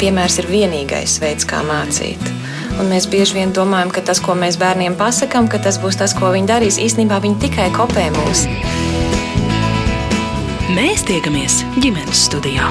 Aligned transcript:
piemērs 0.00 0.38
ir 0.42 0.48
vienīgais 0.50 1.18
veids, 1.22 1.46
kā 1.48 1.62
mācīt. 1.66 2.20
Un 2.80 2.88
mēs 2.90 3.06
bieži 3.10 3.38
vien 3.38 3.52
domājam, 3.54 3.92
ka 3.94 4.02
tas, 4.06 4.20
ko 4.22 4.34
mēs 4.38 4.58
bērniem 4.58 4.96
pasakām, 4.98 5.46
ka 5.50 5.60
tas 5.62 5.78
būs 5.82 5.98
tas, 6.00 6.14
ko 6.16 6.32
viņi 6.34 6.50
darīs. 6.50 6.80
Īsnībā 6.82 7.20
viņi 7.22 7.40
tikai 7.46 7.68
kopē 7.74 8.08
mūs. 8.16 8.46
Mēs 10.74 11.04
tiekamies 11.06 11.60
ģimenes 11.78 12.24
studijā. 12.26 12.70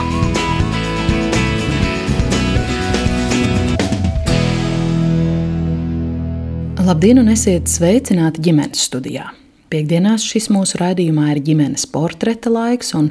Labdien, 6.83 7.21
un 7.23 7.31
esiet 7.31 7.71
sveicināti 7.71 8.43
ģimenes 8.43 8.83
studijā. 8.89 9.29
Piektdienās 9.73 10.21
šis 10.29 10.51
mūsu 10.53 10.77
raidījumā 10.77 11.31
ir 11.31 11.39
ģimenes 11.47 11.87
portreta 11.89 12.51
laiks, 12.53 12.91
un 12.93 13.07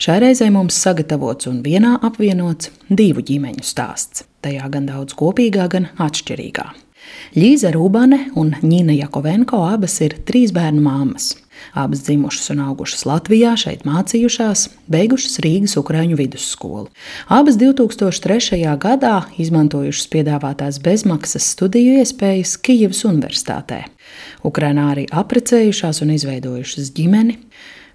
šai 0.00 0.14
reizē 0.24 0.46
mums 0.54 0.78
sagatavots 0.80 1.50
un 1.50 1.58
vienā 1.66 1.98
apvienots 2.08 2.70
divu 2.88 3.20
ģimeņu 3.28 3.66
stāsts. 3.68 4.24
Tajā 4.40 4.70
gan 4.72 4.86
daudz 4.88 5.12
kopīgā, 5.18 5.66
gan 5.68 5.90
atšķirīgā. 6.00 6.64
Līza 7.36 7.74
Rūbane 7.76 8.22
un 8.40 8.54
Nina 8.62 8.96
Jakovenko 8.96 9.60
abas 9.68 9.98
ir 10.06 10.16
trīs 10.24 10.54
bērnu 10.56 10.80
māmas. 10.86 11.34
Abas 11.72 12.02
dzimušas 12.06 12.50
un 12.54 12.62
augušas 12.64 13.04
Latvijā, 13.08 13.54
šeit 13.60 13.84
mācījušās, 13.88 14.68
beigušas 14.90 15.38
Rīgas 15.44 15.76
Ukrāņu 15.80 16.18
vidusskolu. 16.18 16.88
Abas 17.28 17.58
2003. 17.60 18.60
gadā 18.80 19.16
izmantojušas 19.38 20.08
piedāvātās 20.12 20.80
bezmaksas 20.84 21.50
studiju 21.54 21.98
iespējas 22.02 22.56
Kijavas 22.62 23.04
Universitātē. 23.08 23.84
Ukrainā 24.46 24.92
arī 24.94 25.06
apprecējušās 25.10 26.02
un 26.04 26.14
izveidojušas 26.16 26.92
ģimeni. 26.96 27.38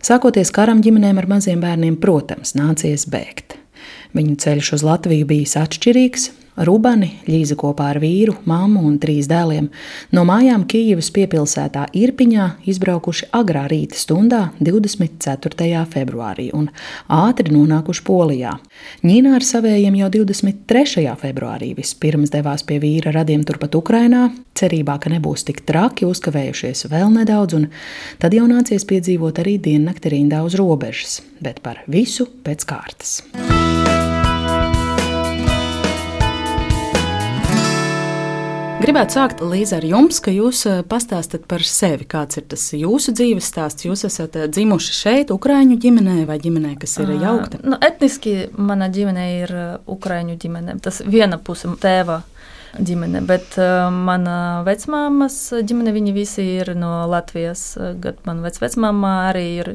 Sākoties 0.03 0.52
karam 0.52 0.84
ģimenēm 0.84 1.20
ar 1.22 1.30
maziem 1.31 1.61
bērniem, 1.64 1.98
protams, 2.02 2.58
nācies 2.59 3.08
bēgt. 3.09 3.58
Viņu 4.14 4.38
ceļš 4.44 4.73
uz 4.77 4.84
Latviju 4.86 5.25
bijis 5.30 5.55
atšķirīgs, 5.58 6.30
Rubani, 6.53 7.07
Līza 7.25 7.55
kopā 7.57 7.88
ar 7.95 7.98
vīru, 7.98 8.35
mammu 8.45 8.83
un 8.86 9.00
trīs 9.02 9.25
dēliem, 9.30 9.72
no 10.14 10.23
mājām 10.27 10.67
Kijivas 10.69 11.09
piepilsētā 11.16 11.88
Irpiņā 11.97 12.45
izbraukuši 12.69 13.31
agrā 13.33 13.64
rīta 13.72 13.97
stundā 13.97 14.41
24. 14.61 15.81
februārī 15.89 16.52
un 16.53 16.69
ātri 17.09 17.55
nonākuši 17.55 18.05
Polijā. 18.05 18.53
Ņīnā 19.02 19.33
ar 19.39 19.47
savējiem 19.47 19.97
jau 20.03 20.11
23. 20.19 21.08
februārī 21.23 21.72
vispirms 21.80 22.33
devās 22.33 22.61
pie 22.70 22.77
vīra 22.83 23.16
radiem 23.17 23.42
turpat 23.49 23.73
Ukrainā, 23.80 24.27
cerībā, 24.53 24.99
ka 25.02 25.09
nebūs 25.09 25.47
tik 25.49 25.66
traki, 25.66 26.05
uzkavējušies 26.05 26.86
vēl 26.94 27.09
nedaudz, 27.17 27.58
un 27.58 27.70
tad 28.22 28.38
jau 28.38 28.45
nācies 28.45 28.86
piedzīvot 28.86 29.42
arī 29.42 29.58
diennakti 29.58 30.14
rindā 30.14 30.45
uz 30.45 30.53
robežas, 30.61 31.23
bet 31.42 31.66
par 31.66 31.81
visu 31.89 32.30
pēc 32.45 32.70
kārtas. 32.70 33.23
Gribētu 38.81 39.13
sākt 39.16 39.41
līdzi 39.45 39.75
ar 39.77 39.85
jums, 39.85 40.17
ka 40.23 40.31
jūs 40.33 40.63
eh, 40.66 40.79
pastāstat 40.89 41.45
par 41.49 41.61
sevi. 41.67 42.07
Kāds 42.09 42.39
ir 42.39 42.47
tas 42.49 42.66
jūsu 42.73 43.13
dzīves 43.13 43.45
stāsts? 43.52 43.85
Jūs 43.85 44.05
esat 44.09 44.38
eh, 44.39 44.47
dzimuši 44.49 44.95
šeit, 44.97 45.33
Ukrāņu 45.35 45.77
ģimenē 45.83 46.23
vai 46.30 46.39
ģimenē, 46.41 46.73
kas 46.81 46.97
ir 47.03 47.13
jaukta? 47.13 47.61
Nu, 47.61 47.77
etniski 47.77 48.49
mana 48.57 48.89
ģimene 48.93 49.25
ir 49.38 49.53
eh, 49.53 49.73
Ukrāņu 49.93 50.39
ģimene. 50.41 50.80
Tas 50.83 51.03
viena 51.05 51.38
puse 51.38 51.69
tēva 51.83 52.23
ģimene, 52.73 53.21
bet 53.30 53.53
uh, 53.61 53.91
mana 53.93 54.63
vecmāmas 54.65 55.35
ģimene, 55.61 55.91
viņi 55.93 56.13
visi 56.15 56.45
ir 56.55 56.71
no 56.77 57.03
Latvijas. 57.09 57.75
Gan 58.02 58.17
mana 58.25 58.49
vecmāma 58.49 59.11
arī 59.27 59.45
ir 59.59 59.69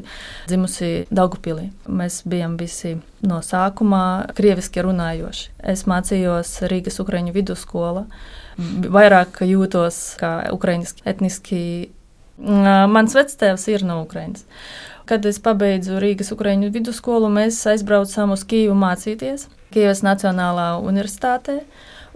dzimusi 0.49 1.05
Daugupilī. 1.07 1.69
Mēs 1.87 2.21
bijām 2.29 2.57
visi 2.59 2.97
no 3.23 3.39
sākuma 3.45 4.01
krieviski 4.35 4.83
runājoši. 4.83 5.47
Es 5.71 5.85
mācījos 5.87 6.57
Rīgas 6.67 6.99
Ukraiņu 6.99 7.35
vidusskolā 7.39 8.05
vairāk 8.91 9.41
jūtos 9.47 9.97
kā 10.19 10.33
ukraiņiski 10.55 11.05
etniski. 11.09 11.61
Mans 12.39 13.15
vectēvs 13.17 13.67
ir 13.71 13.83
no 13.87 14.01
Ukrainas. 14.05 14.45
Kad 15.09 15.25
es 15.25 15.39
pabeidzu 15.41 15.97
Rīgas 15.99 16.29
Ukraiņu 16.35 16.69
vidusskolu, 16.71 17.31
mēs 17.33 17.57
aizbraucām 17.71 18.35
uz 18.35 18.43
Kijevu 18.47 18.75
mācīties 18.77 19.47
Kijavas 19.73 20.03
Nacionālā 20.05 20.75
universitātē. 20.81 21.61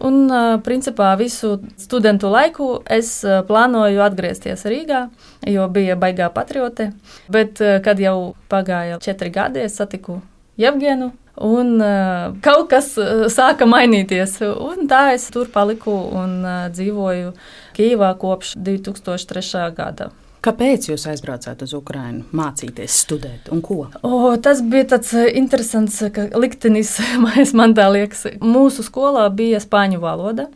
Un, 0.03 0.25
principā, 0.65 1.11
visu 1.19 1.59
studentu 1.77 2.31
laiku 2.33 2.69
es 2.89 3.19
plānoju 3.21 4.01
atgriezties 4.01 4.65
Rīgā, 4.65 5.03
jo 5.49 5.67
bija 5.73 5.97
baigā 5.99 6.31
patriote. 6.33 6.91
Bet, 7.29 7.61
kad 7.85 8.01
jau 8.01 8.33
pagāja 8.49 8.97
četri 9.03 9.29
gadi, 9.33 9.61
es 9.67 9.77
satiku 9.77 10.19
Jevgenu, 10.57 11.11
Un 11.41 11.79
uh, 11.81 12.33
kaut 12.45 12.67
kas 12.69 12.91
uh, 13.01 13.25
sāka 13.33 13.65
mainīties. 13.65 14.37
Un 14.45 14.85
tā 14.89 15.07
es 15.15 15.25
tur 15.33 15.49
paliku 15.53 15.93
un 16.13 16.41
uh, 16.45 16.67
dzīvoju 16.73 17.33
Kīvā 17.73 18.11
kopš 18.21 18.53
2003. 18.53 19.63
gada. 19.73 20.11
Kāpēc 20.43 20.89
jūs 20.89 21.05
aizbraucāt 21.07 21.61
uz 21.63 21.71
Ukrajinu, 21.73 22.25
mācīties, 22.35 22.97
studēt 23.05 23.47
un 23.55 23.61
ko? 23.63 23.85
O, 24.03 24.33
tas 24.43 24.59
bija 24.59 24.89
tāds 24.97 25.13
interesants 25.31 26.01
liktenis, 26.35 26.97
man 27.59 27.77
tā 27.77 27.87
liekas. 27.95 28.27
Mūsu 28.43 28.83
skolā 28.83 29.29
bija 29.33 29.63
spāņu 29.63 30.03
valoda. 30.03 30.49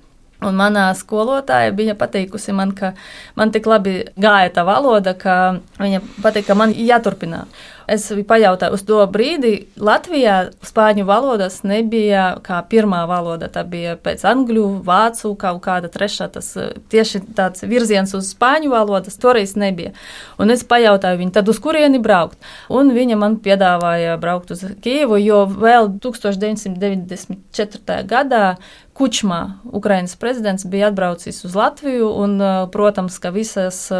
Un 0.44 0.54
manā 0.54 0.92
skolotāja 0.94 1.72
bija 1.74 1.96
pateikusi 1.98 2.54
man, 2.54 2.76
ka 2.78 2.92
man 3.40 3.50
tik 3.50 3.66
labi 3.66 4.04
gāja 4.22 4.52
tā 4.54 4.68
valoda, 4.68 5.16
ka 5.18 5.38
viņa 5.80 6.04
patīk, 6.22 6.46
ka 6.46 6.58
man 6.60 6.76
jāturpina. 6.78 7.48
Es 7.88 8.10
pajautāju, 8.28 8.76
uz 8.76 8.82
to 8.84 8.98
brīdi 9.08 9.72
Latvijā 9.80 10.50
spāņu 10.68 11.06
valodas 11.08 11.62
nebija 11.64 12.36
kā 12.44 12.60
pirmā 12.68 13.06
valoda. 13.08 13.48
Tā 13.48 13.64
bija 13.64 13.96
pēc 13.96 14.26
angļu, 14.28 14.84
vācu, 14.88 15.32
kaut 15.40 15.62
kāda 15.64 15.88
trešā. 15.94 16.28
Tas 16.34 16.52
tieši 16.92 17.22
tāds 17.38 17.64
virziens 17.64 18.12
uz 18.18 18.34
spāņu 18.34 18.74
valodas 18.74 19.16
toreiz 19.22 19.56
nebija. 19.56 19.94
Un 20.36 20.52
es 20.52 20.68
pajautāju 20.68 21.22
viņu, 21.22 21.32
tad 21.40 21.48
uz 21.48 21.62
kurieni 21.64 22.00
braukt? 22.04 22.36
Un 22.68 22.92
viņa 22.96 23.16
man 23.20 23.38
piedāvāja 23.40 24.18
braukt 24.20 24.52
uz 24.52 24.66
Kievu, 24.84 25.16
jo 25.24 25.46
vēl 25.48 25.88
1994. 26.04 28.04
gadā 28.10 28.58
Kučmā, 28.98 29.60
Ukraiņas 29.78 30.16
prezidents, 30.18 30.66
bija 30.66 30.88
atbraucis 30.90 31.44
uz 31.46 31.56
Latviju, 31.56 32.08
un, 32.18 32.40
protams, 32.74 33.20
ka 33.22 33.30
visas 33.30 33.92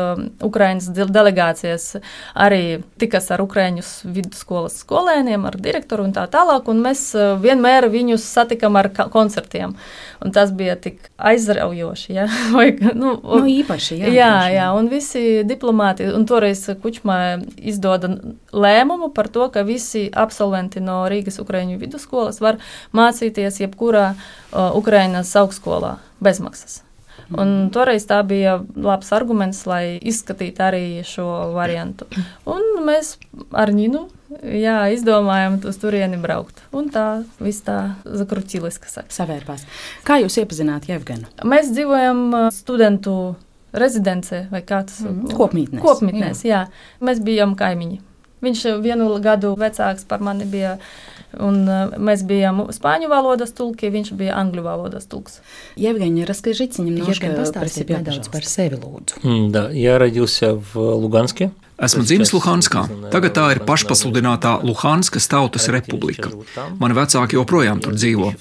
Ukraiņas 0.42 0.90
delegācijas 1.14 1.86
arī 2.34 2.80
tikas 2.98 3.30
ar 3.34 3.44
Ukraiņu 3.46 3.77
Ukrāņus 3.78 4.02
vidusskolas 4.10 4.78
skolēniem, 4.82 5.46
ar 5.46 5.56
direktoru 5.58 6.08
un 6.08 6.14
tā 6.14 6.26
tālāk. 6.28 6.68
Un 6.72 6.82
mēs 6.82 7.14
eh, 7.16 7.36
vienmēr 7.38 7.90
viņus 7.90 8.24
satikām 8.26 8.76
ar 8.76 8.90
koncertiem. 9.14 9.76
Un 10.24 10.32
tas 10.34 10.52
bija 10.52 10.76
tik 10.76 11.12
aizraujoši. 11.18 12.14
Ja? 12.14 12.26
Vai, 12.56 12.72
nu, 12.82 13.20
nu, 13.22 13.44
īpaši, 13.46 14.00
jā, 14.02 14.14
jā, 14.14 14.32
jā, 14.56 14.72
un 14.74 14.90
visi 14.90 15.44
diplomāti, 15.46 16.08
un 16.10 16.26
toreiz 16.26 16.66
Kučmā 16.82 17.44
izdoda 17.58 18.10
lēmumu 18.52 19.12
par 19.14 19.30
to, 19.30 19.50
ka 19.54 19.66
visi 19.68 20.08
absolventi 20.14 20.82
no 20.82 21.04
Rīgas 21.10 21.40
Ukrāņu 21.44 21.78
vidusskolas 21.78 22.42
var 22.42 22.58
mācīties 22.98 23.62
jebkurā 23.62 24.10
uh, 24.16 24.74
Ukrainas 24.78 25.36
augstskolā 25.38 25.98
bezmaksas. 26.24 26.87
Un 27.36 27.70
toreiz 27.76 28.06
tā 28.08 28.22
bija 28.28 28.58
labs 28.76 29.10
arguments, 29.16 29.66
lai 29.68 29.98
izskatītu 30.00 30.64
arī 30.64 30.84
šo 31.08 31.26
variantu. 31.56 32.08
Un 32.48 32.86
mēs 32.88 33.18
ar 33.52 33.74
Ninu 33.76 34.06
jā, 34.44 34.78
izdomājām 34.96 35.60
uz 35.68 35.80
turieni 35.82 36.20
braukt. 36.22 36.62
Un 36.76 36.88
tā 36.94 37.08
viss 37.44 37.66
tā 37.68 37.98
zakrutīlis, 38.06 38.80
kas 38.84 39.00
saka. 39.00 39.14
Savērpās. 39.18 39.66
Kā 40.08 40.22
jūs 40.22 40.40
iepazināt 40.40 40.88
Jevgenu? 40.92 41.28
Mēs 41.48 41.74
dzīvojam 41.76 42.24
studentu 42.56 43.36
rezidencē 43.78 44.46
vai 44.52 44.64
kā 44.66 44.84
tas 44.88 45.02
ir? 45.04 45.12
Mm. 45.12 45.36
Kopmītnēs. 45.38 45.84
Kopmītnēs, 45.84 46.44
jā. 46.48 46.66
jā. 46.68 47.04
Mēs 47.04 47.22
bijām 47.24 47.58
kaimiņi. 47.60 48.02
Viņš 48.46 48.64
vienu 48.84 49.10
gadu 49.24 49.56
vecāks 49.58 50.06
par 50.08 50.22
mani 50.22 50.46
bija 50.50 50.78
Un 51.41 51.65
mēs 51.97 52.23
bijām 52.29 52.67
spāņu 52.73 53.09
valodas 53.09 53.55
tulki, 53.57 53.89
viņš 53.89 54.13
bija 54.19 54.37
angļu 54.37 54.63
valodas 54.67 55.07
tulks. 55.09 55.41
Евгений, 55.77 56.25
расскажите 56.25 56.83
немножко 56.83 57.27
про 57.29 57.69
себя, 57.69 58.01
пожалуйста. 58.05 58.31
Par 58.31 58.45
sevi, 58.45 58.77
lūdzu. 58.77 59.51
Да, 59.51 59.71
я 59.71 59.99
родился 59.99 60.55
в 60.55 60.77
Луганске. 60.77 61.51
Esmu 61.78 62.02
dzimis 62.02 62.32
Luhanskā. 62.34 62.88
Tagad 63.14 63.36
tā 63.38 63.44
ir 63.54 63.60
pašpasludinātā 63.62 64.56
Luhanskas 64.66 65.28
Tautas 65.30 65.68
Republika. 65.70 66.32
Mani 66.82 66.96
vecāki 66.98 67.38
joprojām 67.38 67.78
tur 67.86 67.94
dzīvo. 67.94 68.32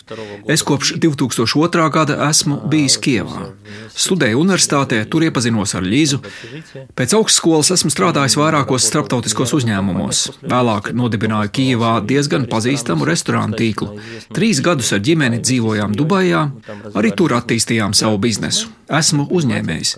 Es 0.48 0.64
kopš 0.64 0.94
2002. 1.02 1.88
gada 1.92 2.16
esmu 2.30 2.62
bijis 2.72 2.96
Kievā. 2.96 3.50
Studēju 3.92 4.40
universitātē, 4.40 5.02
tur 5.12 5.26
iepazinos 5.28 5.76
ar 5.76 5.84
Līzu. 5.84 6.22
Pēc 6.96 7.12
augstskolas 7.18 7.74
esmu 7.76 7.92
strādājis 7.92 8.38
vairākos 8.40 8.88
starptautiskos 8.88 9.52
uzņēmumos. 9.60 10.22
Vēlāk 10.40 10.94
nodibināju 10.96 11.52
Kijevā 11.60 11.92
diezgan 12.08 12.48
pazīstamu 12.48 13.04
restorānu 13.08 13.60
tīklu. 13.60 13.98
Trīs 14.32 14.64
gadus 14.64 14.94
ar 14.96 15.04
ģimeni 15.04 15.42
dzīvojām 15.44 15.92
Dubajā, 15.96 16.46
arī 16.96 17.12
tur 17.12 17.36
attīstījām 17.36 17.92
savu 17.96 18.16
biznesu. 18.24 18.72
Esmu 18.86 19.24
uzņēmējs. 19.34 19.96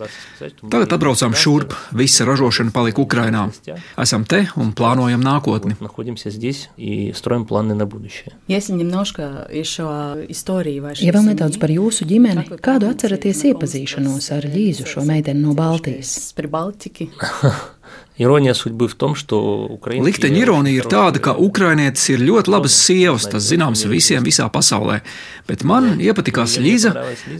Tagad 0.73 0.94
atbraucām 0.96 1.34
šurp, 1.37 1.75
visa 1.93 2.25
ražošana 2.25 2.73
palika 2.73 3.02
Ukrainā. 3.02 3.27
Ukrainā. 3.28 3.76
Esam 4.00 4.25
te 4.28 4.42
un 4.60 4.72
plānojam 4.76 5.22
nākotni. 5.25 5.76
Ja 11.04 11.14
vēl 11.14 11.30
nedaudz 11.32 11.58
par 11.60 11.72
jūsu 11.72 12.08
ģimeni, 12.08 12.46
kādu 12.64 12.90
atceraties 12.90 13.44
iepazīšanos 13.52 14.30
ar 14.36 14.48
Līzu, 14.52 14.88
šo 14.88 15.04
meiteni 15.08 15.44
no 15.44 15.56
Baltijas? 15.58 16.16
Par 18.18 18.18
Baltiki. 18.18 18.18
Ironija 18.18 18.53
судьбы 18.53 18.88
в 18.88 18.94
том, 18.94 19.15
что 19.15 19.65
Ukraiņa. 19.74 20.06
Likteņa 20.06 20.38
ironija 20.38 20.83
ir 20.83 20.85
tāda, 20.85 21.18
ka 21.18 21.33
ukrainietis 21.33 22.12
ir 22.13 22.21
ļoti 22.21 22.51
labas 22.53 22.75
sievas, 22.77 23.25
tas 23.25 23.41
zināms 23.41 23.88
visiem 23.89 24.21
visā 24.21 24.45
pasaulē. 24.53 25.00
Bet 25.50 25.63
man 25.65 25.97
iepatikās 25.97 26.59
Līza, 26.62 26.94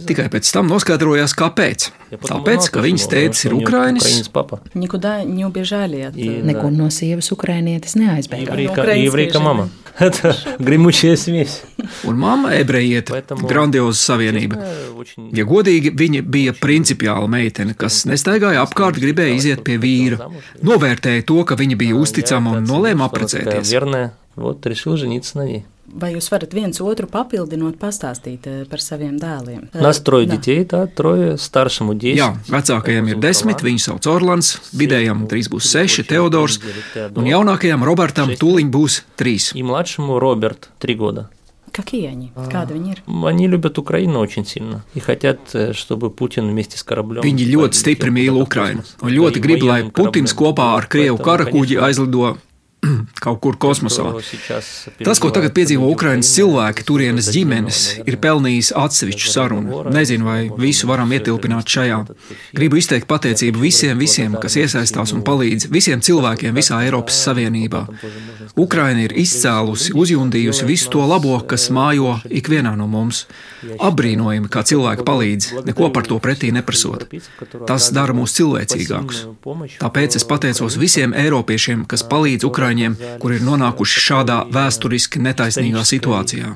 tikai 0.08 0.26
pēc 0.32 0.50
tam 0.50 0.66
noskaidrojās, 0.72 1.36
kāpēc. 1.38 1.92
Tāpēc, 2.18 2.66
ka 2.74 2.82
viņas 2.82 3.06
tēvs 3.06 3.44
ir 3.46 3.54
ukrainis. 3.54 4.26
Nekur 6.50 6.74
no 6.74 6.90
sievas 6.90 7.30
ukrainietis 7.30 7.94
neaizbēga. 7.94 8.58
Ievrīka 8.98 9.38
mama. 9.38 9.70
Grimušie 10.67 11.15
smieši. 11.17 11.69
Un 12.09 12.19
mamma 12.19 12.53
ebrejieta, 12.57 13.21
grandioza 13.47 13.99
savienība. 13.99 14.59
Ja 15.35 15.45
godīgi, 15.47 15.91
viņa 15.95 16.21
bija 16.27 16.53
principiāla 16.57 17.27
meitene, 17.31 17.75
kas 17.79 18.03
nestaigāja 18.09 18.63
apkārt, 18.65 18.99
gribēja 19.01 19.35
iziet 19.35 19.63
pie 19.67 19.79
vīra 19.81 20.29
novērtēja 20.65 21.25
to, 21.27 21.41
ka 21.47 21.57
viņa 21.59 21.79
bija 21.79 21.97
uzticama 21.99 22.57
un 22.59 22.69
nolēma 22.69 23.09
apprecēties. 23.09 23.73
Vai 25.88 26.14
jūs 26.14 26.30
varat 26.32 26.54
viens 26.56 26.80
otru 26.80 27.06
papildinot, 27.12 27.76
pastāstīt 27.78 28.46
э, 28.48 28.54
par 28.70 28.80
saviem 28.80 29.18
dēliem? 29.20 29.68
Нас 29.76 30.00
трое 30.00 30.24
детей, 30.26 30.64
да, 30.64 30.86
трое, 30.86 31.36
старшему 31.36 31.92
10. 31.92 32.16
Jā, 32.16 32.30
vecākajam 32.48 33.12
ir 33.12 33.20
desmit, 33.20 33.60
viņu 33.62 33.82
sauc 33.84 34.08
Orlands, 34.08 34.56
vidējam 34.72 35.26
trīs 35.28 35.50
būs 35.52 35.68
seši, 35.68 36.06
Teodors, 36.08 36.58
un 37.12 37.28
jaunākajam 37.28 37.84
Robertam 37.84 38.32
tūliņ 38.32 38.72
būs 38.72 39.02
trīs. 39.20 39.52
И 39.54 39.62
младшему 39.62 40.18
Роберт, 40.18 40.70
три 40.78 40.94
года. 40.94 41.28
Какие 41.74 42.06
они? 42.06 42.30
Kādi 42.36 42.76
viņi 42.76 42.90
ir? 42.94 42.98
Они 43.26 43.48
любят 43.48 43.78
Украину 43.78 44.20
очень 44.20 44.46
сильно 44.46 44.84
и 44.94 45.00
хотят, 45.00 45.40
чтобы 45.72 46.10
Путин 46.10 46.48
вместе 46.48 46.78
с 46.78 46.84
кораблем. 46.84 47.22
Viņi 47.22 47.50
ļoti 47.50 47.74
stipri 47.74 48.14
mīl 48.14 48.38
Ukrainu 48.38 48.86
un 49.02 49.10
ļoti 49.10 49.42
grib, 49.42 49.66
lai 49.66 49.82
Putins 49.90 50.32
kopā 50.38 50.76
ar 50.78 50.86
Krievu 50.86 51.18
karakuģi 51.18 51.82
aizlido 51.82 52.36
kaut 53.23 53.39
kur 53.43 53.57
kosmosā. 53.59 54.05
Tas, 55.03 55.19
ko 55.19 55.31
tagad 55.35 55.53
piedzīvo 55.55 55.89
Ukraiņas 55.91 56.31
cilvēki, 56.37 56.85
turienes 56.87 57.29
ģimenes, 57.33 57.81
ir 58.07 58.17
pelnījis 58.23 58.71
atsevišķu 58.79 59.31
sarunu. 59.33 59.83
Nezinu, 59.91 60.27
vai 60.27 60.39
visu 60.59 60.87
varam 60.89 61.11
ietilpināt 61.15 61.69
šajā. 61.69 61.99
Gribu 62.55 62.79
izteikt 62.79 63.09
pateicību 63.09 63.61
visiem, 63.63 63.99
visiem, 63.99 64.37
kas 64.41 64.55
iesaistās 64.61 65.13
un 65.15 65.23
palīdz, 65.27 65.67
visiem 65.73 66.03
cilvēkiem 66.05 66.55
visā 66.55 66.79
Eiropas 66.85 67.19
Savienībā. 67.27 67.85
Ukraina 68.59 69.03
ir 69.07 69.15
izcēlusi, 69.19 69.93
uzjundījusi 69.99 70.67
visu 70.69 70.91
to 70.95 71.03
labo, 71.09 71.35
kas 71.49 71.69
mājo 71.75 72.17
ikvienā 72.25 72.75
no 72.79 72.87
mums. 72.91 73.25
Apbrīnojami, 73.59 74.47
kā 74.51 74.63
cilvēki 74.63 75.05
palīdz, 75.07 75.49
neko 75.67 75.91
par 75.95 76.07
to 76.07 76.19
pretī 76.23 76.53
neprasot. 76.55 77.09
Tas 77.67 77.91
dara 77.95 78.15
mūs 78.15 78.37
cilvēcīgākus. 78.39 79.25
Tāpēc 79.83 80.15
es 80.19 80.25
pateicos 80.27 80.79
visiem 80.79 81.13
eiropiešiem, 81.17 81.83
kas 81.89 82.05
palīdz 82.07 82.47
Ukraiņai 82.47 82.68
ukraiņiem, 82.69 82.95
kur 83.21 83.33
ir 83.33 83.41
nonākuši 83.45 84.03
šādā 84.05 84.37
vēsturiski 84.53 85.21
netaisnīgā 85.25 85.83
situācijā. 85.83 86.53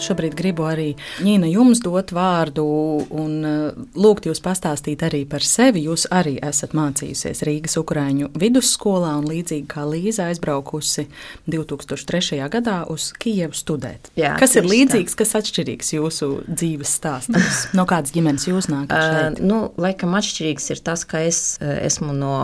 Šobrīd 0.00 0.34
gribu 0.38 0.64
arī 0.64 0.88
Nīna 1.20 1.48
jums 1.50 1.82
dot 1.84 2.12
vārdu 2.16 2.64
un 3.12 3.34
uh, 3.44 3.80
lūgt 4.00 4.28
jūs 4.30 4.40
pastāstīt 4.40 5.02
arī 5.04 5.22
par 5.28 5.44
sevi. 5.44 5.84
Jūs 5.88 6.06
arī 6.14 6.38
esat 6.46 6.72
mācījusies 6.76 7.44
Rīgas 7.46 7.76
Ukrāņu 7.80 8.30
vidusskolā 8.40 9.12
un 9.20 9.28
līdzīgi 9.28 9.68
kā 9.70 9.84
Līza 9.88 10.30
aizbraukusi 10.30 11.06
2003. 11.50 12.40
gadā 12.52 12.78
uz 12.92 13.10
Kijevu 13.20 13.56
studēt. 13.56 14.08
Jā, 14.18 14.34
kas 14.40 14.56
ir 14.56 14.68
līdzīgs, 14.70 15.14
tā. 15.14 15.20
kas 15.20 15.36
atšķirīgs 15.42 15.94
jūsu 15.98 16.30
dzīves 16.48 16.96
stāstos? 17.00 17.66
No 17.76 17.84
kādas 17.88 18.14
ģimenes 18.16 18.48
jūs 18.48 18.70
nākat? 18.72 18.96
Uh, 18.96 19.44
nu, 19.44 19.62
laikam 19.80 20.16
atšķirīgs 20.16 20.72
ir 20.74 20.84
tas, 20.86 21.04
ka 21.08 21.22
es 21.28 21.58
uh, 21.60 21.76
esmu 21.84 22.16
no 22.16 22.34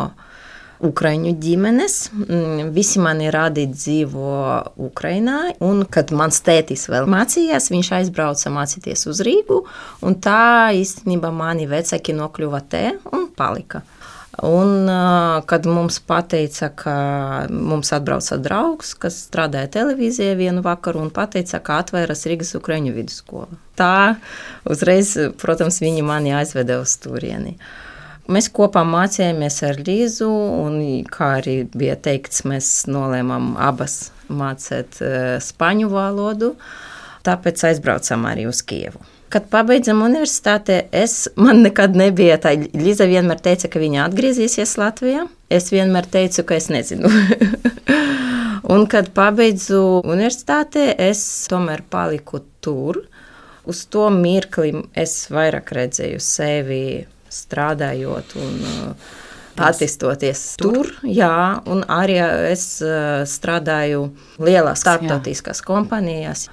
Ukraiņu 0.85 1.33
ģimenes. 1.41 1.97
Mm, 2.13 2.71
visi 2.77 3.01
mani 3.03 3.31
radi 3.33 3.67
dzīvo 3.71 4.37
Ukrainā, 4.89 5.39
un 5.65 5.85
kad 5.89 6.13
mans 6.17 6.43
tētis 6.45 6.87
vēl 6.93 7.09
mācījās, 7.11 7.71
viņš 7.73 7.93
aizbrauca 8.01 8.53
mācīties 8.53 9.07
uz 9.11 9.23
Rīgu, 9.25 9.63
un 10.05 10.19
tā 10.21 10.73
īstenībā 10.77 11.33
mani 11.33 11.69
vecāki 11.71 12.17
nokļuva 12.17 12.63
te 12.69 12.89
un 13.13 13.31
palika. 13.37 13.85
Un, 14.45 14.85
kad 15.49 15.65
mums 15.65 15.97
teica, 16.29 16.69
ka 16.69 16.97
mums 17.49 17.93
atbrauca 17.97 18.37
draugs, 18.37 18.93
kas 19.01 19.17
strādāja 19.31 19.71
televīzijā 19.79 20.35
vienu 20.37 20.61
vakaru, 20.61 21.07
un 21.07 21.11
teica, 21.11 21.63
ka 21.65 21.81
atvērās 21.81 22.27
Rīgas 22.29 22.53
Ukrāņu 22.59 22.93
vidusskola. 22.93 23.49
Tā 23.81 24.19
uzreiz, 24.69 25.17
protams, 25.41 25.81
viņi 25.81 26.05
mani 26.05 26.37
aizveda 26.37 26.83
uz 26.83 26.99
turieni. 27.01 27.57
Uh, 27.57 27.86
Mēs 28.27 28.49
kopā 28.51 28.83
mācījāmies 28.83 29.61
ar 29.69 29.77
Līzu, 29.87 30.27
un, 30.29 30.81
kā 31.13 31.37
arī 31.39 31.61
bija 31.79 31.95
teikts, 32.09 32.43
mēs 32.49 32.71
nolēmām 32.91 33.53
abas 33.63 34.11
mācīt 34.27 34.99
uh, 35.05 35.37
spāņu 35.43 35.91
valodu, 35.93 36.57
tāpēc 37.27 37.63
aizbraucām 37.71 38.27
arī 38.27 38.49
uz 38.51 38.65
Kievu. 38.67 39.05
Kad 39.31 39.47
pabeidzam 39.51 40.03
universitāti, 40.07 40.81
es 40.95 41.29
man 41.39 41.65
nekad 41.67 41.97
nebija 41.99 42.39
tā. 42.43 42.55
Līza 42.79 43.09
vienmēr 43.11 43.41
teica, 43.43 43.71
ka 43.71 43.83
viņa 43.83 44.05
atgriezīsies 44.07 44.77
Latvijā. 44.79 45.25
Es 45.51 45.71
vienmēr 45.75 46.07
teicu, 46.11 46.45
ka 46.47 46.59
es 46.59 46.69
nezinu. 46.71 47.11
un, 48.75 48.87
kad 48.91 49.11
pabeidzu 49.15 49.83
universitāti, 50.03 50.89
es 50.99 51.23
tomēr 51.51 51.83
paliku 51.91 52.43
tur. 52.63 53.05
Uz 53.67 53.83
to 53.91 54.07
mirkli 54.15 54.73
es 54.95 55.25
vairāk 55.35 55.75
redzēju 55.75 56.23
sevi 56.23 56.87
strādājot 57.45 58.37
un 58.41 58.61
uh, 58.67 59.17
attīstoties 59.57 60.45
tur. 60.61 60.93
Jā, 61.03 61.63
un 61.69 61.83
arī 61.89 62.19
es 62.53 62.69
uh, 62.85 63.25
strādāju 63.29 64.09
lielās 64.43 64.85
starptautiskās 64.85 65.63
kompānijās. 65.67 66.47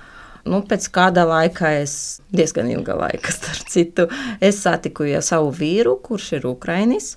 Nu, 0.43 0.59
pēc 0.67 0.89
kāda 0.91 1.23
laika, 1.27 1.69
es 1.83 2.19
diezgan 2.35 2.67
ilga 2.71 2.97
laika, 2.99 3.31
starp 3.37 3.69
citu, 3.71 4.09
es 4.43 4.59
satiku 4.63 5.07
jau 5.07 5.23
savu 5.23 5.53
vīru, 5.55 5.97
kurš 6.03 6.33
ir 6.39 6.51
Ukrainis. 6.51 7.15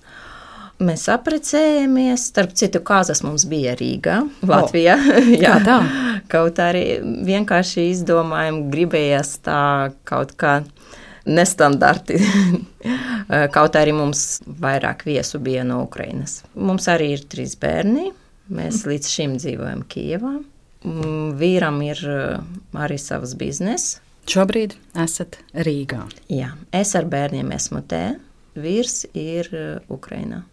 Mēs 0.76 1.06
apprecējāmies. 1.08 2.26
Starp 2.34 2.50
citu, 2.52 2.82
kāzas 2.84 3.22
mums 3.24 3.46
bija 3.48 3.72
Rīgā, 3.78 4.18
Latvijā. 4.44 4.98
Oh, 5.00 5.30
jā, 5.44 5.54
tā. 5.64 5.78
Kaut 6.28 6.60
arī 6.60 6.98
vienkārši 7.24 7.88
izdomājām, 7.94 8.66
gribējās 8.74 9.38
tā 9.46 9.62
kaut 10.04 10.36
kā 10.36 10.58
nestandarti. 11.26 12.18
Kaut 13.56 13.78
arī 13.78 13.94
mums 13.96 14.40
vairāk 14.46 15.04
viesu 15.06 15.40
bija 15.42 15.64
no 15.66 15.82
Ukrainas. 15.84 16.40
Mums 16.54 16.88
arī 16.92 17.12
ir 17.16 17.26
trīs 17.30 17.56
bērni. 17.60 18.12
Mēs 18.52 18.84
līdz 18.86 19.10
šim 19.10 19.38
dzīvojam 19.40 19.82
Kijavā. 19.90 20.36
Mm, 20.86 21.32
vīram 21.40 21.80
ir 21.82 22.02
eh, 22.06 22.36
arī 22.78 22.98
savs 23.02 23.34
bizness. 23.38 23.98
Šobrīd 24.30 24.76
esat 25.02 25.40
Rīgā. 25.66 26.04
Jā, 26.30 26.52
es 26.74 26.94
ar 26.98 27.08
bērniem 27.10 27.50
esmu 27.56 27.82
te. 27.90 28.04
Vīrs 28.58 29.04
ir 29.14 29.50
eh, 29.50 29.72
Ukrainā. 29.90 30.44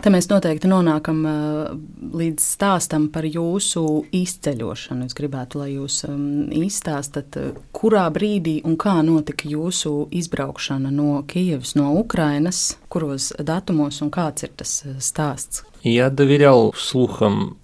Te 0.00 0.10
mēs 0.10 0.30
noteikti 0.30 0.68
nonākam 0.70 1.18
uh, 1.28 1.72
līdz 2.16 2.44
stāstam 2.56 3.10
par 3.12 3.26
jūsu 3.28 3.82
izceļošanu. 4.16 5.04
Es 5.04 5.16
gribētu, 5.16 5.60
lai 5.60 5.74
jūs 5.74 5.98
um, 6.08 6.24
izstāstat, 6.56 7.36
uh, 7.36 7.58
kurā 7.76 8.06
brīdī 8.14 8.56
un 8.64 8.78
kā 8.80 8.96
notika 9.04 9.48
jūsu 9.50 10.08
izbraukšana 10.08 10.92
no 10.94 11.20
Kijavas, 11.28 11.74
no 11.76 11.92
Ukrainas, 12.00 12.78
kuros 12.88 13.30
datumos 13.36 14.00
un 14.04 14.10
kāds 14.14 14.48
ir 14.48 14.54
tas 14.56 14.80
uh, 14.86 14.96
stāsts. 15.04 15.64
Я 15.84 16.08
доверял 16.08 16.72
слухам 16.76 17.58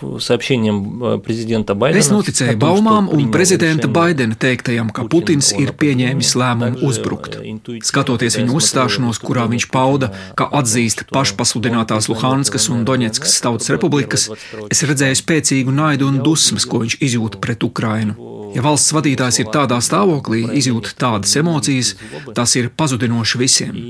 Saimniekam 0.00 1.20
prezidenta 1.22 1.76
Baidena. 1.78 2.00
Es 2.02 2.10
noticēju 2.12 2.56
baumām 2.60 3.08
un 3.12 3.28
prezidenta 3.34 3.90
Baidena 3.92 4.36
teiktajam, 4.38 4.90
ka 4.94 5.06
Putins 5.12 5.52
ir 5.56 5.74
pieņēmis 5.78 6.32
lēmumu 6.40 6.82
uzbrukt. 6.88 7.38
Skatoties 7.86 8.38
viņa 8.40 8.56
uzstāšanos, 8.58 9.20
kurā 9.22 9.46
viņš 9.52 9.68
pauda, 9.72 10.12
ka 10.38 10.48
atzīst 10.62 11.06
pašpasludinātās 11.12 12.10
Luhanskas 12.12 12.68
un 12.72 12.86
Doņetskas 12.88 13.38
tautas 13.44 13.72
republikas, 13.74 14.28
es 14.68 14.84
redzēju 14.88 15.22
spēcīgu 15.22 15.74
naidu 15.74 16.10
un 16.10 16.22
dusmas, 16.24 16.66
ko 16.66 16.82
viņš 16.84 16.98
izjūta 17.02 17.42
pret 17.42 17.66
Ukrainu. 17.66 18.31
Ja 18.52 18.64
valsts 18.64 18.92
vadītājs 18.96 19.42
ir 19.42 19.52
tādā 19.54 19.78
stāvoklī, 19.84 20.44
izjūt 20.60 20.94
tādas 21.00 21.36
emocijas, 21.40 21.94
tas 22.36 22.56
ir 22.60 22.72
pazudinoši 22.76 23.40
visiem. 23.40 23.80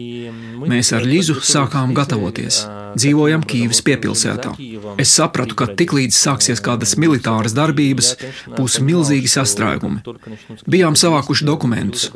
Mēs 0.69 0.93
ar 0.95 1.07
Lizu 1.07 1.41
sākām 1.43 1.95
gatavoties. 1.97 2.63
Dzīvojam 2.93 3.43
Kīivas 3.49 3.81
piepilsētā. 3.87 4.53
Es 5.01 5.13
sapratu, 5.17 5.57
ka 5.57 5.67
tiklīdz 5.79 6.17
sāksies 6.17 6.61
kādas 6.65 6.95
militāras 7.01 7.55
darbības, 7.57 8.13
būs 8.53 8.79
milzīgi 8.85 9.31
sastrēgumi. 9.33 10.03
Bijām 10.71 10.97
savākuši 10.99 11.47
dokumentus. 11.49 12.11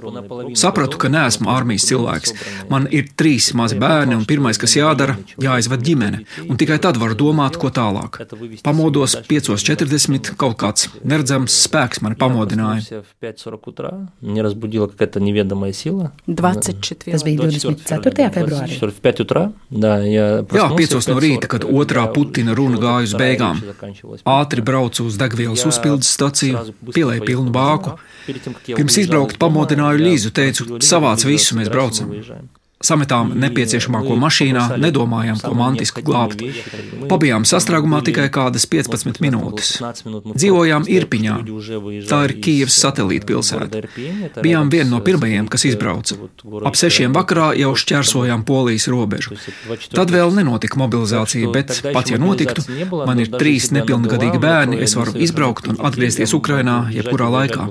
Sapratu, 0.58 1.00
ka 1.00 1.10
neesmu 1.12 1.48
armijas 1.52 1.88
cilvēks. 1.88 2.34
Man 2.72 2.88
ir 2.92 3.08
trīs 3.16 3.52
mazi 3.56 3.78
bērni, 3.80 4.18
un 4.18 4.26
pirmais, 4.28 4.60
kas 4.60 4.76
jādara, 4.76 5.16
jāizved 5.42 5.84
ģimene, 5.86 6.22
un 6.46 6.60
tikai 6.60 6.78
tad 6.82 7.00
varu 7.00 7.16
domāt, 7.18 7.56
ko 7.60 7.72
tālāk. 7.72 8.20
Pamodos 8.66 9.16
5.40, 9.30 10.34
kaut 10.36 10.58
kāds 10.60 10.90
neredzams 11.02 11.56
spēks 11.66 12.04
mani 12.04 12.20
pamodināja 12.20 12.35
Не 14.21 14.41
разбудила 14.41 14.87
какая-то 14.87 15.19
неведомая 15.19 15.73
сила. 15.73 16.11
24. 16.27 17.11
Tas 17.11 17.23
bija 17.23 17.37
24. 17.37 18.29
februārī. 18.29 18.91
В 18.91 19.01
5 19.01 19.19
утра, 19.21 19.51
да, 19.69 19.99
я 19.99 20.43
Jā, 20.43 20.67
5 20.75 21.09
no 21.11 21.19
rīta, 21.19 21.47
kad 21.47 21.63
otrā 21.63 22.05
Putina 22.13 22.55
runa 22.55 22.77
gāja 22.81 23.09
uz 23.09 23.15
beigām. 23.17 23.61
Ātri 24.25 24.61
braucu 24.61 25.05
uz 25.05 25.17
degvielas 25.17 25.65
uzpildes 25.65 26.11
staciju, 26.11 26.65
pielēju 26.91 27.27
pilnu 27.27 27.51
bāku. 27.51 27.97
Pirms 28.27 28.97
izbraukt 29.03 29.39
pamodināju 29.41 30.01
Līzu, 30.01 30.31
teicu, 30.35 30.79
savāc 30.79 31.25
visu, 31.27 31.57
mēs 31.59 31.71
braucam. 31.71 32.11
Sametām 32.84 33.30
nepieciešamāko 33.40 34.18
mašīnā, 34.20 34.66
nedomājām, 34.76 35.38
ko 35.40 35.54
mantisku 35.56 36.02
glābt. 36.04 36.42
Pabijām 37.08 37.46
sastrēgumā 37.48 38.02
tikai 38.04 38.26
kādas 38.28 38.66
15 38.68 39.22
minūtes. 39.24 39.70
Dzīvojām 40.36 40.84
Irpiņā. 40.92 41.36
Tā 42.10 42.18
ir 42.26 42.34
Kijavas 42.44 42.76
satelīta 42.82 43.30
pilsēta. 43.30 43.80
Bijām 44.44 44.68
viena 44.74 44.90
no 44.90 45.00
pirmajiem, 45.06 45.48
kas 45.48 45.64
izbrauca. 45.70 46.18
Ap 46.68 46.76
sešiem 46.76 47.16
vakarā 47.16 47.54
jau 47.56 47.72
šķērsojām 47.80 48.44
Polijas 48.44 48.90
robežu. 48.92 49.38
Tad 49.96 50.12
vēl 50.12 50.36
nenotika 50.36 50.76
mobilizācija, 50.82 51.48
bet 51.54 51.78
pat 51.96 52.12
ja 52.12 52.20
notiktu, 52.20 52.66
man 52.92 53.24
ir 53.24 53.32
trīs 53.32 53.70
nepilngadīgi 53.72 54.42
bērni, 54.42 54.82
es 54.84 54.98
varu 55.00 55.16
izbraukt 55.16 55.72
un 55.72 55.80
atgriezties 55.80 56.36
Ukrainā 56.36 56.82
jebkurā 56.92 57.32
laikā. 57.38 57.70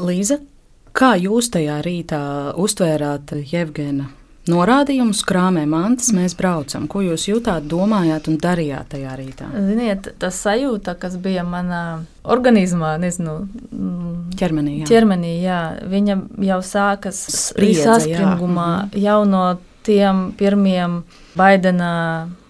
Līza, 0.00 0.40
Kā 0.96 1.14
jūs 1.18 1.50
tajā 1.54 1.80
rītā 1.84 2.22
uztvērāt 2.58 3.36
Jevgena 3.52 4.08
norādījumus, 4.50 5.20
krāmē 5.28 5.62
mantas, 5.68 6.10
mēs 6.16 6.34
braucam? 6.38 6.86
Ko 6.90 7.02
jūs 7.04 7.26
jutāt, 7.28 7.66
domājāt 7.70 8.30
un 8.30 8.38
darījāt 8.40 8.90
tajā 8.94 9.14
rītā? 9.18 9.50
Ziniet, 9.68 10.10
tas 10.20 10.40
sajūta, 10.42 10.96
kas 11.00 11.16
bija 11.20 11.44
manā 11.46 11.82
organismā, 12.24 12.96
nezinu, 13.02 13.36
ķermenī, 14.40 14.80
jā. 14.80 14.90
ķermenī 14.90 15.34
jā, 15.44 15.60
viņa 15.90 16.18
jau 16.50 16.60
sākas 16.66 17.22
Spriedze, 17.36 17.86
saspringumā 17.86 18.70
jā. 18.94 19.10
jau 19.10 19.20
no 19.28 19.44
tiem 19.86 20.30
pirmiem 20.38 21.00
Baidena 21.38 21.94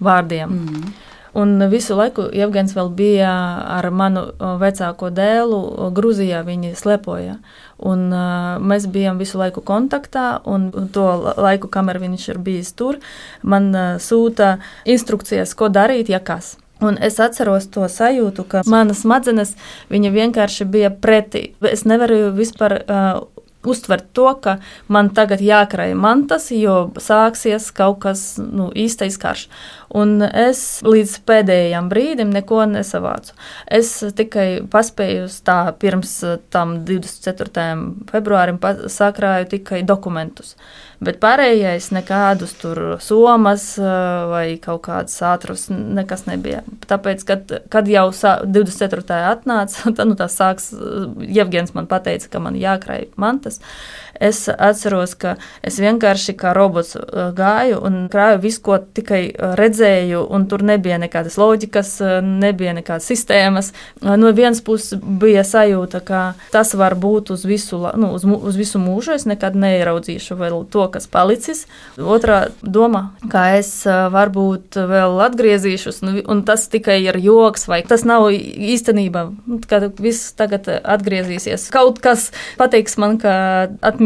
vārdiem. 0.02 0.56
Mm. 0.56 0.90
Un 1.32 1.62
visu 1.70 1.94
laiku 1.94 2.24
Jevgens 2.34 2.74
vēl 2.74 2.88
bija 2.94 3.30
ar 3.78 3.86
manu 3.94 4.24
vecāko 4.60 5.12
dēlu 5.14 5.90
Grūzijā, 5.94 6.42
viņi 6.46 6.74
slepoja. 6.78 7.36
Un, 7.78 8.08
uh, 8.12 8.56
mēs 8.58 8.88
bijām 8.90 9.20
visu 9.20 9.38
laiku 9.40 9.62
kontaktā, 9.64 10.40
un 10.44 10.68
to 10.92 11.06
laiku, 11.38 11.70
kamēr 11.70 12.00
viņš 12.02 12.26
ir 12.34 12.40
bijis 12.44 12.74
tur, 12.76 12.98
man 13.42 13.70
uh, 13.72 13.92
sūta 14.02 14.58
instrukcijas, 14.84 15.54
ko 15.54 15.70
darīt, 15.72 16.10
ja 16.12 16.20
kas. 16.20 16.56
Un 16.80 16.96
es 17.00 17.18
atceros 17.20 17.66
to 17.68 17.84
sajūtu, 17.92 18.44
ka 18.48 18.62
manas 18.66 19.02
smadzenes 19.04 19.52
vienkārši 19.90 20.64
bija 20.64 20.90
pretī. 20.90 21.50
Es 21.60 21.84
nevaru 21.84 22.30
vispār 22.36 22.78
uh, 22.80 23.20
uztvert 23.66 24.04
to, 24.12 24.28
ka 24.42 24.56
man 24.88 25.10
tagad 25.14 25.42
jākrāj 25.44 25.92
mantas, 25.98 26.48
jo 26.54 26.90
sāksies 27.00 27.70
kaut 27.76 28.00
kas 28.04 28.24
nu, 28.40 28.70
īstais 28.72 29.18
karš. 29.20 29.46
Un 29.90 30.22
es 30.22 30.80
līdz 30.86 31.16
pēdējiem 31.26 31.88
brīdim 31.90 32.30
neko 32.34 32.62
nesavācu. 32.70 33.34
Es 33.66 33.96
tikai 34.16 34.62
paspēju 34.70 35.26
tā 35.44 35.58
pirms 35.82 36.14
tam 36.54 36.78
24. 36.86 37.66
februārim 38.12 38.60
sakrāju 38.86 39.50
tikai 39.56 39.82
dokumentus. 39.86 40.54
Bet 41.00 41.16
pārējais 41.22 41.86
nekādus 41.96 42.52
tur 42.60 42.78
somas 43.00 43.70
vai 43.80 44.58
kaut 44.60 44.82
kādas 44.84 45.14
ātrus 45.24 45.70
nekas 45.72 46.26
nebija. 46.26 46.60
Tāpēc, 46.90 47.24
kad, 47.24 47.54
kad 47.72 47.88
jau 47.88 48.10
24. 48.12 49.06
atnāca, 49.30 49.88
tad 49.96 50.10
nu, 50.10 50.16
tas 50.18 50.36
sāks, 50.36 50.68
Jevgens 51.24 51.72
man 51.76 51.88
teica, 51.88 52.28
ka 52.28 52.44
man 52.44 52.58
jākrāj 52.60 53.08
mantas. 53.20 53.62
Es 54.20 54.44
atceros, 54.52 55.14
ka 55.16 55.36
es 55.64 55.78
vienkārši 55.80 56.34
kā 56.36 56.52
robots 56.56 56.96
gāju 57.36 57.80
un 57.88 58.02
krāju 58.12 58.42
visu, 58.42 58.60
ko 58.66 58.76
tikai 58.78 59.22
redzēju, 59.56 60.26
un 60.28 60.44
tur 60.50 60.64
nebija 60.66 60.98
nekādas 61.00 61.38
loģikas, 61.40 61.94
nebija 62.24 62.74
nekādas 62.76 63.08
sistēmas. 63.08 63.72
No 64.04 64.32
vienas 64.36 64.60
puses 64.64 65.00
bija 65.00 65.44
sajūta, 65.46 66.02
ka 66.04 66.20
tas 66.52 66.74
var 66.76 66.98
būt 67.00 67.32
uz 67.32 67.46
visu, 67.48 67.80
nu, 67.96 68.12
uz, 68.18 68.26
uz 68.28 68.58
visu 68.60 68.80
mūžu, 68.82 69.14
es 69.16 69.24
nekad 69.28 69.56
neieraudzīšu 69.56 70.36
vēl 70.36 70.66
to, 70.72 70.84
kas 70.92 71.08
palicis. 71.10 71.64
Otra 71.96 72.42
doma, 72.60 73.14
kā 73.32 73.46
es 73.56 73.72
varbūt 73.88 74.76
vēl 74.90 75.16
atgriezīšos, 75.30 76.02
nu, 76.04 76.16
un 76.28 76.44
tas 76.44 76.66
tikai 76.68 76.98
ir 77.06 77.16
joks, 77.24 77.66
vai 77.70 77.80
tas 77.88 78.04
nav 78.04 78.28
īstenība, 78.34 79.30
nu, 79.48 79.62
kad 79.70 79.88
viss 80.00 80.34
tagad 80.36 80.68
atgriezīsies. 80.68 81.70
Kaut 81.72 82.02
kas 82.04 82.28
pateiks 82.60 83.00
man, 83.00 83.16
ka 83.22 83.32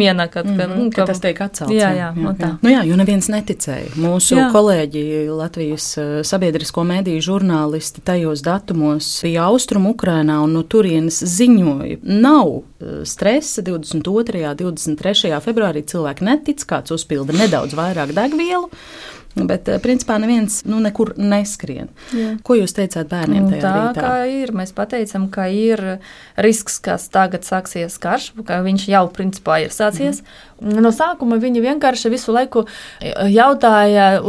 atmiena, 0.04 0.26
kad, 0.28 0.46
mm 0.46 0.58
-hmm, 0.58 0.84
nu, 0.84 0.90
ka 0.90 1.06
tas 1.06 1.20
tiek 1.20 1.40
atcelts. 1.40 1.72
Jā, 1.72 1.90
jā, 1.90 2.14
jā, 2.16 2.34
jā. 2.38 2.56
Nu, 2.62 2.70
jā 2.70 2.84
jo 2.84 2.96
neviens 2.96 3.28
neticēja. 3.28 3.94
Mūsu 3.96 4.36
jā. 4.36 4.50
kolēģi 4.52 5.28
Latvijas 5.28 5.98
sabiedrisko 6.22 6.84
mediju 6.84 7.20
žurnālisti 7.20 8.00
tajos 8.04 8.42
datumos 8.42 9.20
bija 9.22 9.44
Austrum 9.44 9.86
Ukrainā 9.86 10.42
un 10.44 10.52
no 10.52 10.62
turienes 10.62 11.22
ziņoja. 11.22 11.98
Nav 12.02 12.62
stresa 13.04 13.62
22. 13.62 14.66
un 14.66 14.74
23. 14.74 15.40
februārī 15.40 15.82
cilvēki 15.82 16.24
netic, 16.24 16.64
kāds 16.66 16.90
uzpilda 16.90 17.32
nedaudz 17.32 17.74
vairāk 17.74 18.12
degvielu. 18.12 18.70
Bet, 19.34 19.66
principā, 19.82 20.14
neviens 20.22 20.60
nu, 20.62 20.78
nekur 20.78 21.10
neskrien. 21.18 21.88
Jā. 22.14 22.36
Ko 22.46 22.54
jūs 22.54 22.76
teicāt 22.76 23.08
bērniem? 23.10 23.48
Tā 23.58 23.72
rītā? 23.74 24.04
kā 24.04 24.12
ir. 24.30 24.52
Mēs 24.54 24.70
teicām, 24.70 25.26
ka 25.32 25.48
ir 25.50 25.82
risks, 26.38 26.78
kas 26.78 27.08
tagad 27.10 27.42
sāksies 27.42 27.98
karš, 27.98 28.30
ka 28.46 28.60
viņš 28.62 28.86
jau 28.92 29.08
principā 29.10 29.58
ir 29.64 29.74
sācies. 29.74 30.22
Mm. 30.22 30.44
No 30.62 30.92
sākuma 30.94 31.40
viņi 31.42 31.64
vienkārši 31.64 32.12
visu 32.12 32.32
laiku 32.32 32.62
jautāja, 33.02 34.22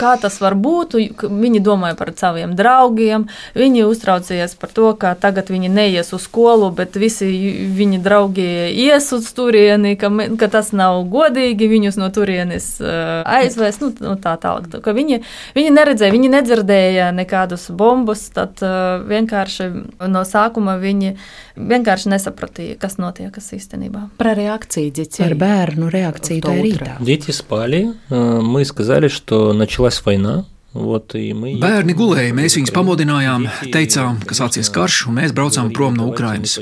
kā 0.00 0.16
tas 0.20 0.40
var 0.42 0.56
būt. 0.58 0.98
Viņi 1.22 1.62
domāja 1.64 1.96
par 1.98 2.10
saviem 2.18 2.56
draugiem, 2.58 3.28
viņi 3.54 3.86
uztraucījās 3.86 4.56
par 4.58 4.74
to, 4.74 4.90
ka 4.98 5.14
tagad 5.14 5.52
viņi 5.54 5.70
neies 5.70 6.10
uz 6.16 6.26
skolu, 6.26 6.72
bet 6.74 6.98
visi 6.98 7.30
viņa 7.78 8.02
draugi 8.02 8.48
ies 8.74 9.06
uz 9.14 9.30
turieni, 9.36 9.94
ka, 10.00 10.10
ka 10.40 10.50
tas 10.52 10.72
nav 10.74 11.04
godīgi 11.14 11.70
viņus 11.70 12.00
no 12.02 12.10
turienes 12.10 12.72
aizvest. 12.82 13.86
Nu, 13.86 13.92
nu, 14.02 14.15
tā 14.15 14.35
tālāk. 14.41 14.69
Tā, 14.71 14.93
viņi, 14.95 15.21
viņi 15.57 15.73
neredzēja, 15.75 16.15
viņi 16.15 16.31
nedzirdēja 16.35 17.09
nekādus 17.15 17.69
bombus, 17.75 18.27
tad 18.35 18.61
vienkārši 18.61 19.69
no 20.07 20.23
sākuma 20.27 20.77
viņi 20.81 21.15
vienkārši 21.57 22.13
nesapratīja, 22.15 22.79
kas 22.81 22.97
notiek 23.01 23.35
īstenībā. 23.35 24.07
Par 24.21 24.35
reakciju, 24.39 24.93
dzirdēju. 24.95 25.27
Par 25.27 25.37
bērnu 25.41 25.91
reakciju 25.91 26.47
tajā 26.47 26.63
rītā. 26.63 26.95
Дети 27.01 27.31
спали, 27.31 27.93
мы 28.09 28.65
сказали, 28.65 29.07
что 29.07 29.53
началась 29.53 30.01
война. 30.05 30.45
Вот, 30.73 31.11
мы... 31.13 31.57
Bērni 31.59 31.91
gulēja, 31.91 32.31
mēs 32.31 32.55
viņus 32.55 32.71
pamodinājām, 32.71 33.43
teicām, 33.73 34.21
ka 34.23 34.37
sācies 34.37 34.69
karš, 34.71 35.01
un 35.11 35.17
mēs 35.19 35.33
braucām 35.35 35.67
prom 35.75 35.97
no 35.99 36.05
Ukrainas. 36.07 36.55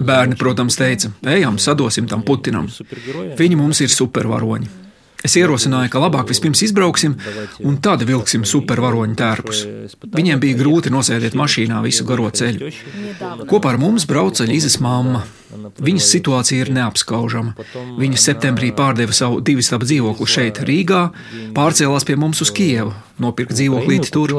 Bērni, 0.00 0.38
protams, 0.40 0.78
teica, 0.80 1.10
ejam, 1.28 1.58
sadosim 1.60 2.08
tam 2.08 2.24
Putinam. 2.24 2.70
Viņi 3.36 3.58
mums 3.60 3.82
ir 3.84 3.92
supervaroņi. 3.92 4.81
Es 5.26 5.34
ierosināju, 5.34 5.90
ka 5.90 5.98
labāk 5.98 6.28
vispirms 6.30 6.60
izbrauksim 6.62 7.16
un 7.66 7.78
tad 7.82 8.04
vilksim 8.06 8.44
supervaroņu 8.46 9.16
tērpus. 9.18 9.64
Viņiem 10.14 10.38
bija 10.44 10.58
grūti 10.60 10.92
nosēdēt 10.94 11.34
mašīnā 11.38 11.80
visu 11.82 12.06
garo 12.06 12.28
ceļu. 12.30 12.70
Kopā 13.50 13.72
ar 13.74 13.80
mums 13.82 14.06
brauca 14.06 14.46
Līzes 14.46 14.78
mamma. 14.84 15.24
Viņas 15.82 16.12
situācija 16.14 16.62
ir 16.62 16.70
neapskaužama. 16.76 17.56
Viņa 17.98 18.22
septembrī 18.28 18.70
pārdeva 18.78 19.16
savu 19.16 19.42
divu 19.42 19.64
stabu 19.66 19.88
dzīvokli 19.90 20.30
šeit, 20.30 20.62
Rīgā, 20.68 21.02
pārcēlās 21.56 22.06
pie 22.06 22.14
mums 22.20 22.44
uz 22.44 22.54
Kijevu, 22.54 22.94
nopirka 23.18 23.58
dzīvoklīti 23.58 24.14
tur. 24.14 24.36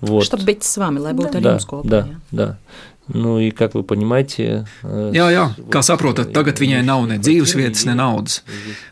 Вот. 0.00 0.24
Чтобы 0.24 0.44
быть 0.44 0.62
с 0.62 0.76
вами, 0.76 0.98
lai 1.00 1.14
būtu 1.16 1.30
да, 1.32 1.38
ar 1.38 1.46
jums 1.56 1.64
kopā. 1.64 1.88
Да, 1.88 2.02
да. 2.30 2.48
Nu, 3.08 3.38
и, 3.38 3.52
как 3.52 3.74
вы 3.74 3.84
понимаете, 3.84 4.64
jā, 4.82 5.26
jā, 5.30 5.44
kā 5.70 5.78
saprotat, 5.86 6.32
tagad 6.34 6.58
viņai 6.58 6.80
nav 6.82 7.04
ne 7.06 7.20
dzīves 7.22 7.52
vietas, 7.54 7.84
ne 7.86 7.94
naudas. 7.94 8.40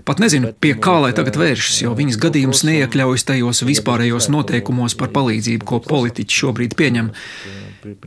Pat 0.07 0.21
nezinu, 0.23 0.53
pie 0.55 0.77
kā 0.79 1.01
lai 1.03 1.11
tagad 1.17 1.35
vēršas, 1.41 1.81
jo 1.83 1.95
viņas 1.99 2.21
gadījums 2.23 2.63
neiekļaujas 2.69 3.27
tajos 3.27 3.65
vispārējos 3.67 4.31
noteikumos 4.31 4.95
par 5.01 5.11
palīdzību, 5.17 5.67
ko 5.67 5.81
politiķi 5.83 6.41
šobrīd 6.45 6.77
pieņem. 6.79 7.11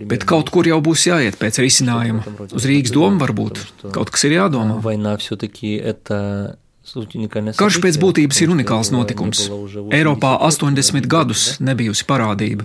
Bet 0.07 0.23
kaut 0.29 0.47
kur 0.53 0.69
jau 0.69 0.79
būs 0.81 1.03
jāiet 1.09 1.35
pēc 1.41 1.59
risinājuma. 1.61 2.23
Uz 2.55 2.69
Rīgas 2.69 2.95
domu 2.95 3.19
varbūt 3.21 3.59
kaut 3.91 4.13
kas 4.15 4.23
ir 4.29 4.37
jādomā. 4.39 4.79
Karš 7.59 7.81
pēc 7.83 7.99
būtības 7.99 8.39
ir 8.45 8.55
unikāls 8.55 8.93
notikums. 8.95 9.43
Eiropā 9.91 10.37
80 10.47 11.11
gadus 11.11 11.49
nebijusi 11.59 12.07
parādība. 12.07 12.63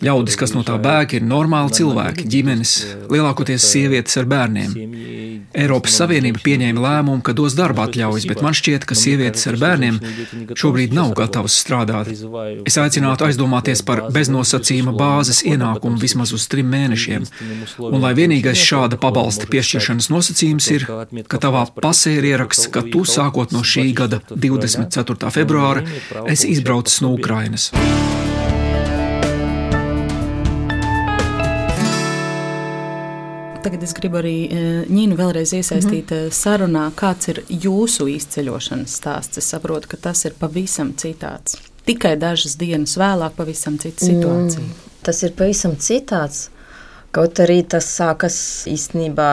Ļaudis, 0.00 0.38
kas 0.40 0.54
no 0.56 0.62
tā 0.66 0.76
bēg, 0.80 1.18
ir 1.18 1.26
normāli 1.26 1.74
cilvēki, 1.80 2.26
ģimenes, 2.30 2.74
lielākoties 3.12 3.66
sievietes 3.68 4.16
ar 4.20 4.28
bērniem. 4.30 4.76
Eiropas 5.50 5.96
Savienība 5.98 6.40
pieņēma 6.44 6.82
lēmumu, 6.84 7.22
ka 7.26 7.34
dos 7.36 7.56
darba 7.58 7.88
atļaujas, 7.88 8.26
bet 8.30 8.42
man 8.44 8.54
šķiet, 8.56 8.86
ka 8.86 8.96
sievietes 8.98 9.48
ar 9.50 9.58
bērniem 9.60 9.98
šobrīd 10.58 10.94
nav 10.94 11.12
gatavas 11.18 11.56
strādāt. 11.58 12.12
Es 12.68 12.78
aicinātu 12.80 13.26
aizdomāties 13.26 13.82
par 13.86 14.04
beznosacījuma 14.14 14.94
bāzes 14.96 15.42
ienākumu 15.48 15.98
vismaz 16.00 16.34
uz 16.36 16.46
trim 16.50 16.70
mēnešiem, 16.70 17.26
un 17.90 17.98
lai 18.04 18.14
vienīgais 18.18 18.62
šāda 18.62 19.00
pabalsta 19.02 19.50
piešķiršanas 19.50 20.10
nosacījums 20.14 20.70
ir, 20.76 20.86
ka 21.26 21.42
tavā 21.42 21.66
pasē 21.82 22.16
ir 22.20 22.30
ieraksts, 22.32 22.70
ka 22.70 22.86
tu 22.86 23.04
sākot 23.08 23.54
no 23.56 23.66
šī 23.66 23.90
gada 23.98 24.22
24. 24.30 25.34
februāra 25.34 25.84
esi 26.30 26.54
izbraucis 26.54 27.02
no 27.02 27.14
Ukrainas. 27.18 27.72
Tagad 33.60 33.82
es 33.84 33.92
gribu 33.92 34.16
arī 34.22 34.34
Ņīnu 34.88 35.16
vēlreiz 35.18 35.50
iesaistīt 35.52 36.08
mm 36.08 36.16
-hmm. 36.16 36.32
sarunā, 36.32 36.84
kāds 36.96 37.28
ir 37.28 37.40
jūsu 37.48 38.06
izceļošanas 38.08 38.94
stāsts. 38.96 39.38
Es 39.38 39.50
saprotu, 39.52 39.88
ka 39.88 39.96
tas 39.96 40.24
ir 40.24 40.32
pavisam 40.38 40.94
citāds. 40.96 41.58
Tikai 41.84 42.14
dažas 42.16 42.56
dienas 42.56 42.96
vēlāk, 42.96 43.36
pavisam 43.36 43.76
cita 43.78 44.06
situācija. 44.06 44.64
Mm, 44.64 44.70
tas 45.02 45.22
ir 45.22 45.34
pavisam 45.36 45.76
citāds. 45.76 46.48
Kaut 47.12 47.40
arī 47.40 47.62
tas 47.68 47.84
sākas 47.98 48.64
īstenībā 48.70 49.28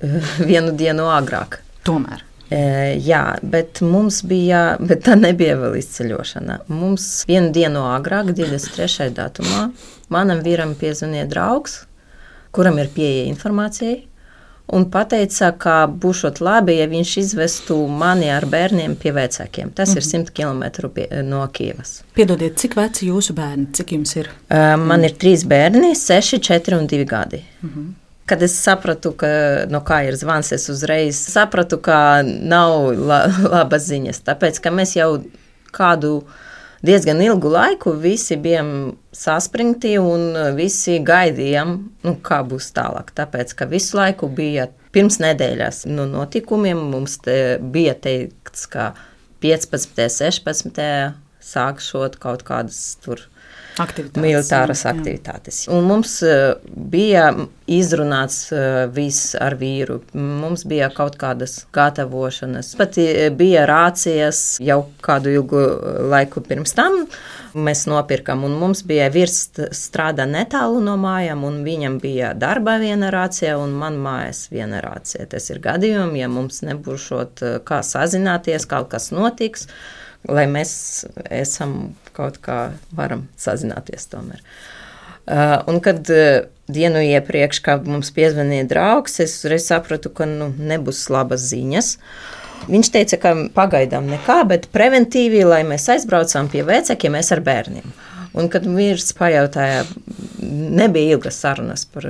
vienu 0.50 0.72
dienu 0.72 1.10
agrāk. 1.12 1.60
Tomēr. 1.84 2.22
E, 2.50 2.60
jā, 3.02 3.36
bet 3.42 3.80
mums 3.82 4.22
bija, 4.22 4.76
bet 4.80 5.04
tā 5.04 5.16
nebija 5.18 5.56
vēl 5.58 5.76
izceļošana. 5.82 6.60
Mums 6.68 7.26
vienu 7.28 7.52
dienu 7.52 7.82
agrāk, 7.90 8.32
23. 8.32 9.10
datumā, 9.10 9.70
manam 10.08 10.40
vīram 10.46 10.74
piezvanīja 10.78 11.26
draugs, 11.26 11.82
kuram 12.56 12.78
ir 12.82 12.92
pieeja 12.94 13.26
informācijai. 13.30 13.96
Un 14.74 14.88
teica, 14.90 15.52
ka 15.54 15.74
būšot 15.86 16.40
labi, 16.42 16.74
ja 16.80 16.88
viņš 16.90 17.10
izvestu 17.20 17.76
mani 17.86 18.32
ar 18.34 18.48
bērniem 18.50 18.96
pie 18.98 19.12
vecākiem. 19.14 19.70
Tas 19.70 19.92
mm 19.92 19.94
-hmm. 19.94 19.98
ir 19.98 20.24
100 20.26 20.32
km 20.34 20.88
pie, 20.94 21.06
no 21.22 21.46
Kievas. 21.52 22.02
Piedodiet, 22.14 22.58
cik 22.58 22.74
veci 22.76 23.06
jūsu 23.06 23.32
bērni? 23.32 23.66
Cik 23.72 23.92
jums 23.92 24.16
ir? 24.16 24.30
Uh, 24.50 24.74
man 24.76 25.04
ir 25.04 25.14
trīs 25.14 25.44
bērni, 25.46 25.94
6, 25.94 26.40
4 26.42 26.78
un 26.78 26.86
2 26.86 27.04
gadi. 27.04 27.44
Mm 27.62 27.70
-hmm. 27.70 27.92
Kad 28.26 28.42
es 28.42 28.62
sapratu, 28.62 29.12
ka, 29.12 29.26
no 29.70 29.80
kā 29.80 30.08
ir 30.08 30.16
zvans, 30.16 30.52
es 30.52 30.68
uzreiz 30.68 31.16
sapratu, 31.16 31.78
ka 31.78 32.22
nav 32.24 32.92
la, 32.98 33.30
labas 33.56 33.86
ziņas. 33.88 34.22
Tāpēc, 34.24 34.60
ka 34.60 34.70
mēs 34.70 34.96
jau 34.96 35.22
kādu 35.72 36.22
diezgan 36.86 37.20
ilgu 37.24 37.50
laiku 37.52 37.92
visi 38.00 38.38
bijām 38.40 38.70
saspringti 39.14 39.96
un 40.00 40.54
visi 40.56 40.98
gaidījām, 41.04 41.76
nu, 42.06 42.14
kā 42.24 42.42
būs 42.46 42.70
tālāk. 42.76 43.12
Tāpēc, 43.16 43.54
ka 43.58 43.68
visu 43.70 43.98
laiku 43.98 44.28
bija 44.32 44.68
pirms 44.94 45.20
nedēļas 45.22 45.84
no 45.90 46.04
nu, 46.04 46.20
notikumiem, 46.20 46.80
mums 46.92 47.18
te 47.24 47.36
bija 47.60 47.96
teikts, 48.06 48.66
ka 48.72 48.92
15. 49.44 50.06
16. 50.08 50.86
sākšot 51.46 52.16
kaut 52.22 52.46
kādas 52.46 52.80
tur 53.04 53.26
aktivitātes, 53.82 54.22
militāras 54.22 54.84
jā. 54.84 54.92
aktivitātes. 54.94 55.60
Un 55.72 55.86
mums 55.88 56.18
bija 56.66 57.28
izrunāts 57.66 58.50
viss 58.94 59.34
ar 59.40 59.58
vīru. 59.60 60.00
Mums 60.16 60.66
bija 60.68 60.90
kaut 60.94 61.18
kādas 61.20 61.64
gatavošanas. 61.76 62.74
Pat 62.78 62.98
bija 63.36 63.66
rācijas 63.68 64.60
jau 64.62 64.84
kādu 65.04 65.34
ilgu 65.34 65.64
laiku 66.12 66.44
pirms 66.46 66.76
tam 66.76 67.04
mēs 67.56 67.86
nopirkam. 67.88 68.44
Mums 68.60 68.82
bija 68.86 69.08
virs 69.12 69.48
strādā 69.74 70.26
netālu 70.28 70.80
no 70.84 70.96
mājām, 71.00 71.44
un 71.48 71.60
viņam 71.66 71.98
bija 72.02 72.32
darba 72.38 72.76
viena 72.82 73.10
rācija, 73.14 73.56
un 73.60 73.74
man 73.78 73.98
mājas 74.02 74.46
viena 74.52 74.82
rācija. 74.84 75.26
Tas 75.32 75.50
ir 75.52 75.62
gadījumi, 75.64 76.20
ja 76.22 76.30
mums 76.32 76.62
nebūs 76.66 77.08
šot, 77.10 77.44
kā 77.66 77.82
sazināties, 77.86 78.68
kaut 78.68 78.90
kas 78.92 79.10
notiks, 79.14 79.68
lai 80.28 80.46
mēs 80.50 80.72
esam 81.30 81.94
kaut 82.16 82.40
kā 82.44 82.60
varam 82.96 83.26
sazināties 83.40 84.08
tomēr. 84.12 84.40
Uh, 85.26 85.58
un 85.70 85.82
kad 85.82 86.06
uh, 86.14 86.46
dienu 86.70 87.02
iepriekš, 87.02 87.60
kad 87.66 87.86
mums 87.90 88.12
piezvanīja 88.14 88.66
draugs, 88.70 89.20
es 89.22 89.38
uzreiz 89.40 89.66
sapratu, 89.68 90.10
ka 90.14 90.26
nu, 90.30 90.52
nebūs 90.56 91.06
labas 91.12 91.48
ziņas. 91.50 91.94
Uh, 91.96 92.42
Viņš 92.66 92.90
teica, 92.90 93.18
ka 93.20 93.32
pagaidām 93.54 94.08
nekā, 94.10 94.40
bet 94.48 94.68
preventīvi, 94.74 95.44
lai 95.46 95.62
mēs 95.68 95.86
aizbraucam 95.92 96.48
pie 96.50 96.64
vecākiem, 96.66 97.14
mēs 97.14 97.30
ar 97.34 97.42
bērniem. 97.46 97.92
Un, 98.36 98.48
kad 98.52 98.66
vīrs 98.68 99.12
pajautāja, 99.16 99.84
nebija 100.40 101.16
ilgas 101.16 101.38
sarunas 101.40 101.86
par 101.88 102.08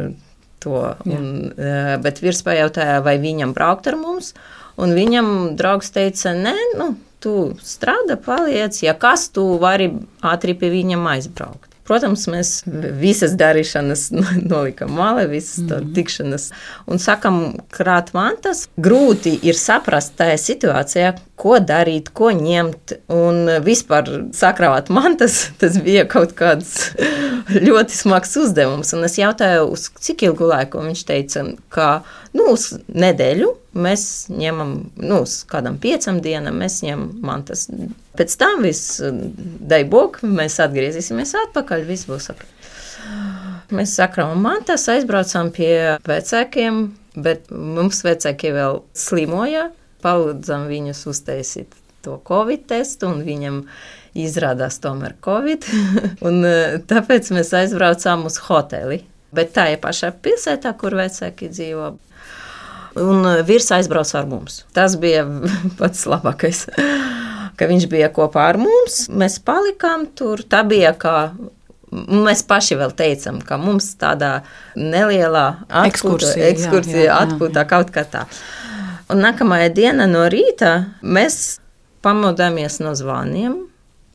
to, 0.62 0.78
un, 1.07 1.26
Jā. 1.54 1.98
bet 2.02 2.22
vīrs 2.24 2.40
pajautāja, 2.46 3.02
vai 3.04 3.18
viņam 3.22 3.52
braukt 3.57 3.90
ar 3.90 3.98
mums, 4.00 4.33
un 4.80 4.96
viņam 4.96 5.28
draugs 5.59 5.92
teica, 5.94 6.33
nē, 6.35 6.57
nu, 6.80 6.88
tu 7.20 7.55
strādā, 7.62 8.18
paliec, 8.20 8.83
ja 8.83 8.96
kas, 8.98 9.29
tu 9.35 9.46
vari 9.62 9.90
ātri 10.24 10.57
pie 10.59 10.70
viņam 10.74 11.09
aizbraukt. 11.16 11.76
Protams, 11.87 12.24
mēs 12.31 12.50
visas 12.98 13.37
darīšanas 13.38 14.09
nolikam 14.52 14.90
malā, 14.98 15.26
visas 15.31 15.61
mm 15.62 15.68
-hmm. 15.68 15.94
tikšanas 15.94 16.48
un 16.87 16.98
sakam, 16.98 17.37
krāt 17.70 18.12
mantas. 18.14 18.66
Grūti 18.76 19.38
ir 19.42 19.55
saprast 19.55 20.16
tajā 20.18 20.37
situācijā, 20.37 21.14
ko 21.37 21.59
darīt, 21.61 22.11
ko 22.12 22.33
ņemt 22.35 22.96
un 23.09 23.62
vispār 23.62 24.11
sakrāvāt 24.35 24.90
mantas. 24.90 25.46
Tas 25.61 25.79
bija 25.79 26.07
kaut 26.09 26.35
kāds 26.35 26.90
ļoti 27.68 27.94
smags 27.94 28.37
uzdevums. 28.37 28.92
Un 28.92 29.05
es 29.05 29.18
jautāju, 29.18 29.70
uz 29.70 29.90
cik 30.00 30.22
ilgu 30.22 30.50
laiku 30.50 30.83
viņš 30.83 31.05
teica, 31.07 31.44
ka 31.68 32.02
nu, 32.37 32.49
uz 32.55 32.68
nedēļu 32.88 33.49
mēs 33.77 34.05
ņemam, 34.33 34.75
nu, 35.03 35.20
uz 35.25 35.38
kādam 35.49 35.79
piecam 35.83 36.20
dienam 36.25 36.59
mēs 36.62 36.81
ņemam 36.85 37.09
mantas. 37.27 37.66
Pēc 38.16 38.37
tam 38.40 38.64
viss, 38.66 39.01
dai 39.03 39.83
bok, 39.88 40.20
mēs 40.25 40.59
atgriezīsimies 40.64 41.35
atpakaļ, 41.46 41.87
viss 41.88 42.09
būs 42.09 42.31
ok. 42.35 42.44
Mēs 43.75 43.96
sakrām 43.99 44.38
mantas, 44.42 44.87
aizbraucām 44.92 45.51
pie 45.55 45.99
vecākiem, 46.07 46.85
bet 47.18 47.51
mums 47.51 48.05
vecāki 48.07 48.53
vēl 48.55 48.81
slimoja, 48.96 49.70
palūdzam 50.05 50.68
viņus 50.70 51.03
uztaisīt 51.11 51.75
to 52.07 52.20
covid 52.29 52.68
testu 52.70 53.11
un 53.11 53.25
viņam 53.27 53.62
izrādās 54.16 54.79
tomēr 54.83 55.16
covid, 55.25 55.66
un 56.27 56.40
eh, 56.46 56.79
tāpēc 56.88 57.33
mēs 57.35 57.53
aizbraucām 57.59 58.27
uz 58.31 58.38
hoteli. 58.46 59.03
Bet 59.35 59.53
tā 59.57 59.66
ir 59.75 59.81
pašā 59.83 60.12
pilsētā, 60.22 60.70
kur 60.79 60.94
vecāki 60.96 61.51
dzīvo 61.51 61.90
un 63.00 63.26
uh, 63.26 63.42
vīrs 63.46 63.68
aizbrauca 63.76 64.20
ar 64.22 64.30
mums. 64.30 64.62
Tas 64.76 64.96
bija 65.00 65.26
pats 65.80 66.06
labākais. 66.09 66.66
Ka 67.56 67.68
viņš 67.70 67.87
bija 67.88 68.11
kopā 68.12 68.50
ar 68.50 68.59
mums, 68.61 69.06
mēs 69.09 69.38
palikām 69.44 70.11
tur. 70.16 70.44
Tā 70.44 70.64
bija 70.68 70.92
kā 71.00 71.18
Mēs 71.96 72.42
paši 72.44 72.76
vēl 72.76 72.90
teicām, 72.98 73.38
ka 73.46 73.56
mums 73.62 73.92
tādā 73.96 74.40
nelielā 74.74 75.44
atpūta, 75.64 75.85
ekskursija, 75.87 76.48
ekskursija 76.50 77.04
jā, 77.04 77.06
jā, 77.06 77.18
atpūtā 77.22 77.62
jā. 77.62 77.68
kaut 77.70 77.92
kā 77.94 78.02
tā. 78.11 78.24
Un 79.14 79.22
nākamajā 79.22 79.70
dienā 79.72 80.09
no 80.11 80.24
rīta 80.32 80.72
mēs 81.06 81.61
pamodāmies 82.04 82.80
no 82.82 82.92
zvaniem. 82.98 83.61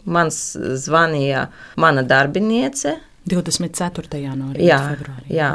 Man 0.04 0.34
zvanīja 0.34 1.48
mana 1.80 2.04
darbiniece. 2.04 2.98
24. 3.32 4.20
no 4.36 4.52
rīta. 4.52 4.68
Jā, 4.68 4.82
februārī. 4.92 5.32
jā 5.40 5.52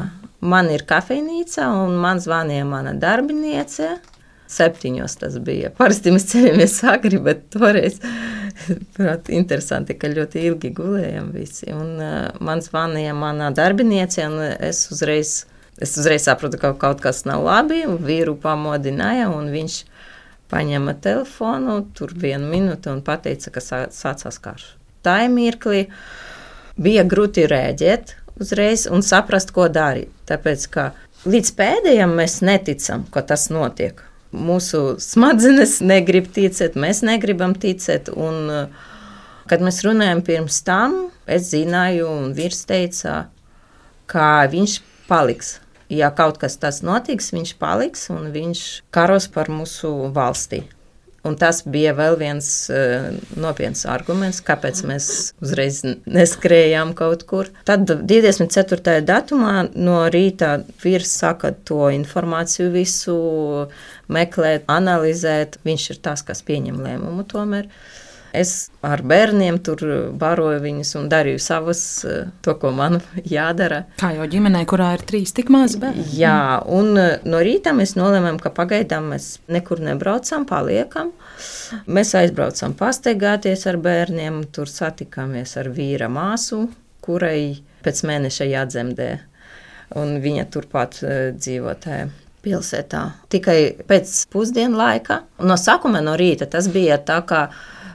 man 0.49 0.71
ir 0.73 0.85
kafejnīca, 0.89 1.69
un 1.85 1.97
man 2.01 2.21
zvanīja 2.23 2.67
mana 2.69 2.95
darbiniece. 2.99 3.97
Septiņos 4.47 5.17
tas 5.19 5.41
bija. 5.43 5.73
Parasti 5.75 6.13
mēs 6.15 6.29
ceļamies 6.31 6.77
agri, 6.87 7.19
bet 7.23 7.49
toreiz 7.51 7.99
prāt, 8.97 9.31
interesanti, 9.35 9.97
ka 9.99 10.11
ļoti 10.13 10.45
ilgi 10.51 10.71
gulējām 10.77 11.33
visi. 11.35 11.73
Un, 11.75 11.97
uh, 11.99 12.29
man 12.47 12.63
zvanīja 12.63 13.15
mana 13.19 13.51
darbiniece, 13.55 14.23
un 14.31 14.39
es 14.47 14.85
uzreiz, 14.95 15.41
es 15.83 15.97
uzreiz 15.99 16.29
sapratu, 16.29 16.61
ka 16.63 16.77
kaut 16.79 17.03
kas 17.03 17.25
nav 17.27 17.43
labi. 17.47 17.83
Vīru 18.07 18.37
pamodināja, 18.43 19.33
un 19.35 19.51
viņš 19.55 19.81
paņēma 20.53 20.95
telefonu, 21.03 21.81
tur 21.99 22.15
vienu 22.15 22.47
minūti 22.53 22.93
un 22.93 23.03
teica, 23.03 23.51
ka 23.51 23.65
sācās 23.91 24.39
karš. 24.43 24.69
Tā 25.03 25.25
ir 25.27 25.35
mirkli, 25.35 25.89
bija 26.79 27.03
grūti 27.07 27.49
rēģēt 27.51 28.15
uzreiz 28.41 28.87
un 28.91 29.05
saprast, 29.07 29.53
ko 29.57 29.69
darīt. 29.73 30.13
Tāpēc, 30.29 30.67
ka 30.73 30.91
līdz 31.29 31.53
pēdējiem 31.59 32.15
mēs 32.19 32.41
neticam, 32.47 33.07
ka 33.13 33.25
tas 33.27 33.49
notiek. 33.53 34.03
Mūsu 34.37 34.97
smadzenes 35.03 35.79
negrib 35.93 36.31
ticēt, 36.35 36.79
mēs 36.79 37.03
negribam 37.07 37.57
ticēt. 37.59 38.11
Un, 38.13 38.69
kad 39.51 39.65
mēs 39.65 39.83
runājam 39.87 40.25
pirms 40.27 40.61
tam, 40.67 41.07
es 41.27 41.51
zināju, 41.53 42.11
un 42.11 42.35
vīrs 42.37 42.65
teica, 42.69 43.27
ka 44.11 44.47
viņš 44.53 44.81
paliks. 45.11 45.57
Ja 45.87 46.11
kaut 46.11 46.41
kas 46.43 46.59
tāds 46.59 46.81
notiks, 46.83 47.31
viņš 47.31 47.53
paliks 47.63 48.09
un 48.11 48.33
viņš 48.35 48.63
karos 48.95 49.29
par 49.31 49.53
mūsu 49.55 50.11
valsti. 50.15 50.65
Un 51.27 51.37
tas 51.39 51.63
bija 51.67 51.95
vēl 51.97 52.17
viens 52.21 52.49
uh, 52.71 53.09
nopietns 53.41 53.85
arguments, 53.91 54.43
kāpēc 54.47 54.83
mēs 54.87 55.09
uzreiz 55.43 55.83
neskrējām 56.07 56.95
kaut 56.99 57.27
kur. 57.29 57.51
Tad 57.69 57.91
24. 57.91 59.01
datumā 59.07 59.67
no 59.75 60.05
rīta 60.13 60.61
vīrs 60.83 61.17
saka 61.21 61.53
to 61.67 61.91
informāciju 61.95 62.71
visu, 62.75 63.19
meklēt, 64.13 64.67
analizēt. 64.71 65.61
Viņš 65.67 65.91
ir 65.95 66.03
tas, 66.05 66.23
kas 66.27 66.45
pieņem 66.47 66.83
lēmumu 66.85 67.27
tomēr. 67.31 67.71
Es 68.37 68.53
ar 68.85 69.01
bērniem 69.07 69.59
tur 69.65 69.83
baroju 70.19 70.61
viņus 70.65 70.91
un 71.01 71.07
darīju 71.13 71.41
savus, 71.41 71.83
eh, 72.05 72.27
to, 72.45 72.57
ko 72.61 72.73
man 72.77 73.01
jādara. 73.37 73.85
Kā 74.01 74.13
jau 74.17 74.27
ģimenē, 74.33 74.65
kurā 74.69 74.93
ir 74.97 75.05
trīs 75.09 75.33
tik 75.37 75.53
mazi 75.53 75.81
bērni. 75.83 76.05
Jā, 76.19 76.63
un 76.67 76.93
eh, 77.01 77.15
no 77.25 77.41
rīta 77.45 77.73
mēs 77.77 77.97
nolēmām, 77.99 78.41
ka 78.43 78.53
pagaidām 78.57 79.13
mēs 79.15 79.31
nekur 79.53 79.81
nebraucam, 79.85 80.45
paliekam. 80.49 81.15
Mēs 81.89 82.13
aizbraucam 82.19 82.77
pastaigāties 82.77 83.67
ar 83.71 83.81
bērniem, 83.83 84.45
tur 84.53 84.71
satikāmies 84.71 85.57
ar 85.61 85.73
vīra 85.75 86.11
māsu, 86.13 86.67
kurai 87.05 87.63
pēc 87.87 88.05
mēneša 88.07 88.51
jādzemdē. 88.53 89.11
Un 89.97 90.17
viņa 90.19 90.49
turpat 90.51 90.99
dzīvo 91.39 91.75
tajā 91.79 92.09
pilsētā. 92.47 93.03
Tikai 93.33 93.59
pēc 93.89 94.13
pusdienu 94.33 94.79
laika. 94.79 95.23
No 95.43 95.59
sākuma 95.61 96.03
no 96.05 96.17
rīta 96.19 96.49
tas 96.51 96.69
bija 96.73 96.99
tā, 97.03 97.21
ka 97.27 97.47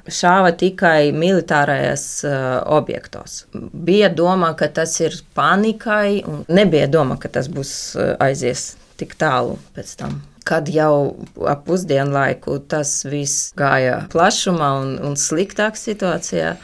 šāva 0.10 0.52
tikai 0.58 1.12
militārajos 1.14 2.06
uh, 2.26 2.34
objektos. 2.74 3.46
Bija 3.54 4.10
doma, 4.14 4.54
ka 4.58 4.70
tas 4.74 4.98
ir 5.04 5.16
panikai, 5.38 6.22
un 6.28 6.44
nebija 6.50 6.90
doma, 6.92 7.20
ka 7.22 7.30
tas 7.30 7.50
būs 7.52 7.74
uh, 7.98 8.14
aizies 8.24 8.76
tik 9.02 9.16
tālu 9.20 9.58
pēc 9.76 9.96
tam. 10.00 10.20
Kad 10.48 10.70
jau 10.74 11.18
ap 11.48 11.66
pusdienu 11.68 12.16
laiku 12.16 12.58
tas 12.70 13.04
viss 13.06 13.52
gāja 13.58 14.08
plašumā 14.14 14.72
un, 14.82 14.96
un 15.06 15.18
sliktāk 15.20 15.78
situācijā, 15.78 16.56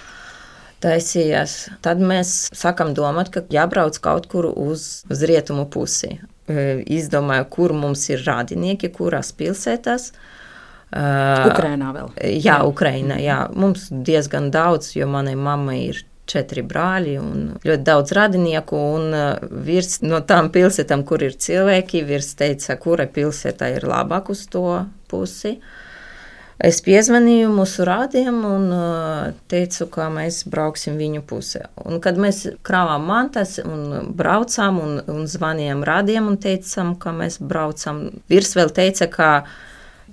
taisījās, 0.82 1.58
tad 1.86 2.02
mēs 2.02 2.50
sākam 2.58 2.94
domāt, 2.98 3.32
ka 3.34 3.46
jābrauc 3.54 3.98
kaut 4.02 4.28
kur 4.32 4.50
uz, 4.50 5.04
uz 5.10 5.24
rietumu 5.30 5.68
pusi. 5.70 6.18
Izdomāju, 6.48 7.46
kur 7.52 7.74
mums 7.76 8.06
ir 8.10 8.22
radinieki, 8.26 8.90
kurās 8.96 9.34
pilsētās. 9.36 10.12
Uh, 10.88 11.50
Ukrainā 11.50 11.90
vēl. 11.96 12.12
Jā, 12.40 12.62
Ukrainā. 12.64 13.18
Jā. 13.20 13.42
Mums 13.56 13.90
diezgan 13.92 14.52
daudz, 14.54 14.94
jo 14.96 15.08
manai 15.12 15.36
mammai 15.36 15.82
ir 15.90 16.06
četri 16.28 16.64
brāļi 16.68 17.18
un 17.22 17.42
ļoti 17.64 17.88
daudz 17.88 18.14
radinieku. 18.16 18.80
Un 19.00 19.18
virs 19.68 20.00
no 20.06 20.22
tām 20.28 20.52
pilsētām, 20.54 21.04
kur 21.08 21.26
ir 21.28 21.36
cilvēki, 21.36 22.06
virs 22.08 22.34
teica, 22.40 22.78
kura 22.80 23.08
pilsēta 23.08 23.72
ir 23.76 23.88
labāk 23.88 24.32
uz 24.32 24.46
to 24.52 24.86
pusi. 25.12 25.58
Es 26.58 26.80
piezvanīju 26.82 27.52
mūsu 27.54 27.86
rādiem 27.86 28.40
un 28.48 28.72
teicu, 29.52 29.86
ka 29.94 30.08
mēs 30.10 30.40
brauksim 30.50 30.96
viņu 30.98 31.22
pusē. 31.30 31.68
Un 31.86 32.02
kad 32.02 32.18
mēs 32.18 32.48
krāvām 32.66 33.06
mantas 33.06 33.60
un 33.62 34.10
braucām 34.18 34.80
un, 34.82 34.96
un 35.06 35.28
zvanījām 35.30 35.86
rādiem 35.86 36.32
un 36.32 36.40
teicām, 36.42 36.96
ka 36.98 37.14
mēs 37.14 37.38
braucam, 37.44 38.08
virs 38.32 38.56
vēl 38.58 38.74
teica, 38.74 39.06
ka 39.14 39.30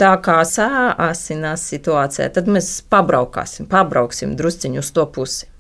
tā 0.01 0.13
kā 0.25 0.41
sāsinās 0.49 1.65
situācija, 1.71 2.31
tad 2.35 2.51
mēs 2.51 2.77
pabraukāsim, 2.91 3.69
pabrauksim 3.71 4.37
drusciņu 4.39 4.83
uz 4.83 4.91
to 4.95 5.07
pusi. 5.11 5.51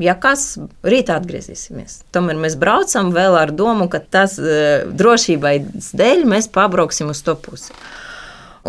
Ja 0.00 0.14
kas, 0.16 0.54
rīt 0.86 1.10
atgriezīsimies. 1.12 1.98
Tomēr 2.14 2.38
mēs 2.40 2.54
braucam 2.60 3.10
vēl 3.12 3.36
ar 3.36 3.50
domu, 3.52 3.84
ka 3.92 4.00
tas 4.00 4.38
uh, 4.40 4.86
drošībai 4.96 5.58
dēļ 5.76 6.24
mēs 6.30 6.48
pabrauksim 6.54 7.10
uz 7.12 7.20
to 7.26 7.34
pusi. 7.36 7.74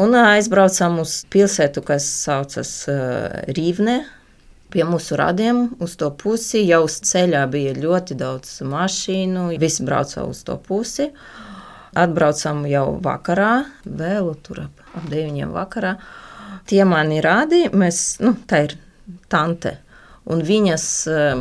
Un 0.01 0.15
aizbraucam 0.15 0.99
uz 1.03 1.21
pilsētu, 1.31 1.83
kas 1.87 2.07
saucas 2.25 2.73
uh, 2.91 3.45
Rīvne. 3.47 4.01
Pie 4.71 4.83
mūsu 4.87 5.17
radiem 5.19 5.65
uz 5.83 5.97
to 5.99 6.07
pusi 6.15 6.61
jau 6.63 6.83
ceļā 6.87 7.45
bija 7.51 7.73
ļoti 7.79 8.15
daudz 8.19 8.61
mašīnu. 8.67 9.49
Visi 9.59 9.87
brauca 9.87 10.23
uz 10.27 10.43
to 10.47 10.55
pusi. 10.63 11.09
Atbraucam 11.97 12.63
jau 12.71 12.85
vakarā, 13.03 13.53
vēl 13.83 14.31
tur 14.45 14.65
ap 14.67 14.81
ap 14.95 15.07
9 15.11 15.51
vakarā. 15.51 15.95
Tie 16.69 16.83
mani 16.87 17.21
rādīja, 17.23 17.71
mēs, 17.75 18.19
nu, 18.23 18.35
tā 18.47 18.65
ir 18.67 18.75
tante 19.31 19.77
un 20.31 20.43
viņas 20.45 20.89
eh, 21.11 21.39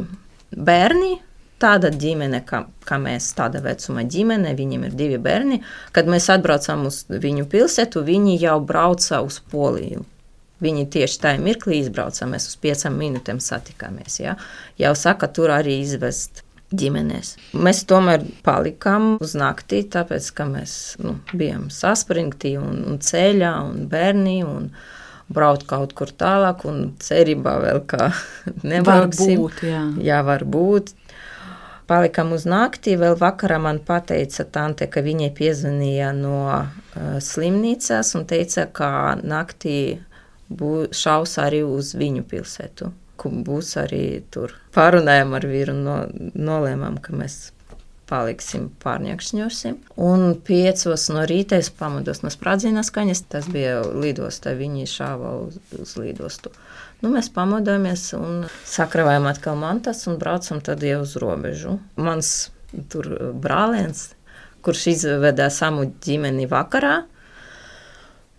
bērni. 0.56 1.18
Tāda 1.60 1.90
ģimene, 1.92 2.38
kā, 2.48 2.62
kā 2.88 2.96
mēs, 2.96 3.26
tāda 3.36 3.60
vecuma 3.60 4.06
ģimene, 4.08 4.54
viņiem 4.56 4.86
ir 4.88 4.94
divi 4.96 5.18
bērni. 5.20 5.58
Kad 5.92 6.06
mēs 6.08 6.30
atbraucām 6.32 6.86
uz 6.88 7.02
viņu 7.12 7.44
pilsētu, 7.52 8.00
viņi 8.06 8.38
jau 8.40 8.54
brauca 8.64 9.18
uz 9.26 9.42
Poliju. 9.52 10.06
Viņi 10.64 10.86
tieši 10.92 11.18
tajā 11.20 11.42
mirklī 11.44 11.82
izbrauca. 11.82 12.24
Mēs 12.32 12.48
uz 12.48 12.56
piecām 12.64 12.96
minūtēm 12.96 13.42
satikāmies. 13.44 14.16
Ja? 14.22 14.38
Jau 14.80 14.94
saka, 14.96 15.28
tur 15.28 15.52
arī 15.52 15.82
izvest 15.82 16.40
ģimenēs. 16.70 17.34
Mēs 17.58 17.82
tomēr 17.90 18.24
palikām 18.46 19.16
uz 19.22 19.34
naktī, 19.38 19.82
tāpēc 19.90 20.30
ka 20.36 20.46
mēs 20.48 20.74
nu, 21.02 21.16
bijām 21.32 21.68
saspringti 21.74 22.56
un, 22.60 22.84
un 22.86 22.98
ceļā 23.02 23.54
un 23.66 23.86
bērni. 23.90 24.40
Un, 24.46 24.72
Braukt 25.30 25.62
kaut 25.70 25.92
kur 25.94 26.10
tālāk, 26.10 26.64
un 26.66 26.88
cerībā 26.98 27.52
vēl 27.62 27.76
kā 27.86 28.08
nebrauksim. 28.72 29.28
Var 29.28 29.44
būt, 29.44 29.60
jā. 29.62 29.82
jā, 30.02 30.16
var 30.26 30.42
būt. 30.42 30.90
Palikām 31.86 32.32
uz 32.34 32.48
naktī. 32.50 32.96
Vēl 32.98 33.14
vakarā 33.14 33.60
man 33.62 33.78
teica 33.86 34.42
tante, 34.50 34.88
ka 34.90 35.04
viņai 35.06 35.28
piezvanīja 35.38 36.10
no 36.18 36.40
uh, 36.50 36.64
slimnīcas 37.22 38.10
un 38.18 38.26
teica, 38.26 38.66
ka 38.74 38.90
naktī 39.22 40.00
būs 40.50 40.98
šaus 40.98 41.38
arī 41.38 41.62
uz 41.62 41.94
viņu 41.94 42.26
pilsētu 42.26 42.90
būs 43.28 43.76
arī 43.82 44.22
tur. 44.32 44.56
Pārunājām 44.72 45.36
ar 45.36 45.46
vīru 45.50 45.76
un 45.76 45.82
no, 45.84 45.96
nolēmām, 46.32 46.96
ka 47.04 47.12
mēs 47.12 47.50
paliksim 48.10 48.68
pārņakšņosim. 48.82 49.76
Un 50.02 50.32
piecos 50.46 51.06
no 51.14 51.24
rīta 51.28 51.60
es 51.62 51.70
pamodos 51.70 52.24
no 52.24 52.32
sprādziena 52.32 52.82
skaņas. 52.86 53.24
Tas 53.30 53.48
bija 53.52 53.80
lidostā, 53.86 54.56
viņi 54.58 54.88
šāva 54.90 55.34
uz, 55.44 55.60
uz 55.78 55.94
lidostu. 56.00 56.52
Nu, 57.00 57.12
mēs 57.14 57.30
pamodāmies 57.32 58.10
un 58.18 58.42
sakravējam 58.68 59.28
atkal 59.30 59.60
mantas 59.60 60.02
un 60.10 60.18
braucam 60.20 60.60
tad 60.64 60.82
jau 60.84 61.00
uz 61.04 61.14
robežu. 61.20 61.78
Mans 62.00 62.50
tur 62.92 63.08
brālēns, 63.40 64.10
kurš 64.64 64.86
izveda 64.94 65.48
samu 65.54 65.88
ģimeni 66.04 66.48
vakarā, 66.50 67.00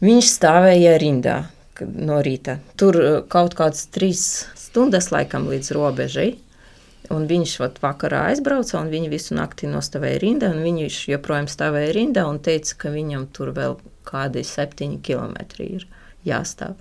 viņš 0.03 0.35
stāvēja 0.35 0.99
rindā 1.01 1.39
no 1.81 2.19
rīta. 2.21 2.59
Tur 2.77 3.25
kaut 3.31 3.55
kāds 3.57 3.87
trīs 3.93 4.25
stundas 4.71 5.11
laikam 5.11 5.49
līdz 5.51 5.73
robežai. 5.75 6.31
Un 7.11 7.25
viņš 7.27 7.57
vat, 7.59 7.79
vakarā 7.83 8.27
aizbrauca, 8.29 8.77
un 8.79 8.91
viņi 8.91 9.09
visu 9.11 9.35
nakti 9.35 9.67
nostāvēja 9.67 10.21
rindā. 10.21 10.51
Viņš 10.55 10.99
joprojām 11.11 11.49
stāvēja 11.51 11.95
rindā 11.97 12.23
un 12.29 12.39
teica, 12.39 12.77
ka 12.85 12.91
viņam 12.93 13.25
tur 13.35 13.51
vēl 13.57 13.75
kādi 14.07 14.45
septiņi 14.47 15.01
kilometri 15.03 15.67
ir 15.75 15.87
jāstāv. 16.27 16.77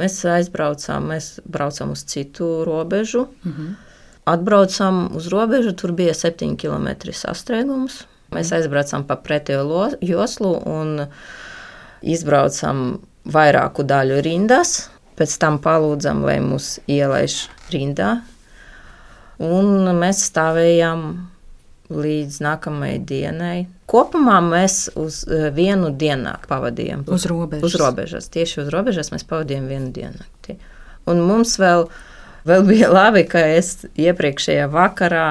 Mēs 0.00 0.16
aizbraucām, 0.26 1.10
mēs 1.12 1.34
braucam 1.44 1.92
uz 1.94 2.04
citu 2.08 2.64
robežu. 2.66 3.28
Mm 3.44 3.52
-hmm. 3.52 3.74
Atbraucām 4.24 5.16
uz 5.16 5.28
robežu, 5.28 5.72
tur 5.72 5.92
bija 5.92 6.14
septiņi 6.14 6.56
kilometri 6.56 7.12
sastrēgums. 7.12 8.04
Mēs 8.32 8.50
mhm. 8.50 8.54
aizbraucām 8.56 9.04
pa 9.04 9.16
pretējo 9.16 9.90
joslu 10.00 10.62
un 10.66 11.06
izbraucām 12.02 12.98
vairāku 13.24 13.82
daļu 13.82 14.22
rindas. 14.22 14.93
Pēc 15.14 15.36
tam 15.38 15.60
palūdzam, 15.62 16.24
lai 16.26 16.40
mūs 16.42 16.78
ielaiž 16.90 17.44
rindā. 17.70 18.16
Un 19.42 19.86
mēs 19.98 20.24
stāvējām 20.30 21.06
līdz 21.92 22.40
nākamajai 22.44 22.98
dienai. 23.04 23.56
Kopumā 23.90 24.38
mēs 24.44 24.88
uz 24.98 25.22
eh, 25.28 25.50
vienu 25.54 25.90
dienu 25.94 26.32
pavadījām. 26.48 27.04
Uz 27.12 27.26
robežas. 27.30 27.66
Uz 27.68 27.80
robežas. 27.80 28.28
Tieši 28.32 28.62
uz 28.64 28.70
robežas 28.72 29.12
mēs 29.12 29.26
pavadījām 29.28 29.68
vienu 29.68 29.90
dienu. 29.94 30.56
Un 31.10 31.20
mums 31.28 31.58
vēl, 31.60 31.88
vēl 32.48 32.64
bija 32.68 32.90
labi, 32.98 33.26
ka 33.28 33.42
es 33.58 33.84
iepriekšējā 33.92 34.70
vakarā 34.72 35.28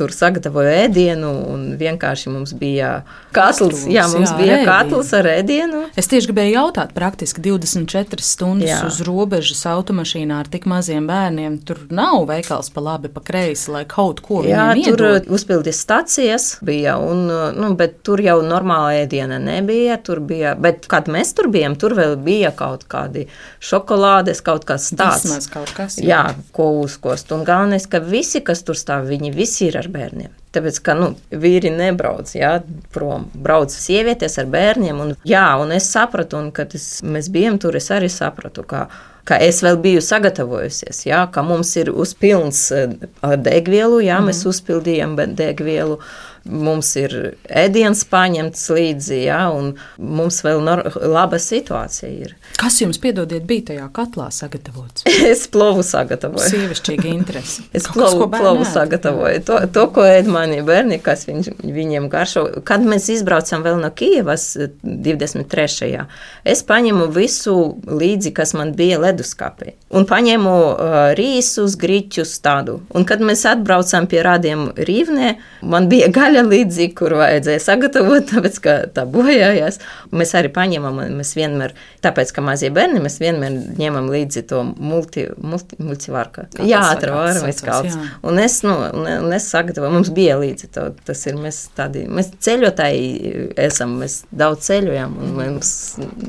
tur 0.00 0.12
sagatavoju 0.14 0.70
ēdienu, 0.86 1.30
un 1.52 1.66
vienkārši 1.80 2.32
mums 2.32 2.54
bija 2.56 3.02
katls. 3.36 3.84
Jā, 3.90 4.06
mums 4.12 4.32
jā, 4.32 4.36
bija 4.38 4.56
ēdienu. 4.56 4.68
katls 4.68 5.12
ar 5.16 5.28
ēdienu. 5.34 5.82
Es 6.00 6.08
tieši 6.10 6.30
gribēju 6.30 6.54
jautāt, 6.56 6.94
praktiski 6.96 7.42
24 7.44 8.24
stundas 8.24 8.70
jā. 8.70 8.80
uz 8.88 9.00
robežas 9.06 9.62
automašīnā 9.68 10.40
ar 10.40 10.50
tik 10.50 10.66
maziem 10.70 11.08
bērniem. 11.10 11.58
Tur 11.68 11.82
nav 11.92 12.24
veikals 12.30 12.72
pa 12.72 12.84
labi, 12.84 13.10
pa 13.12 13.22
kreisi, 13.24 13.68
lai 13.74 13.84
kaut 13.90 14.22
ko 14.24 14.40
jā, 14.46 14.70
tur 14.86 15.04
iedod. 15.04 15.28
uzpildīt 15.36 15.76
stacijas 15.76 16.54
bija, 16.64 16.96
un, 17.00 17.26
nu, 17.56 17.72
bet 17.78 18.00
tur 18.06 18.22
jau 18.24 18.38
normāla 18.46 19.02
ēdiena 19.02 19.40
nebija. 19.42 20.00
Tur 20.06 20.22
bija, 20.24 20.54
bet 20.56 20.88
kad 20.90 21.10
mēs 21.12 21.34
tur 21.36 21.50
bijām, 21.52 21.76
tur 21.80 21.94
vēl 21.98 22.16
bija 22.24 22.54
kaut 22.56 22.86
kādi 22.90 23.26
šokolādes, 23.60 24.40
kaut 24.46 24.64
kas 24.68 24.90
tāds. 24.96 25.26
Vismaz 25.28 25.50
kaut 25.52 25.74
kas. 25.76 26.00
Jā, 26.00 26.08
jā 26.08 26.50
ko 26.56 26.70
uzkost. 26.80 27.30
Un 27.36 27.44
galvenais, 27.46 27.86
ka 27.90 28.00
visi, 28.04 28.40
kas 28.44 28.64
tur 28.66 28.78
stāv, 28.78 29.08
viņi 29.10 29.34
visi 29.34 29.68
ir 29.68 29.78
ar 29.80 29.89
bērniem. 29.92 30.32
Tāpēc, 30.54 30.80
ka 30.82 30.96
nu, 30.98 31.12
vīri 31.30 31.70
nebrauc 31.70 32.32
jā, 32.34 32.56
prom, 32.94 33.28
brauc 33.38 33.70
sievietes 33.70 34.34
ar 34.42 34.48
bērniem. 34.50 34.98
Un, 35.04 35.12
jā, 35.28 35.44
un 35.62 35.70
es 35.76 35.86
sapratu, 35.92 36.40
un 36.40 36.50
kad 36.54 36.74
es, 36.74 36.88
mēs 37.06 37.30
bijām 37.30 37.60
tur, 37.62 37.78
es 37.78 37.86
arī 37.94 38.08
sapratu, 38.10 38.64
ka, 38.66 38.88
ka 39.28 39.38
es 39.46 39.62
vēl 39.62 39.78
biju 39.82 40.02
sagatavojusies, 40.02 41.04
jā, 41.06 41.22
ka 41.30 41.44
mums 41.46 41.70
ir 41.78 41.92
uzpilns 41.94 42.64
eh, 42.74 42.96
ar 43.26 43.38
degvielu, 43.38 44.02
jā, 44.08 44.18
mm. 44.18 44.32
mēs 44.32 44.42
mhm. 44.42 44.56
uzpildījām 44.56 45.16
degvielu. 45.38 46.00
Mums 46.44 46.94
ir 46.96 47.14
ēdiens 47.44 48.00
paņemts 48.08 48.62
līdzi, 48.72 49.16
ja, 49.26 49.42
un 49.52 49.74
mums 50.00 50.40
vēl 50.46 50.62
laba 51.10 51.38
situācija 51.40 52.10
ir. 52.10 52.34
Kas 52.60 52.78
jums, 52.80 52.98
piedodiet, 53.00 53.44
bija 53.48 53.70
tajā 53.70 53.88
katlā 53.96 54.30
sagatavots? 54.34 55.04
es 55.32 55.46
plovu 55.52 55.84
sagatavoju. 55.86 56.48
Sievišķīga 56.50 57.08
interese. 57.10 57.64
es 57.76 57.88
plovu, 57.90 58.28
plovu 58.32 58.66
sagatavoju. 58.68 59.42
To, 59.48 59.60
to, 59.72 59.86
ko 59.94 60.04
ēd 60.08 60.30
mani 60.32 60.60
bērni, 60.66 61.00
kas 61.04 61.26
viņ, 61.28 61.44
viņiem 61.64 62.08
garšo. 62.12 62.46
Kad 62.66 62.84
mēs 62.88 63.10
izbraucam 63.12 63.64
vēl 63.66 63.80
no 63.82 63.92
Kievas 63.96 64.48
23. 64.82 66.06
es 66.44 66.64
paņemu 66.66 67.10
visu 67.14 67.56
līdzi, 67.84 68.34
kas 68.36 68.54
man 68.56 68.74
bija 68.78 69.00
leduskapī. 69.02 69.74
Un 69.96 70.06
paņēmu 70.08 70.56
uh, 70.56 70.98
rīsus, 71.18 71.76
grīķus 71.80 72.36
tādu. 72.44 72.78
Un 72.94 73.06
kad 73.08 73.22
mēs 73.24 73.42
atbraucām 73.48 74.06
pie 74.10 74.20
rādiem 74.24 74.68
Rīvnē, 74.76 75.32
man 75.66 75.88
bija 75.90 76.10
gaļa 76.14 76.39
līdzi, 76.44 76.88
kur 76.96 77.14
vajadzēja 77.20 77.62
sagatavot, 77.64 78.26
tāpēc, 78.30 78.58
ka 78.64 78.76
tā 78.94 79.04
bojājās. 79.10 79.80
Mēs 80.14 80.34
arī 80.38 80.50
paņemam, 80.54 81.00
mēs 81.18 81.34
vienmēr, 81.38 81.74
tāpēc, 82.04 82.32
ka 82.36 82.44
mazie 82.44 82.70
bērni, 82.74 83.02
mēs 83.04 83.18
vienmēr 83.22 83.56
ņemam 83.80 84.10
līdzi 84.12 84.44
to 84.50 84.62
multi, 84.70 85.26
multi, 85.40 85.78
multivārku. 85.82 86.46
Jā, 86.66 86.82
atravāra 86.94 87.44
mēs 87.44 87.62
kalts. 87.64 87.98
Un 88.26 88.40
es, 88.42 88.60
nu, 88.66 88.74
un 88.96 89.34
es 89.36 89.48
sagatavoju, 89.52 89.94
mums 89.98 90.12
bija 90.14 90.38
līdzi 90.40 90.70
to, 90.74 90.88
tas 91.06 91.24
ir, 91.28 91.38
mēs 91.40 91.62
tādi, 91.76 92.06
mēs 92.10 92.32
ceļotāji 92.42 93.54
esam, 93.60 93.98
mēs 94.02 94.20
daudz 94.30 94.68
ceļojam, 94.70 95.16
un 95.20 95.34
mums 95.38 95.72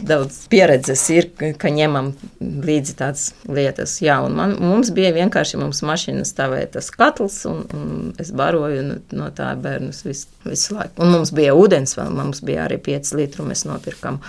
daudz 0.08 0.44
pieredzes 0.52 1.04
ir, 1.14 1.30
ka 1.60 1.72
ņemam 1.74 2.12
līdzi 2.42 2.98
tādas 3.00 3.32
lietas. 3.50 3.98
Jā, 4.04 4.20
un 4.26 4.36
man, 4.38 4.56
mums 4.62 4.92
bija 4.96 5.14
vienkārši, 5.16 5.60
mums 5.62 5.84
mašīna 5.86 6.26
stāvēja 6.28 6.72
tas 6.78 6.92
katls, 6.94 7.42
un, 7.50 7.64
un 7.76 8.14
es 8.22 8.32
baroju 8.36 8.86
no, 8.88 9.00
no 9.18 9.30
tā 9.36 9.52
bērnus 9.92 10.06
visu, 10.06 10.28
visu 10.46 10.76
laiku. 10.76 11.02
Un 11.02 11.12
mums 11.12 11.32
bija 11.32 11.54
ūdens 11.54 11.98
vēl, 11.98 12.12
mums 12.16 12.42
bija 12.42 12.66
arī 12.66 12.80
5 12.80 13.16
litru 13.16 13.46
mēs 13.46 13.66
nopirkam. 13.66 14.22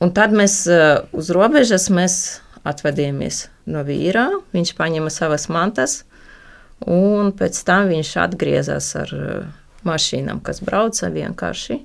Un 0.00 0.12
tad 0.12 0.32
mēs 0.32 0.66
eh, 0.66 1.02
uz 1.12 1.30
robežas 1.30 1.90
mēs 1.90 2.40
atvedāmies 2.64 3.48
no 3.66 3.82
vīra, 3.84 4.30
viņš 4.52 4.74
paņēma 4.78 5.10
savas 5.10 5.48
mantas, 5.48 6.04
un 6.86 7.32
pēc 7.32 7.62
tam 7.64 7.88
viņš 7.90 8.16
atgriezās 8.24 8.94
ar 8.96 9.14
eh, 9.14 9.46
mašīnām, 9.84 10.42
kas 10.42 10.62
brauca 10.62 11.10
vienkārši 11.10 11.82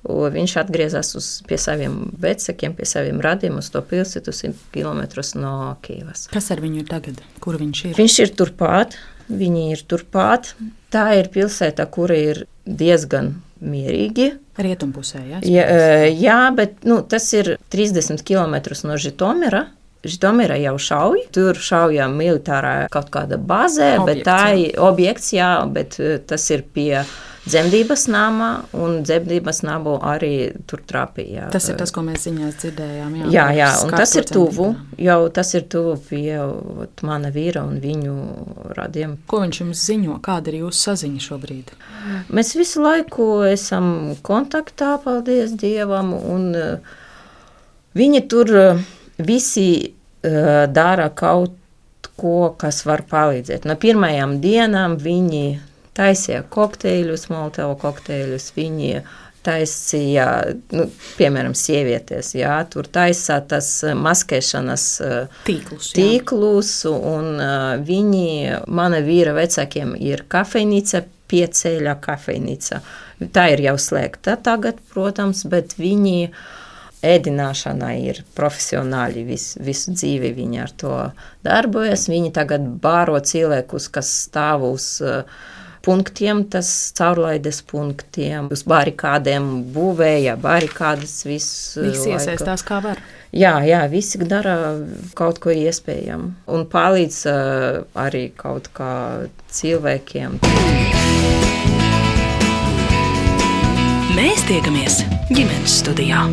Viņš 0.00 0.54
atgriezās 0.56 1.10
uz, 1.12 1.26
pie 1.44 1.58
saviem 1.60 2.06
vecākiem, 2.16 2.72
pie 2.72 2.86
saviem 2.88 3.18
radiem 3.20 3.58
uz 3.60 3.66
to 3.68 3.82
pilsētu, 3.84 4.32
100 4.32 4.70
km 4.72 5.02
no 5.36 5.76
Kīvas. 5.84 6.22
Kas 6.32 6.48
ar 6.54 6.62
viņu 6.64 6.80
ir 6.80 6.86
tagad? 6.88 7.20
Kur 7.44 7.58
viņš 7.60 7.82
ir? 7.84 7.98
Viņš 7.98 8.16
ir 8.24 8.32
turpat, 8.32 8.96
viņi 9.28 9.66
ir 9.74 9.82
turpat. 9.84 10.54
Tā 10.90 11.06
ir 11.18 11.30
pilsēta, 11.32 11.86
kura 11.90 12.16
ir 12.18 12.44
diezgan 12.66 13.34
mierīgi. 13.60 14.32
Rietumpusē, 14.60 15.20
jā? 15.24 15.42
Jā, 15.46 15.66
jā 16.10 16.38
bet 16.56 16.82
nu, 16.88 17.00
tas 17.06 17.28
ir 17.36 17.54
30 17.72 18.24
km 18.26 18.56
no 18.88 18.98
Žitomira. 19.00 19.68
Žitomira 20.00 20.56
jau 20.56 20.78
šauj, 20.80 21.26
tur 21.34 21.58
šauja 21.60 22.06
militārā 22.08 22.88
kaut 22.92 23.10
kāda 23.12 23.36
bazē, 23.36 23.98
objekts, 24.00 24.06
bet 24.08 24.22
tā 24.24 24.38
ir 24.56 24.78
objekts, 24.80 25.34
jā, 25.36 25.50
bet 25.68 25.98
tas 26.26 26.46
ir 26.54 26.64
pie 26.64 27.02
dzemdības 27.46 28.04
namā, 28.12 28.48
un 28.76 29.00
dzemdības 29.06 29.62
namu 29.64 29.96
arī 30.04 30.50
tur 30.68 30.82
trāpīja. 30.86 31.48
Tas 31.54 31.68
ir 31.70 31.78
tas, 31.80 31.92
ko 31.94 32.04
mēs 32.06 32.26
ziņās 32.28 32.58
dzirdējām. 32.60 33.16
Jā, 33.20 33.28
jā, 33.32 33.46
jā 33.58 33.68
un 33.84 33.94
tas 33.94 34.14
ir 34.18 34.28
tuvu, 34.28 34.70
jau 35.00 35.20
tas 35.34 35.54
ir 35.56 35.66
tuvu 35.72 35.96
pie 36.08 36.36
ot, 36.42 37.04
mana 37.06 37.32
vīra 37.34 37.64
un 37.66 37.78
viņu 37.82 38.16
radiem. 38.76 39.16
Ko 39.30 39.42
viņš 39.44 39.62
jums 39.62 39.84
ziņo? 39.88 40.18
Kāda 40.24 40.52
ir 40.52 40.60
jūsu 40.64 40.90
saziņa 40.90 41.24
šobrīd? 41.28 41.72
Mēs 42.28 42.52
visu 42.58 42.84
laiku 42.84 43.30
esam 43.48 44.16
kontaktā, 44.26 44.96
paldies 45.04 45.56
Dievam, 45.60 46.12
un 46.16 46.50
uh, 46.56 46.98
viņi 47.96 48.26
tur 48.30 48.54
uh, 48.56 48.84
visi 49.20 49.70
dara 50.20 51.08
kaut 51.16 51.56
ko, 52.20 52.52
kas 52.60 52.82
var 52.84 53.00
palīdzēt. 53.08 53.64
No 53.64 53.76
pirmajām 53.80 54.38
dienām 54.42 54.98
viņi 55.00 55.44
taisīja 55.98 56.44
kokteļus, 56.52 57.28
molotovu 57.32 57.76
kokteļus. 57.80 58.50
Viņi 58.56 58.92
taisīja, 59.44 60.26
nu, 60.76 60.86
piemēram, 61.16 61.54
sievietes, 61.56 62.34
jā, 62.36 62.58
tur 62.72 62.88
taisā 62.92 63.38
tas 63.48 63.70
maskēšanas 63.96 64.86
tīklus. 65.46 65.92
tīklus 65.96 66.74
un 66.90 67.30
uh, 67.40 67.78
viņi, 67.80 68.60
mana 68.68 69.00
vīra 69.04 69.32
vecākiem 69.38 69.94
ir 69.96 70.26
kafejnīca, 70.28 71.06
pieceļa 71.30 71.96
kafejnīca. 72.04 72.80
Tā 73.32 73.46
ir 73.54 73.64
jau 73.68 73.76
slēgta 73.80 74.36
tagad, 74.44 74.80
protams, 74.92 75.44
bet 75.48 75.76
viņi 75.78 76.32
ēdināšanā 77.06 77.94
ir 78.10 78.20
profesionāļi 78.36 79.22
vis, 79.24 79.46
visu 79.62 79.94
dzīvi. 79.96 80.34
Viņi 80.36 80.60
ar 80.60 80.74
to 80.82 80.96
darbojas. 81.46 82.08
Viņi 82.12 82.32
tagad 82.36 82.66
bāro 82.82 83.16
cilvēkus, 83.24 83.88
kas 83.94 84.10
stāv 84.26 84.66
uz 84.68 84.90
uh, 85.04 85.22
punktiem, 85.84 86.44
tas 86.52 86.70
caurlaides 86.96 87.62
punktiem, 87.70 88.50
uz 88.52 88.64
barikādēm 88.68 89.48
būvēja 89.74 90.36
barikādas 90.40 91.20
visu. 91.28 91.84
Visi 91.86 92.12
iesaistās 92.14 92.64
kā 92.66 92.80
var. 92.84 93.00
Jā, 93.30 93.60
jā, 93.62 93.84
visi 93.90 94.18
dara 94.26 94.56
kaut 95.18 95.38
ko 95.42 95.54
iespējamu 95.54 96.32
un 96.50 96.66
palīdz 96.70 97.20
uh, 97.30 97.82
arī 97.94 98.28
kaut 98.36 98.72
kā 98.74 98.92
cilvēkiem. 99.54 100.40
Mēs 104.18 104.42
tiekamies 104.50 105.04
ģimenes 105.30 105.78
studijā. 105.84 106.26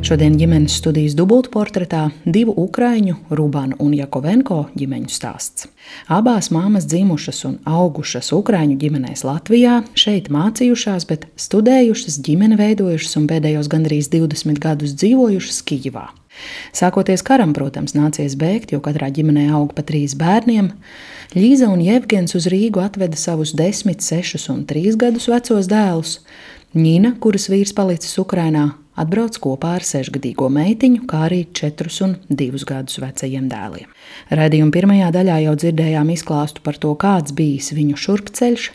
Šodien 0.00 0.32
ģimenes 0.40 0.78
studijas 0.80 1.12
dubultportretā 1.12 2.06
divu 2.24 2.54
ukrāņu, 2.62 3.18
Rubānu 3.36 3.76
un 3.84 3.92
Jakovenko 3.92 4.62
ģimeņu 4.72 5.12
stāsts. 5.12 5.66
Abās 6.08 6.48
māmas 6.54 6.86
dzimušas 6.88 7.42
un 7.44 7.58
augušas 7.68 8.32
ukrāņu 8.32 8.78
ģimenēs 8.80 9.26
Latvijā, 9.28 9.82
šeit 9.92 10.30
mācījušās, 10.32 11.04
bet 11.10 11.28
studējušas, 11.36 12.16
ģimene 12.24 12.56
veidojušas 12.56 13.20
un 13.20 13.28
pēdējos 13.28 13.68
gandrīz 13.70 14.08
20 14.14 14.62
gadus 14.64 14.96
dzīvojušas 14.96 15.60
Kijivā. 15.68 16.06
Sākoties 16.72 17.20
karam, 17.26 17.52
protams, 17.52 17.92
nācies 17.92 18.38
bēgt, 18.40 18.72
jo 18.72 18.80
katrā 18.80 19.12
ģimenē 19.12 19.50
aug 19.52 19.76
pa 19.76 19.84
trīs 19.84 20.16
bērniem. 20.16 20.72
Līza 21.36 21.68
un 21.68 21.84
Jevgens 21.84 22.32
uz 22.38 22.48
Rīgu 22.48 22.80
atveda 22.80 23.20
savus 23.20 23.52
10, 23.52 24.00
6 24.00 24.48
un 24.48 24.64
3 24.64 24.96
gadus 24.96 25.28
vecos 25.28 25.68
dēlus. 25.68 26.22
Nīna, 26.72 27.18
kuras 27.20 27.50
vīrs 27.50 27.74
palicis 27.76 28.16
Ukrainā, 28.22 28.70
atbrauc 29.00 29.38
kopā 29.42 29.74
ar 29.78 29.86
sešgadīgo 29.86 30.48
meitiņu, 30.52 31.04
kā 31.10 31.24
arī 31.28 31.42
četrus 31.56 32.00
un 32.04 32.16
divus 32.28 32.66
gadus 32.68 33.00
vecajiem 33.02 33.48
dēliem. 33.50 33.90
Radījuma 34.40 34.74
pirmajā 34.74 35.10
daļā 35.16 35.38
jau 35.46 35.56
dzirdējām 35.62 36.12
izklāstu 36.14 36.64
par 36.64 36.78
to, 36.80 36.92
kāds 37.00 37.34
bijis 37.36 37.72
viņu 37.76 37.98
šurpceļš, 38.04 38.70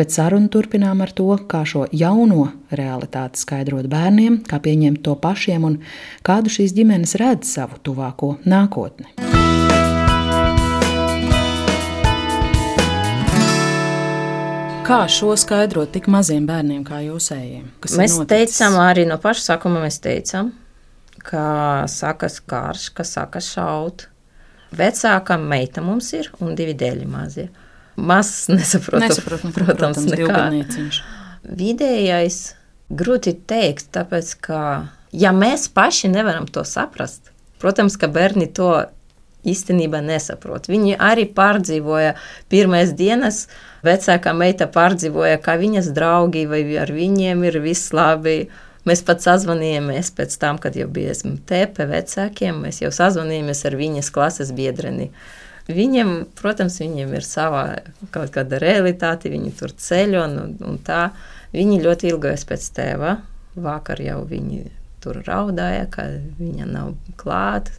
bet 0.00 0.14
sarunu 0.14 0.50
turpinām 0.52 1.02
ar 1.04 1.14
to, 1.14 1.30
kā 1.50 1.64
šo 1.68 1.86
jauno 1.92 2.50
realitāti 2.70 3.42
skaidrot 3.44 3.90
bērniem, 3.90 4.42
kā 4.48 4.60
pieņemt 4.64 5.04
to 5.06 5.16
pašiem 5.18 5.68
un 5.68 5.80
kādu 6.26 6.52
šīs 6.52 6.76
ģimenes 6.76 7.18
redz 7.20 7.56
savu 7.58 7.80
tuvāko 7.84 8.36
nākotni. 8.48 9.47
Kā 14.88 15.02
šo 15.12 15.34
skaidrot 15.36 15.90
tik 15.92 16.06
maziem 16.08 16.46
bērniem 16.48 16.80
kā 16.86 17.02
jūsējiem? 17.04 17.66
Mēs 18.00 18.14
teicām, 18.30 18.78
arī 18.80 19.02
no 19.04 19.18
paša 19.20 19.42
sākuma 19.50 19.82
mēs 19.82 19.98
teicām, 20.00 20.54
ka 21.20 21.42
sākas 21.92 22.38
karš, 22.40 22.86
ka 22.96 23.04
sākas 23.04 23.50
šaut. 23.52 24.06
Vecākā 24.78 25.36
meita 25.42 25.84
mums 25.84 26.08
ir 26.16 26.30
un 26.40 26.56
divi 26.56 26.72
dēļi 26.80 27.04
mazie. 27.04 27.46
Mazs 28.00 28.48
nesaprot, 28.54 29.02
nesaprot 29.04 29.44
nu, 29.44 29.52
protams, 29.52 30.08
nekā. 30.08 30.48
Vidējais 31.44 32.42
grūti 32.88 33.36
teikt, 33.44 33.90
tāpēc, 33.92 34.34
ka 34.48 34.60
ja 35.12 35.36
mēs 35.36 35.68
paši 35.68 36.08
nevaram 36.16 36.48
to 36.48 36.64
saprast, 36.64 37.28
protams, 37.60 38.00
ka 38.00 38.08
bērni 38.08 38.48
to 38.56 38.72
īstenībā 39.48 40.00
nesaprot. 40.00 40.72
Viņi 40.72 40.96
arī 40.96 41.28
pārdzīvoja 41.36 42.16
pirmās 42.48 42.96
dienas, 42.96 43.44
uh, 43.44 43.67
Vecākā 43.86 44.32
meita 44.34 44.66
pārdzīvoja, 44.74 45.38
kā 45.42 45.54
viņas 45.60 45.92
draugi 45.94 46.46
vai 46.50 46.62
ar 46.82 46.90
viņiem 46.90 47.44
ir 47.46 47.60
viss 47.62 47.92
labi. 47.94 48.48
Mēs 48.88 49.02
pat 49.04 49.22
sazvanījāmies 49.22 50.10
pēc 50.16 50.34
tam, 50.40 50.58
kad 50.62 50.76
jau 50.78 50.88
bijām 50.90 51.36
te 51.46 51.64
pie 51.74 51.86
vecākiem. 51.90 52.62
Mēs 52.64 52.80
jau 52.82 52.90
sazvanījāmies 52.94 53.64
ar 53.68 53.76
viņas 53.78 54.10
klases 54.14 54.54
biedreni. 54.56 55.10
Viņiem, 55.68 56.12
protams, 56.38 56.78
viņiem 56.80 57.12
ir 57.18 57.26
sava 57.26 57.64
kaut 58.14 58.32
kāda 58.32 58.60
realitāte, 58.62 59.28
viņi 59.28 59.52
tur 59.58 59.74
ceļ 59.76 60.16
un, 60.22 60.38
un 60.64 60.78
tā. 60.84 61.10
Viņi 61.52 61.82
ļoti 61.84 62.08
ilgojas 62.12 62.46
pēc 62.48 62.64
tēva. 62.76 63.18
Vakar 63.58 64.00
jau 64.00 64.22
viņi 64.28 64.64
tur 65.04 65.20
raudāja, 65.26 65.84
ka 65.92 66.08
viņa 66.38 66.66
nav 66.72 66.94
klāta. 67.20 67.74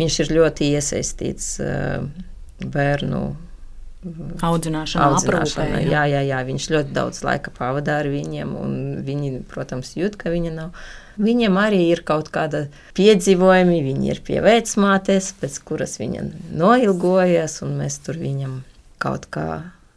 Viņš 0.00 0.18
ir 0.24 0.34
ļoti 0.38 0.72
iesaistīts 0.74 1.48
uh, 1.62 2.04
bērnu 2.64 3.22
audzināšanā, 4.02 5.04
audzināšanā. 5.12 5.66
Aprūpē, 5.66 5.84
jā. 5.84 5.90
jā, 5.92 6.02
jā, 6.10 6.22
jā, 6.30 6.40
viņš 6.48 6.66
ļoti 6.74 6.96
daudz 6.96 7.22
laika 7.26 7.52
pavadīja 7.54 8.00
ar 8.02 8.08
viņiem, 8.10 8.56
un 8.58 8.74
viņi, 9.06 9.30
protams, 9.52 9.94
jūt, 9.98 10.18
ka 10.18 10.32
viņa 10.32 10.54
nav. 10.56 10.82
Viņam 11.22 11.58
arī 11.60 11.84
ir 11.92 12.02
kaut 12.08 12.32
kāda 12.32 12.64
piedzīvojumi, 12.96 13.82
viņi 13.84 14.10
ir 14.14 14.22
pie 14.26 14.40
vecmātes, 14.42 15.30
pēc 15.38 15.60
kuras 15.68 15.98
viņa 16.00 16.24
noilgojas, 16.56 17.60
un 17.66 17.76
mēs 17.82 18.00
tur 18.02 18.18
viņam 18.18 18.62
kaut 19.02 19.28
kā 19.30 19.46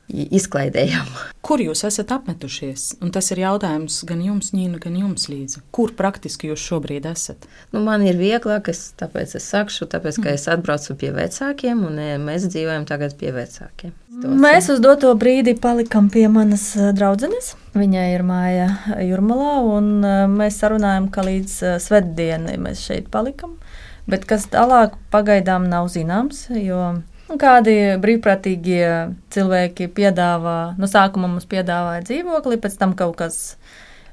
izklaidējam. 0.09 1.07
Kur 1.45 1.61
jūs 1.61 1.83
esat 1.87 2.11
apmetušies? 2.13 2.95
Un 3.03 3.11
tas 3.13 3.27
ir 3.33 3.41
jautājums 3.41 3.97
gan 4.07 4.21
jums, 4.23 4.51
Nīna, 4.55 4.79
gan 4.81 4.95
jums 4.97 5.27
līdzi. 5.29 5.63
Kur 5.75 5.93
praktiski 5.97 6.49
jūs 6.51 6.61
šobrīd 6.61 7.07
esat? 7.09 7.47
Nu, 7.73 7.81
man 7.85 8.05
ir 8.05 8.17
vieglāk, 8.19 8.69
es, 8.73 8.87
tāpēc 8.99 9.35
es 9.39 9.49
sakšu, 9.53 9.89
tāpēc, 9.91 10.19
ka 10.21 10.29
mm. 10.29 10.37
es 10.37 10.47
atbraucu 10.51 10.97
pie 11.01 11.11
vecākiem, 11.15 11.85
un 11.89 12.01
e, 12.01 12.09
mēs 12.21 12.47
dzīvojam 12.51 12.85
tagad 12.89 13.17
pie 13.19 13.33
vecākiem. 13.35 13.95
Tos, 14.15 14.37
mēs 14.45 14.69
uz 14.71 14.81
doto 14.83 15.11
brīdi 15.19 15.57
palikam 15.61 16.09
pie 16.13 16.27
manas 16.31 16.69
e, 16.77 16.91
draudzenes. 16.95 17.53
Viņai 17.75 18.05
ir 18.13 18.25
māja 18.25 18.69
Jurmalā, 19.03 19.57
un 19.75 19.91
e, 20.05 20.15
mēs 20.31 20.61
sarunājam, 20.61 21.09
ka 21.13 21.25
līdz 21.25 21.57
svētdienai 21.83 22.59
mēs 22.61 22.85
šeit 22.85 23.09
palikam. 23.13 23.57
Bet 24.05 24.27
kas 24.29 24.45
tālāk 24.53 24.93
pagaidām 25.13 25.65
nav 25.65 25.89
zināms, 25.89 26.45
jo 26.53 26.93
Kādi 27.25 27.73
brīvprātīgie 28.01 28.85
cilvēki 29.33 29.89
piedāvā, 29.97 30.75
no 30.77 30.89
sākuma 30.89 31.27
mums 31.31 31.47
piedāvāja 31.49 32.03
dzīvokli, 32.05 32.59
pēc 32.61 32.75
tam 32.77 32.93
kaut 32.97 33.15
kas 33.17 33.37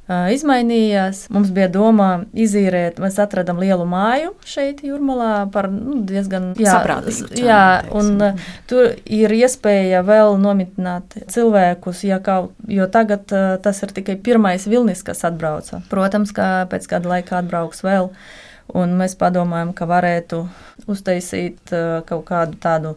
uh, 0.09 0.31
izmainījās. 0.33 1.27
Mums 1.35 1.51
bija 1.53 1.69
doma 1.75 2.09
izīrēt, 2.33 3.03
mēs 3.05 3.19
atradām 3.21 3.61
lielu 3.61 3.85
māju 3.89 4.33
šeit, 4.49 4.81
Jurmalā, 4.87 5.45
par 5.53 5.69
nu, 5.75 5.99
diezgan 6.09 6.55
jā, 6.57 6.79
saprātīgu. 6.79 7.29
Cenu, 7.35 7.49
jā, 7.51 7.65
un 8.01 8.15
uh, 8.17 8.47
tur 8.71 8.95
ir 9.05 9.37
iespēja 9.43 10.01
vēl 10.09 10.39
nomitināt 10.41 11.19
cilvēkus, 11.35 12.07
ja 12.09 12.17
kaut, 12.25 12.57
jo 12.65 12.89
tagad 12.89 13.29
uh, 13.37 13.59
tas 13.61 13.85
ir 13.85 13.93
tikai 13.93 14.17
pirmais 14.25 14.65
vilnis, 14.65 15.05
kas 15.05 15.21
atbrauca. 15.29 15.83
Protams, 15.93 16.33
ka 16.33 16.65
pēc 16.73 16.89
kāda 16.95 17.19
laika 17.19 17.43
atbrauks 17.43 17.85
vēl. 17.85 18.09
Uh, 18.09 18.41
Un 18.73 18.95
mēs 18.97 19.17
padomājam, 19.19 19.75
ka 19.77 19.89
varētu 19.91 20.47
uztaisīt 20.91 21.75
uh, 21.75 22.01
kaut 22.09 22.25
kādu 22.29 22.59
tādu 22.63 22.95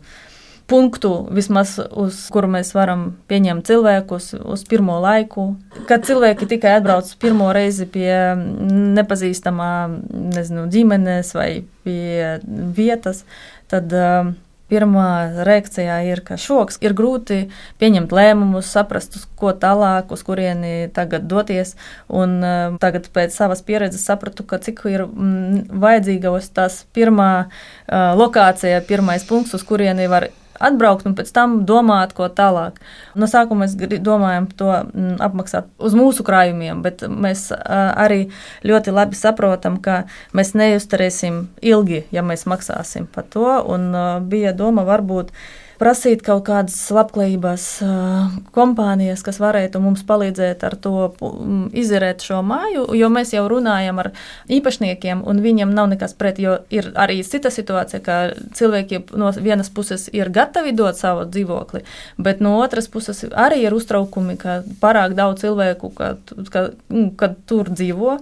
punktu, 0.70 1.28
vismaz 1.34 1.76
uz 1.94 2.24
kuru 2.34 2.50
mēs 2.56 2.72
varam 2.74 3.08
pieņemt 3.30 3.68
cilvēkus 3.68 4.32
uz 4.42 4.64
pirmo 4.70 4.98
laiku. 5.04 5.52
Kad 5.90 6.08
cilvēki 6.08 6.48
tikai 6.56 6.78
atbrauc 6.80 7.12
pirmo 7.22 7.52
reizi 7.54 7.86
pie 7.90 8.10
nepazīstamā 8.96 9.74
nezinu, 10.36 10.66
ģimenes 10.74 11.36
vai 11.38 11.50
pie 11.86 12.40
vietas, 12.78 13.26
tad 13.70 13.94
uh, 13.94 14.34
Pirmā 14.72 15.44
reakcijā 15.46 16.00
ir, 16.10 16.24
ka 16.26 16.40
šoks 16.42 16.80
ir 16.82 16.96
grūti 16.98 17.42
pieņemt 17.82 18.14
lēmumus, 18.16 18.72
saprast, 18.74 19.20
uz 19.20 19.28
ko 19.38 19.52
tālāk, 19.54 20.10
uz 20.16 20.24
kurieni 20.26 20.88
tagad 20.96 21.28
doties. 21.30 21.76
Un, 22.10 22.40
uh, 22.42 22.80
tagad 22.82 23.12
pēc 23.14 23.36
savas 23.36 23.62
pieredzes 23.66 24.08
sapratu, 24.08 24.48
cik 24.66 24.82
ir 24.90 25.06
mm, 25.06 25.68
vajadzīga 25.84 26.34
tas 26.56 26.82
pirmā 26.98 27.30
uh, 27.46 28.16
lokācija, 28.18 28.82
pirmais 28.90 29.28
punkts, 29.28 29.54
uz 29.54 29.64
kurieni 29.68 30.10
var 30.10 30.30
atbraukt 30.60 31.08
un 31.08 31.16
pēc 31.18 31.32
tam 31.36 31.58
domāt, 31.68 32.14
ko 32.18 32.28
tālāk. 32.32 32.80
No 33.16 33.30
sākuma 33.30 33.66
mēs 33.66 33.76
domājam 34.04 34.48
to 34.58 34.72
mm, 34.72 35.18
apmaksāt 35.26 35.68
uz 35.78 35.98
mūsu 35.98 36.26
krājumiem, 36.28 36.84
bet 36.86 37.06
mēs 37.10 37.50
arī 37.66 38.30
ļoti 38.66 38.96
labi 38.96 39.20
saprotam, 39.20 39.80
ka 39.82 40.04
mēs 40.36 40.54
neuzturēsim 40.58 41.46
ilgi, 41.66 42.06
ja 42.16 42.26
mēs 42.26 42.48
maksāsim 42.50 43.10
par 43.12 43.28
to. 43.32 43.48
Un 43.76 43.92
bija 44.30 44.56
doma 44.56 44.86
varbūt 44.88 45.34
prasīt 45.82 46.24
kaut 46.26 46.46
kādas 46.48 46.78
labklājības 46.96 47.66
kompānijas, 48.56 49.24
kas 49.26 49.40
varētu 49.42 49.82
mums 49.84 50.04
palīdzēt 50.08 50.64
ar 50.68 50.76
to 50.82 51.10
izdarīt 51.76 52.26
šo 52.26 52.42
māju, 52.46 52.88
jo 52.96 53.10
mēs 53.14 53.34
jau 53.36 53.46
runājam 53.52 54.02
ar 54.04 54.12
īpašniekiem, 54.52 55.24
un 55.28 55.42
viņiem 55.44 55.74
nav 55.76 55.90
nekas 55.94 56.16
pret, 56.18 56.40
jo 56.42 56.58
ir 56.74 56.92
arī 57.00 57.22
cita 57.28 57.52
situācija, 57.54 58.02
ka 58.06 58.20
cilvēki 58.58 59.04
no 59.20 59.32
vienas 59.36 59.72
puses 59.74 60.08
ir 60.14 60.32
gatavi 60.34 60.76
dot 60.76 61.00
savu 61.00 61.26
dzīvokli, 61.30 61.84
bet 62.18 62.44
no 62.44 62.58
otras 62.62 62.90
puses 62.92 63.26
arī 63.32 63.64
ir 63.66 63.76
uztraukumi, 63.76 64.38
ka 64.42 64.62
pārāk 64.82 65.18
daudz 65.18 65.46
cilvēku, 65.46 65.92
kad, 65.98 66.36
kad, 66.54 66.78
kad 67.20 67.42
tur 67.50 67.72
dzīvo, 67.72 68.20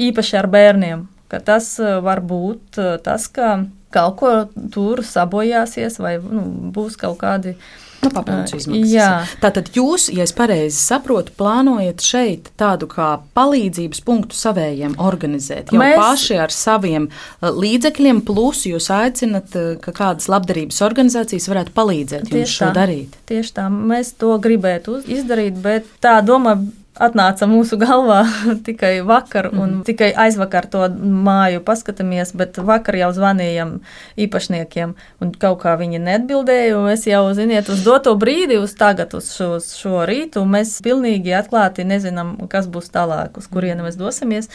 īpaši 0.00 0.38
ar 0.40 0.48
bērniem, 0.52 1.08
ka 1.32 1.40
tas 1.40 1.74
var 1.80 2.20
būt 2.20 2.82
tas, 3.06 3.30
ka 3.32 3.54
kaut 3.92 4.18
ko 4.20 4.34
tur 4.72 5.04
sabojāsies, 5.06 6.00
vai 6.02 6.18
nu, 6.20 6.44
būs 6.74 6.98
kaut 7.00 7.20
kādi. 7.22 7.56
Nu, 8.02 8.08
papildus 8.10 8.56
izmaksas. 8.56 9.34
Tātad 9.38 9.68
jūs, 9.76 10.08
ja 10.10 10.24
es 10.26 10.32
pareizi 10.34 10.74
saprotu, 10.74 11.30
plānojat 11.38 12.02
šeit 12.02 12.48
tādu 12.58 12.88
kā 12.90 13.12
palīdzības 13.38 14.02
punktu 14.02 14.34
savējiem 14.34 14.96
organizēt. 14.98 15.70
Jau 15.70 15.78
Mēs... 15.78 15.94
paši 16.00 16.40
ar 16.42 16.50
saviem 16.50 17.06
līdzekļiem, 17.46 18.24
plus 18.26 18.64
jūs 18.66 18.90
aicinat, 18.90 19.54
ka 19.84 19.94
kādas 19.94 20.26
labdarības 20.32 20.82
organizācijas 20.82 21.46
varētu 21.52 21.76
palīdzēt 21.78 22.26
jums 22.26 22.34
tieši 22.34 22.58
šo 22.58 22.72
tā, 22.72 22.74
darīt. 22.80 23.18
Tieši 23.30 23.56
tā, 23.60 23.70
mēs 23.70 24.16
to 24.18 24.34
gribētu 24.42 24.98
izdarīt, 25.06 25.62
bet 25.62 25.86
tā 26.02 26.18
doma 26.26 26.58
atnāca 27.00 27.46
mūsu 27.48 27.78
galvā 27.80 28.22
tikai 28.66 29.00
vakar, 29.06 29.48
un 29.52 29.58
mm 29.58 29.74
-hmm. 29.74 29.84
tikai 29.84 30.12
aizvakar 30.12 30.66
to 30.66 30.88
māju 30.88 31.60
paskatāmies, 31.60 32.34
bet 32.36 32.58
vakar 32.58 32.96
jau 32.96 33.12
zvanījām 33.12 33.78
īpašniekiem, 34.16 34.94
un 35.20 35.32
kaut 35.32 35.62
kā 35.62 35.76
viņi 35.78 35.98
neatbildēja. 35.98 36.76
Mēs 36.76 37.06
jau, 37.06 37.34
ziniet, 37.34 37.68
uz 37.68 37.84
doto 37.84 38.14
brīdi, 38.14 38.58
uz 38.58 38.74
tagad, 38.74 39.14
uz 39.14 39.32
šo, 39.36 39.60
šo 39.60 40.04
rītu, 40.06 40.44
mēs 40.44 40.82
pilnīgi 40.82 41.32
atklāti 41.32 41.84
nezinām, 41.84 42.48
kas 42.48 42.66
būs 42.66 42.90
tālāk, 42.90 43.38
uz 43.38 43.46
kurieni 43.46 43.82
mēs 43.82 43.96
dosimies 43.96 44.48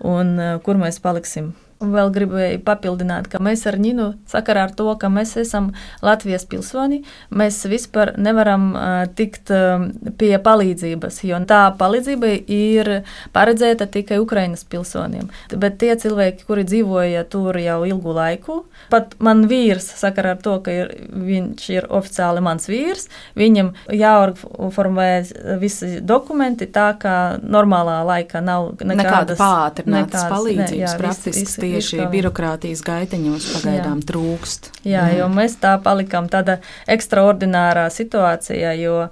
un 0.00 0.38
uh, 0.38 0.60
kur 0.62 0.76
mēs 0.76 1.00
paliksim. 1.00 1.54
Vēl 1.76 2.08
gribēju 2.08 2.60
papildināt, 2.64 3.26
ka 3.28 3.36
mēs 3.42 3.66
ar 3.68 3.76
Ninu 3.76 4.14
sakarā 4.30 4.62
ar 4.64 4.70
to, 4.72 4.86
ka 4.96 5.10
mēs 5.12 5.34
esam 5.36 5.74
Latvijas 6.00 6.46
pilsoni, 6.48 7.02
mēs 7.28 7.58
vispār 7.68 8.14
nevaram 8.16 8.70
uh, 8.72 8.84
tikt 9.18 9.52
uh, 9.52 9.84
pie 10.16 10.32
palīdzības, 10.40 11.20
jo 11.28 11.40
tā 11.44 11.60
palīdzība 11.76 12.30
ir 12.48 12.90
paredzēta 13.36 13.90
tikai 13.92 14.16
Ukrainas 14.22 14.64
pilsoniem. 14.64 15.28
Bet 15.52 15.76
tie 15.82 15.92
cilvēki, 16.00 16.46
kuri 16.48 16.64
dzīvoja 16.64 17.26
tur 17.28 17.60
jau 17.60 17.82
ilgu 17.84 18.16
laiku, 18.16 18.58
pat 18.88 19.12
man 19.20 19.44
vīrs 19.50 19.90
sakarā 20.00 20.32
ar 20.38 20.40
to, 20.40 20.56
ka 20.64 20.72
ir, 20.72 20.94
viņš 21.12 21.68
ir 21.76 21.90
oficiāli 21.92 22.40
mans 22.44 22.70
vīrs, 22.72 23.10
viņam 23.36 23.74
jāorganizē 23.92 25.56
visi 25.60 26.00
dokumenti 26.00 26.68
tā, 26.72 26.88
ka 27.00 27.36
normālā 27.42 28.00
laika 28.06 28.40
nav 28.44 28.72
nekādas 28.80 29.38
pātrinātas 29.40 30.26
palīdzības 30.30 30.72
ne, 30.72 30.80
jā, 30.80 30.96
praktiski 31.00 31.65
Vis, 31.65 31.65
vis, 31.65 31.65
tieši 31.65 32.01
kā... 32.01 32.07
birokrātijas 32.13 32.81
gaiteņos 32.85 33.49
pagaidām 33.57 34.01
jā. 34.01 34.07
trūkst. 34.11 34.71
Jā, 34.85 35.05
mm. 35.09 35.19
jo 35.19 35.29
mēs 35.33 35.57
tā 35.61 35.75
palikām 35.83 36.29
tādā 36.31 36.59
ekstraordinārā 36.91 37.87
situācijā, 37.93 38.73
jo 38.81 39.05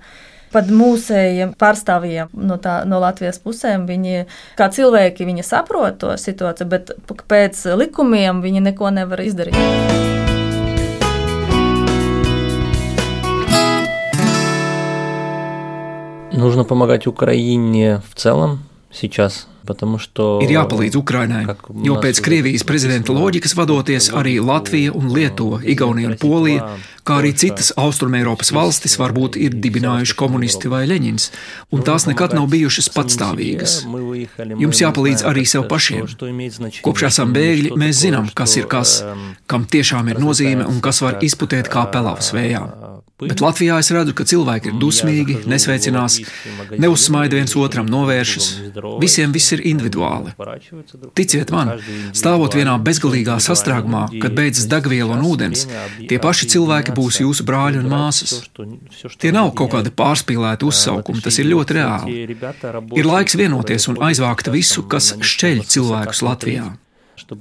pat 0.54 0.70
mūsējiem 0.74 1.54
pārstāvjiem 1.60 2.34
no, 2.34 2.58
tā, 2.62 2.82
no 2.90 3.02
Latvijas 3.02 3.42
pusēm, 3.44 3.86
viņi 3.90 4.26
kā 4.58 4.70
cilvēki 4.74 5.28
viņi 5.30 5.46
saprot 5.46 6.00
to 6.02 6.16
situāciju, 6.18 6.70
bet 6.72 6.94
pēc 7.30 7.66
likumiem 7.78 8.42
viņi 8.46 8.66
neko 8.72 8.94
nevar 8.96 9.22
izdarīt. 9.26 10.08
Нужно 16.40 16.64
помогать 16.64 17.06
Украине 17.06 18.02
в 18.10 18.16
целом 18.16 18.60
сейчас 18.92 19.48
Ir 20.45 20.53
jāpalīdz 20.53 20.99
Ukrainai, 20.99 21.45
jo 21.85 21.97
pēc 22.03 22.21
Krievijas 22.25 22.65
prezidenta 22.69 23.15
loģikas 23.17 23.55
vadoties 23.57 24.11
arī 24.13 24.37
Latvija 24.45 24.93
un 24.93 25.09
Lietuva, 25.15 25.63
Igaunija 25.65 26.11
un 26.13 26.19
Polija, 26.21 26.67
kā 27.05 27.19
arī 27.23 27.33
citas 27.37 27.73
Austrumēropas 27.81 28.53
valstis 28.55 28.99
varbūt 29.01 29.39
ir 29.41 29.57
dibinājuši 29.65 30.17
komunisti 30.21 30.73
vai 30.73 30.85
Ļeņins, 30.91 31.31
un 31.73 31.85
tās 31.87 32.09
nekad 32.11 32.37
nav 32.37 32.51
bijušas 32.53 32.91
patstāvīgas. 32.95 33.79
Jums 34.61 34.83
jāpalīdz 34.85 35.25
arī 35.29 35.47
sev 35.49 35.69
pašiem. 35.71 36.09
Kopš 36.85 37.09
esam 37.11 37.33
bēgļi, 37.37 37.73
mēs 37.81 38.05
zinām, 38.05 38.29
kas 38.37 38.59
ir 38.61 38.69
kas, 38.71 38.99
kam 39.51 39.65
tiešām 39.65 40.13
ir 40.13 40.21
nozīme 40.21 40.69
un 40.69 40.85
kas 40.85 41.01
var 41.05 41.21
izputēt 41.25 41.73
kā 41.73 41.89
pelavas 41.93 42.35
vējā. 42.37 42.65
Bet 43.23 43.39
Latvijā 43.39 43.77
es 43.79 43.93
redzu, 43.95 44.11
ka 44.19 44.25
cilvēki 44.27 44.73
ir 44.73 44.79
dusmīgi, 44.83 45.37
nesveicinās, 45.47 46.17
neuzsmaida 46.83 47.39
viens 47.39 47.55
otram, 47.55 47.87
novēršas. 47.87 48.49
Visiem 48.99 49.31
viss 49.35 49.55
ir 49.55 49.63
individuāli. 49.71 50.35
Ticiet 51.15 51.53
man, 51.55 51.77
stāvot 52.11 52.59
vienā 52.59 52.75
bezgalīgā 52.83 53.39
sastrēgumā, 53.47 54.09
kad 54.19 54.35
beidzas 54.35 54.67
degviela 54.67 55.15
un 55.15 55.23
ūdens, 55.31 55.63
tie 56.11 56.19
paši 56.19 56.51
cilvēki 56.57 56.97
būs 56.99 57.23
jūsu 57.23 57.47
brāļi 57.47 57.85
un 57.85 57.91
māsas. 57.95 58.49
Tie 59.23 59.31
nav 59.35 59.55
kaut 59.55 59.77
kādi 59.77 59.95
pārspīlēti 59.95 60.67
uzsaukumi, 60.67 61.23
tas 61.23 61.39
ir 61.39 61.53
ļoti 61.55 61.79
reāli. 61.79 62.23
Ir 62.99 63.13
laiks 63.15 63.39
vienoties 63.39 63.93
un 63.95 64.03
aizvākt 64.11 64.51
visu, 64.51 64.89
kas 64.91 65.15
šķeļ 65.23 65.63
cilvēkus 65.71 66.27
Latvijā. 66.27 66.73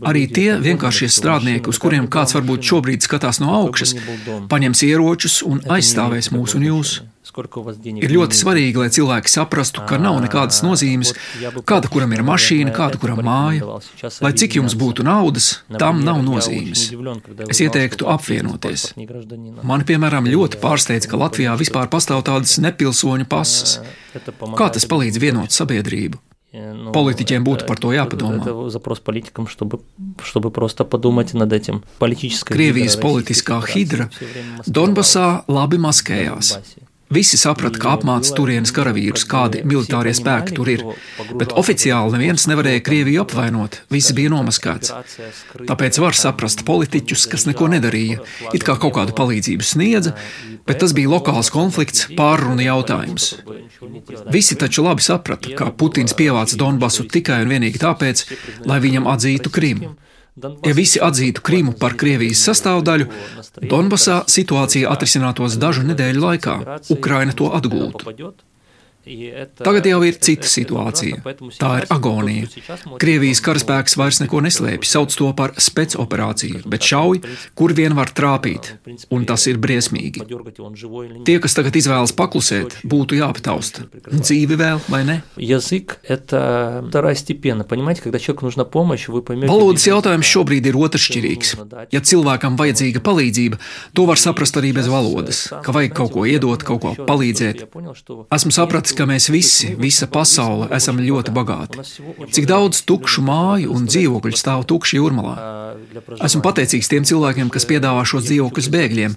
Arī 0.07 0.27
tie 0.31 0.55
vienkāršie 0.63 1.09
strādnieki, 1.11 1.69
uz 1.71 1.79
kuriem 1.81 2.07
kāds 2.11 2.35
varbūt 2.37 2.63
šobrīd 2.69 3.03
skatās 3.03 3.41
no 3.43 3.51
augšas, 3.63 3.95
paņems 4.51 4.83
ieročus 4.87 5.41
un 5.47 5.59
aizstāvēs 5.75 6.31
mūs 6.35 6.55
un 6.57 6.69
jūs. 6.69 6.93
Ir 7.33 8.11
ļoti 8.13 8.37
svarīgi, 8.37 8.77
lai 8.77 8.89
cilvēki 8.93 9.31
saprastu, 9.31 9.81
ka 9.89 9.97
nav 9.97 10.19
nekādas 10.21 10.59
nozīmes, 10.61 11.13
kāda 11.65 11.89
kuram 11.89 12.11
ir 12.13 12.21
mašīna, 12.27 12.73
kāda 12.75 12.99
kuram 13.01 13.23
māja. 13.25 13.79
Lai 14.21 14.33
cik 14.37 14.59
jums 14.59 14.75
būtu 14.77 15.05
naudas, 15.07 15.63
tam 15.81 16.03
nav 16.05 16.21
nozīmes. 16.25 16.91
Es 17.49 17.63
ieteiktu 17.63 18.05
apvienoties. 18.13 18.91
Mani, 18.99 19.87
piemēram, 19.87 20.29
ļoti 20.29 20.61
pārsteidz, 20.61 21.09
ka 21.09 21.21
Latvijā 21.23 21.55
vispār 21.57 21.89
pastāv 21.89 22.21
tādas 22.27 22.59
nepilsoņu 22.61 23.25
pasas. 23.31 23.79
Kā 24.59 24.69
tas 24.75 24.85
palīdz 24.85 25.23
vienot 25.23 25.55
sabiedrību? 25.55 26.21
Политикам 26.94 27.44
būtu 27.44 27.66
par 27.68 27.76
to 27.76 27.90
jāpadomā. 27.92 28.40
Krievijas 32.48 32.96
politiskā 33.02 33.60
hidra 33.68 34.08
Donbasā 34.64 35.44
labi 35.52 35.76
maskējās. 35.84 36.54
Visi 37.13 37.37
saprata, 37.37 37.77
ka 37.77 37.93
apmāca 37.97 38.33
turienes 38.37 38.71
karavīrus, 38.73 39.25
kādi 39.29 39.61
militārie 39.67 40.13
spēki 40.17 40.55
tur 40.57 40.69
ir, 40.71 40.83
bet 41.37 41.53
oficiāli 41.59 42.15
neviens 42.15 42.47
nevarēja 42.49 42.81
Krieviju 42.85 43.23
apvainot, 43.23 43.79
viss 43.93 44.15
bija 44.17 44.31
nomaskēts. 44.33 44.93
Tāpēc 45.69 45.99
var 46.01 46.17
saprast 46.17 46.63
politiķus, 46.67 47.27
kas 47.31 47.45
neko 47.49 47.69
nedarīja, 47.75 48.23
it 48.57 48.65
kā 48.65 48.77
kaut 48.81 48.95
kādu 48.97 49.15
palīdzību 49.17 49.67
sniedza, 49.67 50.15
bet 50.65 50.81
tas 50.81 50.95
bija 50.97 51.11
lokāls 51.13 51.51
konflikts, 51.53 52.07
pārruna 52.17 52.65
jautājums. 52.65 53.33
Visi 54.33 54.57
taču 54.59 54.87
labi 54.87 55.05
saprata, 55.05 55.53
ka 55.57 55.69
Putins 55.77 56.17
pievāca 56.17 56.57
Donbasu 56.57 57.05
tikai 57.11 57.43
un 57.45 57.53
vienīgi 57.53 57.83
tāpēc, 57.83 58.25
lai 58.69 58.81
viņam 58.83 59.09
atzītu 59.13 59.53
Krimu. 59.53 59.93
Ja 60.41 60.73
visi 60.73 61.01
atzītu 61.03 61.43
Krimu 61.45 61.75
par 61.77 61.93
Krievijas 61.99 62.41
sastāvdaļu, 62.47 63.05
Donbasā 63.69 64.23
situācija 64.35 64.89
atrisinātos 64.89 65.59
dažu 65.61 65.85
nedēļu 65.85 66.23
laikā, 66.23 66.55
Ukraina 66.95 67.35
to 67.37 67.51
atgūtu. 67.53 68.17
Tagad 69.59 69.87
jau 69.89 69.99
ir 70.07 70.17
cita 70.23 70.47
situācija. 70.47 71.19
Tā 71.59 71.71
ir 71.81 71.87
agonija. 71.91 72.47
Krievijas 73.01 73.41
karaspēks 73.43 73.97
vairs 73.99 74.21
neko 74.23 74.39
neslēpj, 74.45 74.87
sauc 74.87 75.15
to 75.19 75.27
par 75.35 75.55
spēcoperāciju, 75.59 76.63
bet 76.71 76.87
šauj, 76.87 77.19
kur 77.57 77.73
vien 77.75 77.95
var 77.97 78.13
trāpīt, 78.15 78.73
un 79.13 79.25
tas 79.27 79.43
ir 79.51 79.59
briesmīgi. 79.63 80.23
Tie, 81.27 81.35
kas 81.43 81.57
tagad 81.57 81.75
izvēlas 81.79 82.15
paklusēt, 82.15 82.77
būtu 82.87 83.19
jāaptausta. 83.19 83.87
Dzīve 84.13 84.57
vēl 84.59 84.79
vai 84.87 85.03
ne? 85.07 85.17
Valodas 89.51 89.87
jautājums 89.87 90.31
šobrīd 90.31 90.71
ir 90.71 90.79
otršķirīgs. 90.79 91.53
Ja 91.93 92.01
cilvēkam 92.03 92.55
vajadzīga 92.59 93.03
palīdzība, 93.03 93.59
to 93.97 94.07
var 94.07 94.21
saprast 94.21 94.57
arī 94.61 94.71
bez 94.75 94.87
valodas, 94.91 95.45
ka 95.65 95.75
vajag 95.75 95.95
kaut 95.97 96.13
ko 96.15 96.25
iedot, 96.29 96.63
kaut 96.65 96.81
ko 96.83 96.93
palīdzēt. 97.07 97.65
Esmu 98.33 98.53
sapratis, 98.55 98.92
ka 98.97 99.07
mēs 99.09 99.29
visi, 99.33 99.73
visa 99.79 100.07
pasaule, 100.11 100.69
esam 100.75 101.01
ļoti 101.03 101.33
bagāti. 101.35 101.83
Cik 102.33 102.47
daudz 102.49 102.83
tukšu 102.87 103.23
māju 103.25 103.73
un 103.75 103.89
dzīvokļu 103.89 104.39
stāv 104.39 104.65
tukši 104.69 104.99
jūrmalā. 104.99 105.35
Esmu 106.23 106.41
pateicīgs 106.45 106.89
tiem 106.89 107.05
cilvēkiem, 107.07 107.49
kas 107.53 107.65
piedāvā 107.69 108.03
šos 108.07 108.25
dzīvokļus 108.27 108.69
bēgļiem, 108.73 109.15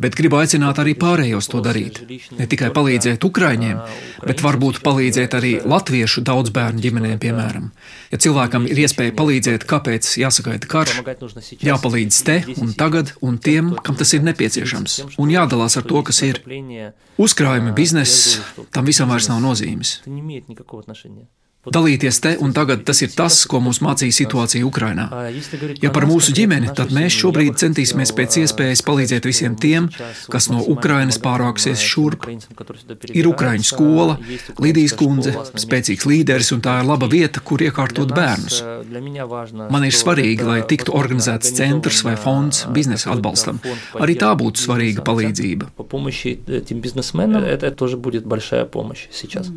bet 0.00 0.16
gribu 0.18 0.38
aicināt 0.40 0.80
arī 0.80 0.94
pārējos 0.98 1.48
to 1.52 1.60
darīt. 1.64 2.00
Ne 2.38 2.48
tikai 2.50 2.70
palīdzēt 2.74 3.24
Ukraiņiem, 3.28 3.80
bet 4.24 4.42
varbūt 4.44 4.80
palīdzēt 4.84 5.36
arī 5.38 5.54
latviešu 5.64 6.24
daudz 6.26 6.52
bērnu 6.54 6.84
ģimenēm, 6.84 7.18
piemēram. 7.22 7.70
Ja 8.12 8.20
cilvēkam 8.24 8.68
ir 8.70 8.82
iespēja 8.84 9.16
palīdzēt, 9.18 9.66
kāpēc 9.68 10.14
jāsagaida 10.20 10.68
karš, 10.70 11.02
jāpalīdz 11.64 12.22
te 12.28 12.38
un 12.58 12.72
tagad 12.78 13.14
un 13.24 13.36
tiem, 13.42 13.74
kam 13.84 13.98
tas 13.98 14.14
ir 14.16 14.24
nepieciešams, 14.26 15.00
un 15.20 15.34
jādalās 15.34 15.78
ar 15.80 15.86
to, 15.88 16.02
kas 16.06 16.22
ir. 16.26 16.42
Uzkrājumi, 17.18 17.72
bizness, 17.74 18.36
tam 18.70 18.86
visam 18.86 19.10
vairs 19.10 19.17
nav 19.26 19.40
nozīmes. 19.42 19.96
Dalīties 21.67 22.17
te 22.19 22.33
un 22.43 22.51
tagad 22.51 22.81
tas 22.83 22.99
ir 23.05 23.13
tas, 23.15 23.37
ko 23.47 23.61
mums 23.63 23.79
mācīja 23.83 24.11
situācija 24.17 24.65
Ukrainā. 24.67 25.05
Ja 25.79 25.93
par 25.95 26.03
mūsu 26.09 26.33
ģimeni, 26.35 26.73
tad 26.75 26.91
mēs 26.91 27.15
šobrīd 27.21 27.55
centīsimies 27.61 28.11
pēc 28.17 28.35
iespējas 28.41 28.83
palīdzēt 28.83 29.23
visiem 29.29 29.55
tiem, 29.55 29.87
kas 30.31 30.49
no 30.51 30.59
Ukrainas 30.73 31.21
pārvāksies 31.23 31.79
šurp. 31.79 32.27
Ir 33.15 33.29
Ukraiņu 33.31 33.67
skola, 33.69 34.17
Lidijas 34.59 34.97
kundze, 34.99 35.37
spēcīgs 35.63 36.03
līderis, 36.09 36.51
un 36.55 36.65
tā 36.65 36.81
ir 36.81 36.89
laba 36.89 37.07
vieta, 37.07 37.39
kur 37.39 37.63
iekārtot 37.63 38.11
bērnus. 38.11 38.59
Man 39.71 39.87
ir 39.87 39.95
svarīgi, 39.95 40.43
lai 40.43 40.59
tiktu 40.67 40.91
organizēts 40.99 41.55
centrs 41.55 42.03
vai 42.03 42.17
fonds 42.19 42.65
biznesa 42.75 43.13
atbalstam. 43.15 43.63
Arī 44.03 44.19
tā 44.19 44.35
būtu 44.35 44.67
svarīga 44.67 45.07
palīdzība. 45.07 45.71
Это 47.53 47.71
тоже 47.71 47.97
будет 47.97 48.25
большая 48.25 48.65
помощь 48.65 49.07
сейчас. 49.11 49.47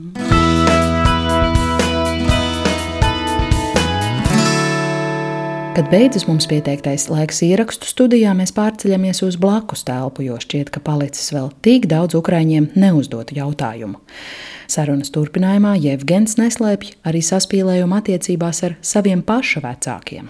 Kad 5.72 5.88
beidzas 5.88 6.26
mums 6.28 6.44
pieteiktais 6.52 7.06
laiks 7.08 7.38
ierakstu 7.48 7.88
studijā, 7.88 8.34
mēs 8.36 8.52
pārceļamies 8.52 9.22
uz 9.24 9.38
blakus 9.40 9.86
telpu, 9.88 10.26
jo 10.26 10.36
šķiet, 10.44 10.68
ka 10.68 10.82
palicis 10.84 11.32
vēl 11.32 11.48
tik 11.64 11.88
daudz 11.88 12.18
ukrāņiem 12.20 12.74
neuzdotu 12.76 13.38
jautājumu. 13.38 14.02
Sarunas 14.68 15.14
turpinājumā 15.16 15.78
Jevgens 15.80 16.36
neslēpj 16.42 16.92
arī 17.08 17.24
saspīlējumu 17.24 18.02
attiecībās 18.02 18.60
ar 18.68 18.76
saviem 18.84 19.24
paša 19.24 19.64
vecākiem. 19.64 20.28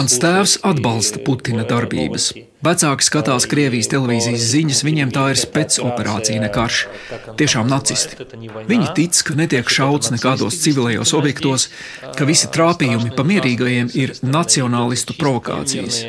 Mans 0.00 0.20
tēvs 0.24 0.60
atbalsta 0.72 1.20
Putina 1.28 1.68
darbības. 1.68 2.32
Vecāki 2.58 3.06
skatās 3.06 3.44
Krievijas 3.46 3.86
televīzijas 3.92 4.42
ziņas, 4.50 4.80
viņiem 4.82 5.12
tā 5.14 5.28
ir 5.30 5.38
spēcoperācija, 5.38 6.40
ne 6.42 6.48
karš. 6.50 6.78
Tiešām 7.38 7.68
nacisti. 7.70 8.16
Viņi 8.66 8.88
tic, 8.96 9.20
ka 9.22 9.36
netiek 9.38 9.68
šauts 9.70 10.10
nekādos 10.10 10.58
civilajos 10.64 11.12
objektos, 11.14 11.68
ka 12.18 12.26
visi 12.26 12.50
trāpījumi 12.50 13.12
pa 13.14 13.22
mierīgajiem 13.28 13.92
ir 13.94 14.14
nacionālistu 14.26 15.14
provokācijas. 15.20 16.00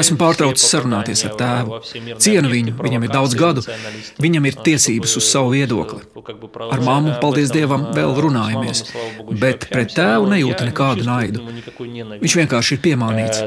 Esmu 0.00 0.18
pārtraucis 0.18 0.66
sarunāties 0.72 1.22
ar 1.28 1.36
tēvu. 1.38 1.78
Cienu 2.18 2.50
viņu, 2.50 2.74
viņam 2.82 3.06
ir 3.06 3.14
daudz 3.14 3.38
gadu, 3.38 3.62
viņam 4.18 4.50
ir 4.50 4.58
tiesības 4.66 5.14
uz 5.22 5.30
savu 5.30 5.54
viedokli. 5.54 6.02
Ar 6.66 6.82
mammu, 6.82 7.14
paldies 7.22 7.54
Dievam, 7.54 7.92
vēl 7.94 8.16
runājamies, 8.18 8.82
bet 9.38 9.70
pret 9.70 9.94
tēvu 9.94 10.26
nejūtu 10.34 10.66
nekādu 10.72 11.06
naidu. 11.06 11.46
Viņš 11.78 12.38
vienkārši 12.42 12.74
ir 12.74 12.84
piemānīts 12.90 13.46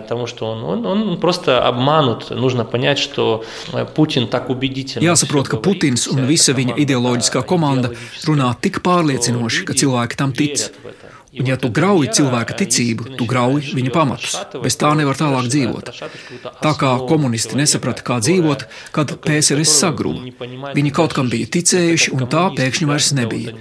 Нужно 2.31 2.65
понять, 2.65 2.99
что 2.99 3.45
Путин 3.95 4.29
так 4.29 4.51
убедительно. 4.51 5.05
Jāsaprot, 5.05 5.49
ka 5.49 5.57
Putins 5.57 6.09
un 6.13 6.27
visa 6.29 6.55
viņa 6.57 6.77
ideoloģiskā 6.85 7.43
komanda 7.49 7.93
runā 8.29 8.53
tik 8.61 8.83
pārliecinoši, 8.85 9.65
ka 9.69 9.77
cilvēki 9.79 10.19
tam 10.21 10.35
tic. 10.37 10.69
Un, 11.34 11.48
ja 11.50 11.56
tu 11.58 11.72
grauji 11.74 12.12
cilvēka 12.14 12.54
ticību, 12.60 13.16
tu 13.18 13.26
grauji 13.30 13.74
viņa 13.74 13.92
pamatus. 13.94 14.36
Bez 14.62 14.78
tā 14.78 14.92
nevar 14.98 15.18
tālāk 15.18 15.48
dzīvot. 15.50 15.90
Tā 16.62 16.74
kā 16.78 16.92
komunisti 17.10 17.58
nesaprata, 17.58 18.06
kā 18.06 18.20
dzīvot, 18.22 18.68
kad 18.94 19.16
PSRS 19.26 19.74
sagruva. 19.82 20.30
Viņi 20.78 20.94
kaut 20.94 21.16
kam 21.18 21.32
bija 21.34 21.50
ticējuši, 21.58 22.14
un 22.14 22.30
tā 22.30 22.46
pēkšņi 22.54 22.90
vairs 22.90 23.12
nebija. 23.18 23.56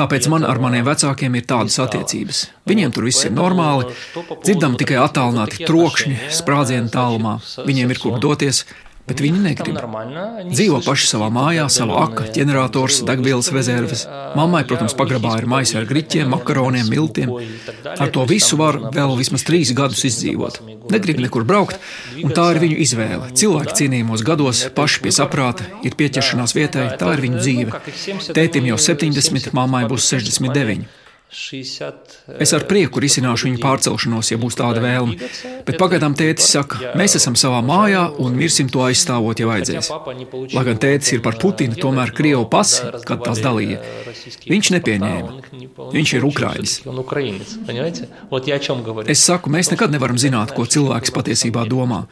Tāpēc 0.00 0.30
man 0.32 0.48
ar 0.48 0.62
maniem 0.64 0.86
vecākiem 0.88 1.36
ir 1.36 1.48
tādas 1.50 1.76
attiecības. 1.84 2.46
Viņiem 2.70 2.96
tur 2.96 3.08
viss 3.10 3.28
ir 3.28 3.36
normāli, 3.36 3.92
dzirdam 4.40 4.80
tikai 4.80 5.02
attālināti 5.04 5.66
trokšņi, 5.68 6.16
sprādzienu 6.40 6.88
tālumā. 6.94 7.36
Viņiem 7.68 7.92
ir 7.92 8.00
kur 8.00 8.16
doties, 8.22 8.64
bet 9.10 9.22
viņi 9.24 9.42
negrib. 9.44 9.78
Dzīvo 10.50 10.80
paši 10.86 11.08
savā 11.10 11.28
mājā, 11.34 11.66
savā 11.72 12.04
aka, 12.06 12.28
ģenerators, 12.34 13.02
degvielas 13.08 13.50
rezerves. 13.54 14.06
Mammai, 14.38 14.62
protams, 14.68 14.94
pagrabā 14.98 15.36
ir 15.40 15.48
maisi 15.50 15.78
ar 15.80 15.88
griķiem, 15.90 16.30
makaroniem, 16.30 16.88
miltiem. 16.90 17.34
Ar 17.90 18.12
to 18.14 18.26
visu 18.30 18.58
var 18.60 18.78
vēl 18.94 19.16
vismaz 19.18 19.44
trīs 19.46 19.74
gadus 19.76 20.04
izdzīvot. 20.08 20.60
Negrib 20.90 21.20
nekur 21.22 21.46
braukt, 21.48 21.80
un 22.22 22.34
tā 22.36 22.46
ir 22.54 22.62
viņu 22.64 22.78
izvēle. 22.86 23.32
Cilvēki 23.40 23.76
cienījumos 23.82 24.24
gados, 24.26 24.64
paši 24.76 25.04
pie 25.04 25.14
saprāta, 25.14 25.66
ir 25.86 25.98
pieķeršanās 25.98 26.56
vietai, 26.56 26.88
tā 27.00 27.14
ir 27.16 27.26
viņu 27.26 27.44
dzīve. 27.44 27.84
Tētim 28.36 28.70
jau 28.70 28.80
70, 28.80 29.52
mammai 29.56 29.86
būs 29.90 30.10
69. 30.14 30.99
Es 31.30 32.50
ar 32.56 32.64
prieku 32.66 32.98
risināšu 33.02 33.46
viņu 33.46 33.60
pārcelšanos, 33.62 34.32
ja 34.32 34.38
būs 34.40 34.56
tāda 34.58 34.82
vēlme. 34.82 35.28
Bet 35.66 35.78
pagaidām 35.78 36.16
tētis 36.18 36.48
saka, 36.56 36.80
mēs 36.98 37.14
esam 37.20 37.36
savā 37.38 37.60
mājā 37.62 38.02
un 38.18 38.34
mirsim 38.38 38.70
to 38.72 38.82
aizstāvot, 38.82 39.38
ja 39.38 39.46
vajadzēs. 39.46 39.90
Lai 40.56 40.64
gan 40.66 40.80
tētis 40.82 41.14
ir 41.14 41.22
par 41.22 41.38
Putinu, 41.38 41.78
tomēr 41.78 42.10
Krievu 42.16 42.48
pasi, 42.50 42.82
kad 43.06 43.22
tās 43.22 43.42
dalīja, 43.44 43.78
viņš 44.50 44.72
nepieņēma. 44.76 45.38
Viņš 45.94 46.16
ir 46.18 46.26
Ukrāņš. 46.26 46.76
Es 49.06 49.22
saku, 49.30 49.54
mēs 49.54 49.70
nekad 49.70 49.94
nevaram 49.94 50.18
zināt, 50.18 50.54
ko 50.56 50.66
cilvēks 50.66 51.14
patiesībā 51.14 51.62
domā. 51.70 52.04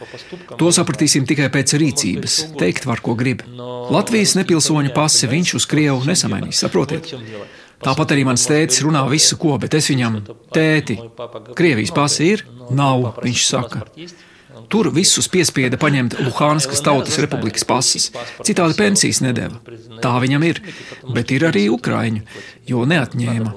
To 0.62 0.70
sapratīsim 0.74 1.26
tikai 1.26 1.50
pēc 1.54 1.74
rīcības. 1.82 2.40
Teikt 2.58 2.86
var, 2.86 3.02
ko 3.02 3.18
grib. 3.18 3.42
Latvijas 3.90 4.38
nepilsoņu 4.38 4.94
pasi 4.94 5.30
viņš 5.30 5.56
uz 5.58 5.66
Krievu 5.66 6.06
nesamainīs, 6.06 6.62
saprotiet? 6.62 7.16
Tāpat 7.84 8.14
arī 8.14 8.24
mans 8.26 8.46
tētis 8.48 8.82
runā 8.82 9.04
visu 9.10 9.38
ko, 9.38 9.54
bet 9.62 9.76
es 9.78 9.90
viņam, 9.92 10.22
tēti, 10.54 10.98
Krievijas 11.58 11.94
pasi 11.94 12.32
ir? 12.34 12.46
Nav, 12.74 13.14
viņš 13.22 13.44
saka. 13.46 13.84
Tur 14.68 14.90
visus 14.92 15.28
piespieda 15.30 15.78
paņemt 15.80 16.18
Luhanskas 16.26 16.82
Tautas 16.84 17.18
Republikas 17.22 17.64
pasis, 17.68 18.10
citādi 18.44 18.76
pensijas 18.76 19.22
nedēva. 19.24 19.60
Tā 20.02 20.12
viņam 20.24 20.44
ir, 20.48 20.60
bet 21.14 21.32
ir 21.32 21.46
arī 21.48 21.68
Ukrāņu, 21.72 22.24
jo 22.68 22.84
neatņēma. 22.88 23.54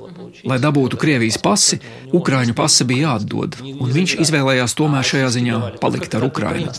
Lai 0.48 0.58
dabūtu 0.62 0.98
Krievijas 1.02 1.42
pasi, 1.42 1.82
Ukrāņu 2.16 2.56
pasi 2.58 2.88
bija 2.88 3.12
jāatdod, 3.12 3.60
un 3.74 3.92
viņš 3.98 4.18
izvēlējās 4.24 4.78
tomēr 4.78 5.06
šajā 5.14 5.30
ziņā 5.38 5.62
palikt 5.84 6.16
ar 6.18 6.30
Ukrāņu. 6.30 6.70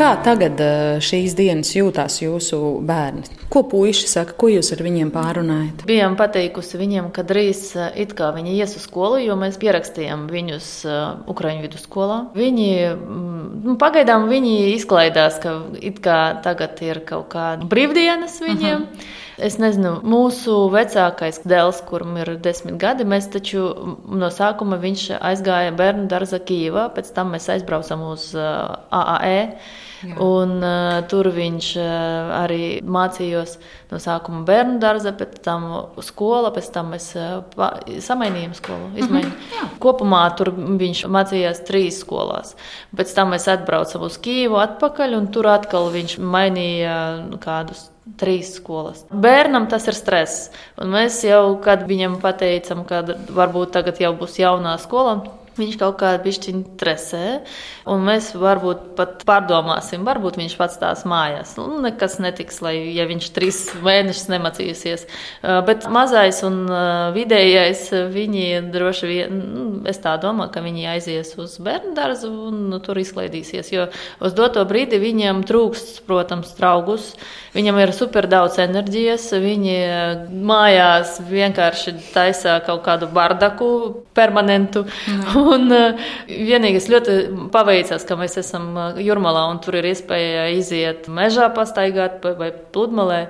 Kā 0.00 0.14
tagad 0.24 0.56
eh, 0.64 0.98
šīs 1.04 1.34
dienas 1.36 1.74
jūtās 1.74 2.22
jūsu 2.22 2.56
bērni? 2.88 3.26
Ko 3.52 3.60
puiši 3.68 4.06
saka, 4.08 4.32
ko 4.40 4.48
jūs 4.48 4.72
ar 4.72 4.80
viņiem 4.86 5.10
pārunājat? 5.12 5.82
Bijām 5.90 6.14
pateikusi 6.16 6.80
viņiem, 6.80 7.10
ka 7.12 7.20
drīz 7.28 7.60
eh, 7.76 7.90
it 8.06 8.14
kā 8.16 8.30
viņi 8.32 8.54
ies 8.56 8.72
uz 8.78 8.86
skolu, 8.88 9.18
jo 9.20 9.36
mēs 9.36 9.60
pierakstījām 9.60 10.24
viņus 10.32 10.70
eh, 10.88 11.02
Ukraiņu 11.28 11.66
vidusskolā. 11.66 12.18
Viņi, 12.32 12.70
mm, 12.94 13.46
nu, 13.66 13.76
pagaidām 13.82 14.24
viņi 14.32 14.54
izklaidās, 14.78 15.36
ka 15.44 15.58
it 15.84 16.00
kā 16.00 16.20
tagad 16.48 16.80
ir 16.86 17.04
kaut 17.04 17.28
kāda 17.36 17.68
brīvdienas 17.68 18.40
viņiem. 18.40 18.80
Uh 18.80 18.86
mhm. 18.86 18.94
-huh. 18.96 19.26
Es 19.40 19.56
nezinu, 19.60 19.96
mūsu 20.04 20.54
vecākais 20.72 21.40
dēls, 21.48 21.80
kuram 21.88 22.16
ir 22.20 22.34
desmit 22.44 22.76
gadi, 22.80 23.06
mēs 23.08 23.30
taču 23.32 23.66
no 24.06 24.28
sākuma 24.34 24.76
viņš 24.80 25.06
aizgāja 25.16 25.72
bērnu 25.76 26.08
dārza 26.10 26.40
Kīvā, 26.44 26.90
pēc 26.96 27.12
tam 27.16 27.32
mēs 27.34 27.48
aizbraucam 27.54 28.04
uz 28.10 28.32
AAE. 28.36 29.38
Jā. 30.00 30.14
Un, 30.24 30.54
uh, 30.64 31.02
tur 31.12 31.28
viņš 31.34 31.66
uh, 31.76 32.30
arī 32.38 32.62
mācījās 32.80 33.58
no 33.90 33.98
sākuma 34.00 34.46
bērnu 34.48 34.78
dārza, 34.80 35.12
pēc 35.12 35.34
tam 35.44 35.66
skola, 36.04 36.54
pēc 36.54 36.70
tam 36.72 36.94
mēs 36.94 37.10
uh, 37.20 37.42
samainījām 38.00 38.54
skolu. 38.56 38.88
Izmaiņu. 38.96 39.28
Mm 39.28 39.36
-hmm. 39.36 39.76
Kopumā 39.84 40.22
tur 40.40 40.54
viņš 40.56 41.04
mācījās 41.04 41.64
trīs 41.68 42.00
skolās. 42.00 42.56
Pēc 42.96 43.14
tam 43.14 43.36
mēs 43.36 43.48
atbraucam 43.52 44.08
uz 44.08 44.16
Kīvu 44.16 44.56
atpakaļ, 44.64 45.18
un 45.20 45.28
tur 45.36 45.52
atkal 45.52 45.92
viņš 45.92 46.18
mainīja 46.18 46.96
kādus 47.44 47.90
trīs 48.18 48.54
skolas. 48.58 49.04
Bērnam 49.10 49.68
tas 49.70 49.86
ir 49.90 49.96
stress. 49.98 50.48
Un 50.80 50.92
mēs 50.94 51.20
jau, 51.26 51.56
kad 51.64 51.86
viņam 51.88 52.18
pateicam, 52.22 52.84
ka 52.88 53.02
varbūt 53.36 53.74
tagad 53.76 54.00
jau 54.02 54.12
būs 54.18 54.38
jaunā 54.40 54.76
skola, 54.82 55.18
Viņš 55.60 55.78
kaut 55.80 55.98
kādā 56.00 56.20
pišķiņā 56.24 56.76
tresē, 56.80 57.24
un 57.90 58.04
mēs 58.06 58.32
varbūt 58.38 58.94
pat 58.98 59.24
pārdomāsim, 59.28 60.06
varbūt 60.08 60.38
viņš 60.40 60.56
pats 60.60 60.78
tās 60.80 61.04
mājās. 61.08 61.54
Nu, 61.60 61.80
nekas 61.84 62.18
netiks, 62.22 62.60
lai 62.64 62.74
ja 62.96 63.06
viņš 63.10 63.30
trīs 63.36 63.60
mēnešus 63.84 64.30
nemācīsies. 64.32 65.06
Uh, 65.06 65.60
bet 65.66 65.86
mazais 65.92 66.40
un 66.46 66.62
vidējais, 67.14 67.86
viņi 68.12 68.46
droši 68.72 69.10
vien, 69.10 69.40
nu, 69.54 69.64
es 69.88 70.00
tā 70.02 70.16
domāju, 70.20 70.52
ka 70.54 70.62
viņi 70.64 70.88
aizies 70.94 71.32
uz 71.40 71.56
bērnu 71.62 71.94
dārzu 71.96 72.30
un 72.50 72.62
nu, 72.72 72.80
tur 72.84 72.98
izklaidīsies. 73.00 73.72
Jo 73.74 73.88
uz 74.20 74.34
doto 74.36 74.64
brīdi 74.68 75.00
viņiem 75.02 75.44
trūkst, 75.48 76.02
protams, 76.08 76.52
draugus. 76.58 77.12
Viņam 77.54 77.80
ir 77.82 77.92
super 77.96 78.28
daudz 78.30 78.60
enerģijas, 78.62 79.30
viņi 79.42 79.76
mājās 80.46 81.16
vienkārši 81.30 81.96
taisa 82.14 82.60
kaut 82.66 82.84
kādu 82.86 83.08
bardaku 83.10 83.70
permanentu. 84.16 84.84
Mm. 85.10 85.26
Un 85.50 85.70
uh, 85.74 86.10
vienīgais 86.28 86.88
ļoti 86.90 87.16
paveicās, 87.54 88.04
ka 88.06 88.16
mēs 88.18 88.36
esam 88.40 88.68
uh, 88.76 89.00
Jurmalā 89.00 89.46
un 89.50 89.60
tur 89.62 89.78
ir 89.80 89.90
iespēja 89.90 90.48
iziet 90.54 91.08
mežā, 91.10 91.48
pastaigāt 91.54 92.22
vai 92.38 92.50
pludmalē. 92.74 93.20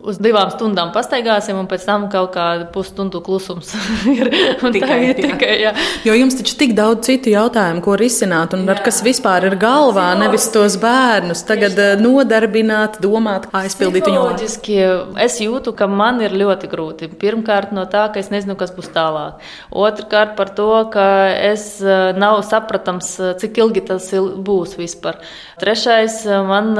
Uz 0.00 0.16
divām 0.22 0.48
stundām 0.52 0.94
pastaigāsim, 0.94 1.58
un 1.60 1.68
pēc 1.68 1.84
tam 1.84 2.06
kaut 2.12 2.32
kāda 2.32 2.66
pusstundu 2.72 3.20
klusums 3.24 3.74
ir. 4.14 4.30
tikai, 4.60 4.98
ir 5.10 5.20
tikai, 5.20 5.52
jā. 5.66 5.74
Jo 6.08 6.16
jums 6.16 6.38
taču 6.38 6.56
tik 6.60 6.74
daudz 6.78 7.04
citu 7.08 7.34
jautājumu, 7.34 7.82
ko 7.84 7.96
risināt, 8.00 8.56
un 8.56 8.64
jā. 8.64 8.74
ar 8.74 8.84
kas 8.84 9.02
vispār 9.04 9.48
ir 9.50 9.58
galvā, 9.60 10.08
nevis 10.20 10.48
tos 10.54 10.78
bērnus 10.80 11.44
tagad 11.48 11.76
uh, 11.80 11.92
nodarbināt, 12.00 13.00
domāt, 13.04 13.50
kā 13.50 13.64
aizpildīt 13.66 14.08
viņu 14.08 14.24
loģiski. 14.24 14.78
Es 15.20 15.40
jūtu, 15.42 15.74
ka 15.76 15.88
man 15.90 16.20
ir 16.24 16.36
ļoti 16.36 16.70
grūti. 16.70 17.10
Pirmkārt, 17.20 17.74
no 17.76 17.84
tā, 17.90 18.06
ka 18.12 18.22
es 18.22 18.32
nezinu, 18.32 18.56
kas 18.60 18.72
būs 18.76 18.90
tālāk. 18.94 19.40
Otrakārt, 19.70 20.36
par 20.38 20.52
to, 20.56 20.70
ka 20.92 21.06
es 21.50 21.59
Eh, 21.60 22.12
nav 22.16 22.42
sapratams, 22.42 23.08
eh, 23.20 23.32
cik 23.40 23.58
ilgi 23.62 23.82
tas 23.86 24.10
būs 24.46 24.76
vispār. 24.78 25.18
Trešais, 25.60 26.26
eh, 26.26 26.42
man 26.46 26.74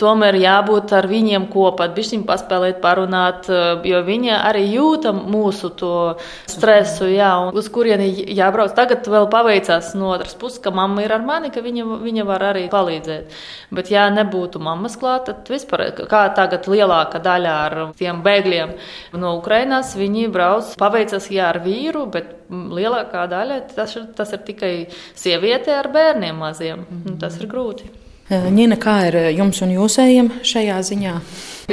tomēr 0.00 0.36
jābūt 0.40 0.92
ar 0.92 1.08
viņiem 1.08 1.48
kopā, 1.52 1.88
bišķiņ 1.96 2.24
paspēlēt, 2.28 2.80
parunāt, 2.80 3.48
jo 3.84 4.02
viņi 4.02 4.32
arī 4.32 4.64
jūta 4.72 5.12
mūsu 5.12 5.70
to 5.76 6.16
stresu, 6.46 7.08
jā, 7.12 7.30
un 7.46 7.56
uz 7.56 7.68
kurieni 7.68 8.08
jābrauc. 8.36 8.74
Tagad 8.74 9.04
vēl 9.04 9.28
paveicās 9.30 9.94
no 9.94 10.12
otras 10.14 10.34
puses, 10.34 10.58
ka 10.58 10.70
mamma 10.70 11.02
ir 11.02 11.12
ar 11.12 11.22
mani, 11.22 11.50
ka 11.50 11.60
viņa, 11.60 11.84
viņa 12.02 12.26
var 12.26 12.40
arī 12.40 12.68
palīdzēt. 12.70 13.24
Bet 13.72 13.90
ja 13.90 14.08
nebūtu 14.10 14.60
mammas 14.60 14.96
klāt, 14.96 15.26
tad 15.26 15.48
vispār, 15.48 15.92
kā 16.08 16.34
tagad 16.34 16.64
lielāka 16.66 17.20
daļa 17.22 17.54
ar 17.66 17.92
tiem 17.96 18.22
bēgļiem 18.22 18.74
no 19.14 19.36
Ukrainas, 19.38 19.94
viņi 19.96 20.30
brauc, 20.32 20.76
paveicās 20.76 21.30
jā 21.30 21.48
ar 21.48 21.60
vīru, 21.64 22.06
bet 22.10 22.43
lielākā 22.74 23.26
daļa 23.30 23.60
tas 23.74 23.96
ir, 23.96 24.08
tas 24.16 24.32
ir 24.36 24.42
tikai 24.46 24.72
sieviete 25.14 25.74
ar 25.74 25.90
bērniem 25.92 26.36
maziem. 26.36 26.86
Mm 26.86 27.02
-hmm. 27.04 27.20
Tas 27.20 27.40
ir 27.40 27.50
grūti. 27.50 27.90
Nina, 28.30 28.78
kā 28.80 29.02
ir 29.10 29.16
jums 29.36 29.58
un 29.60 29.74
jūsējiem 29.74 30.30
šajā 30.48 30.78
ziņā? 30.88 31.12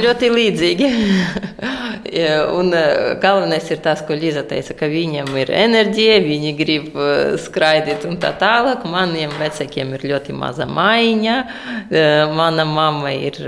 Ļoti 0.03 0.29
līdzīgi. 0.33 0.89
un 2.59 2.73
galvenais 3.23 3.69
ir 3.71 3.79
tas, 3.83 4.01
ko 4.03 4.17
Līza 4.19 4.43
teica, 4.47 4.75
ka 4.75 4.89
viņiem 4.91 5.31
ir 5.39 5.51
enerģija, 5.55 6.19
viņi 6.25 6.53
grib 6.59 6.99
skraidīt 7.39 8.03
un 8.09 8.19
tā 8.19 8.33
tālāk. 8.35 8.83
Maniem 8.83 9.31
vecākiem 9.39 9.95
ir 9.95 10.07
ļoti 10.11 10.35
maza 10.35 10.67
maiņa. 10.67 11.37
Mana 12.35 12.67
mamma 12.67 13.15
ir, 13.15 13.39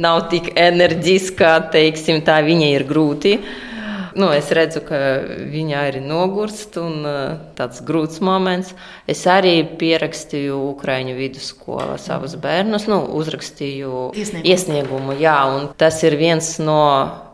nav 0.00 0.30
tik 0.32 0.54
enerģiska, 0.56 1.58
teiksim, 1.76 2.24
tā 2.24 2.40
viņai 2.46 2.72
ir 2.78 2.88
grūti 2.88 3.36
nu, 4.18 4.30
es 4.34 4.50
redzu, 4.56 4.82
ka 4.86 4.98
viņa 5.52 5.84
arī 5.88 6.02
nogurst 6.04 6.76
un 6.80 7.04
tāds 7.58 7.82
grūts 7.86 8.22
moments. 8.24 8.74
Es 9.10 9.22
arī 9.30 9.60
pierakstīju 9.80 10.58
Ukraiņu 10.72 11.16
vidusskolā 11.18 11.98
savus 12.00 12.36
bērnus, 12.40 12.88
nu, 12.90 13.02
uzrakstīju 13.20 14.10
iesniegumu. 14.14 14.50
iesniegumu 14.54 15.18
jā, 15.20 15.38
tas 15.80 16.02
ir 16.06 16.18
viens 16.20 16.52
no 16.62 16.82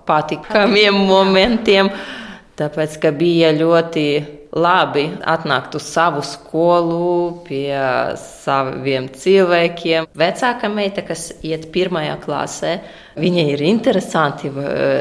patikamiem 0.07 0.97
momentiem, 1.09 1.91
tāpēc, 2.57 2.99
ka 3.03 3.12
bija 3.16 3.53
ļoti 3.57 4.07
labi 4.57 5.05
atnākt 5.29 5.77
uz 5.77 5.85
savu 5.91 6.23
skolu 6.25 7.43
pie 7.47 7.77
saviem 8.21 9.09
cilvēkiem. 9.13 10.09
Vecāka 10.17 10.71
meita, 10.73 11.05
kas 11.07 11.29
iet 11.45 11.69
pirmajā 11.75 12.17
klasē, 12.25 12.73
viņa 13.21 13.47
ir 13.53 13.65
interesanti. 13.69 14.51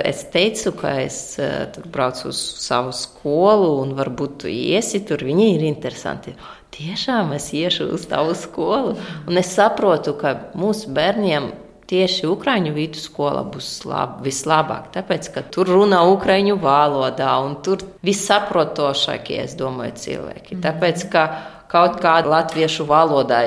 Es 0.03 0.25
teicu, 0.33 0.75
ka 0.79 0.97
es 1.05 1.19
eh, 1.39 1.79
braucu 1.93 2.29
uz 2.33 2.41
savu 2.65 2.93
skolu 2.95 3.71
un 3.83 3.95
varbūt 3.97 4.39
tu 4.43 4.51
iesi 4.51 5.05
tur. 5.07 5.23
Viņa 5.25 5.49
ir 5.55 5.67
interesanti. 5.69 6.35
Tiešām 6.75 7.31
es 7.37 7.53
iešu 7.55 7.87
uz 7.95 8.03
tavu 8.11 8.33
skolu, 8.35 8.97
un 9.29 9.39
es 9.39 9.53
saprotu, 9.55 10.17
ka 10.19 10.33
mūsu 10.59 10.91
bērniem 10.95 11.53
tieši 11.89 12.27
Ukrāņu 12.29 12.73
vidusskola 12.75 13.43
būs 13.49 13.69
lab, 13.89 14.19
vislabāk, 14.25 14.91
tāpēc, 14.95 15.29
ka 15.35 15.43
tur 15.53 15.69
runā 15.71 16.01
Ukrāņu 16.13 16.57
valodā 16.61 17.31
un 17.45 17.59
tur 17.65 17.83
vissaprotošākie, 18.05 19.41
es 19.43 19.57
domāju, 19.59 19.97
cilvēki. 20.05 20.57
Mm. 20.57 20.63
Tāpēc, 20.65 21.05
ka 21.13 21.25
kaut 21.71 21.99
kādā 22.03 22.31
latviešu 22.31 22.85
valodā, 22.89 23.45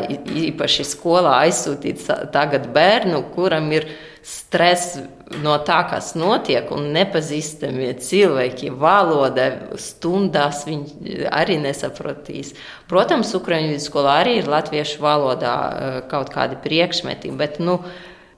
īpaši 0.48 0.86
skolā 0.86 1.38
aizsūtīt 1.46 2.04
tagad 2.34 2.68
bērnu, 2.74 3.22
kuram 3.34 3.70
ir 3.72 3.88
stress 4.28 4.98
no 5.42 5.54
tā, 5.64 5.78
kas 5.90 6.12
notiek, 6.18 6.68
un 6.74 6.90
nepazīstamie 6.94 7.90
cilvēki 8.02 8.72
valoda 8.80 9.48
stundās 9.80 10.64
viņi 10.68 11.24
arī 11.30 11.58
nesapratīs. 11.62 12.54
Protams, 12.90 13.34
Ukrāņu 13.36 13.74
vidusskolā 13.74 14.18
arī 14.22 14.38
ir 14.40 14.50
latviešu 14.50 15.02
valodā 15.04 15.56
eh, 15.68 15.98
kaut 16.10 16.32
kādi 16.34 16.58
priekšmeti, 16.64 17.32
bet, 17.38 17.60
nu, 17.62 17.78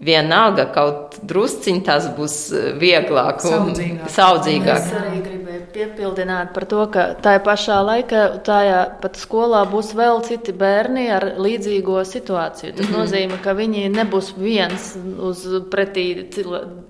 vienalga 0.00 0.64
kaut 0.72 1.18
drusciņ 1.28 1.82
tas 1.84 2.06
būs 2.16 2.36
vieglāk 2.80 3.42
un 3.44 3.50
Saudzīgāk. 3.74 4.08
saudzīgāk. 4.14 4.78
Es 4.80 4.94
arī 4.96 5.18
gribēju 5.26 5.66
piepildināt 5.74 6.54
par 6.54 6.64
to, 6.70 6.86
ka 6.92 7.02
tajā 7.20 7.42
pašā 7.44 7.76
laikā, 7.84 8.22
tajā 8.46 8.78
pat 9.02 9.18
skolā 9.20 9.60
būs 9.70 9.92
vēl 9.98 10.22
citi 10.24 10.54
bērni 10.56 11.04
ar 11.12 11.26
līdzīgo 11.38 12.00
situāciju. 12.08 12.72
Tas 12.78 12.88
nozīmē, 12.94 13.38
ka 13.44 13.52
viņi 13.58 13.90
nebūs 13.92 14.32
viens 14.40 14.94
uz 15.20 15.44
pretī 15.70 16.06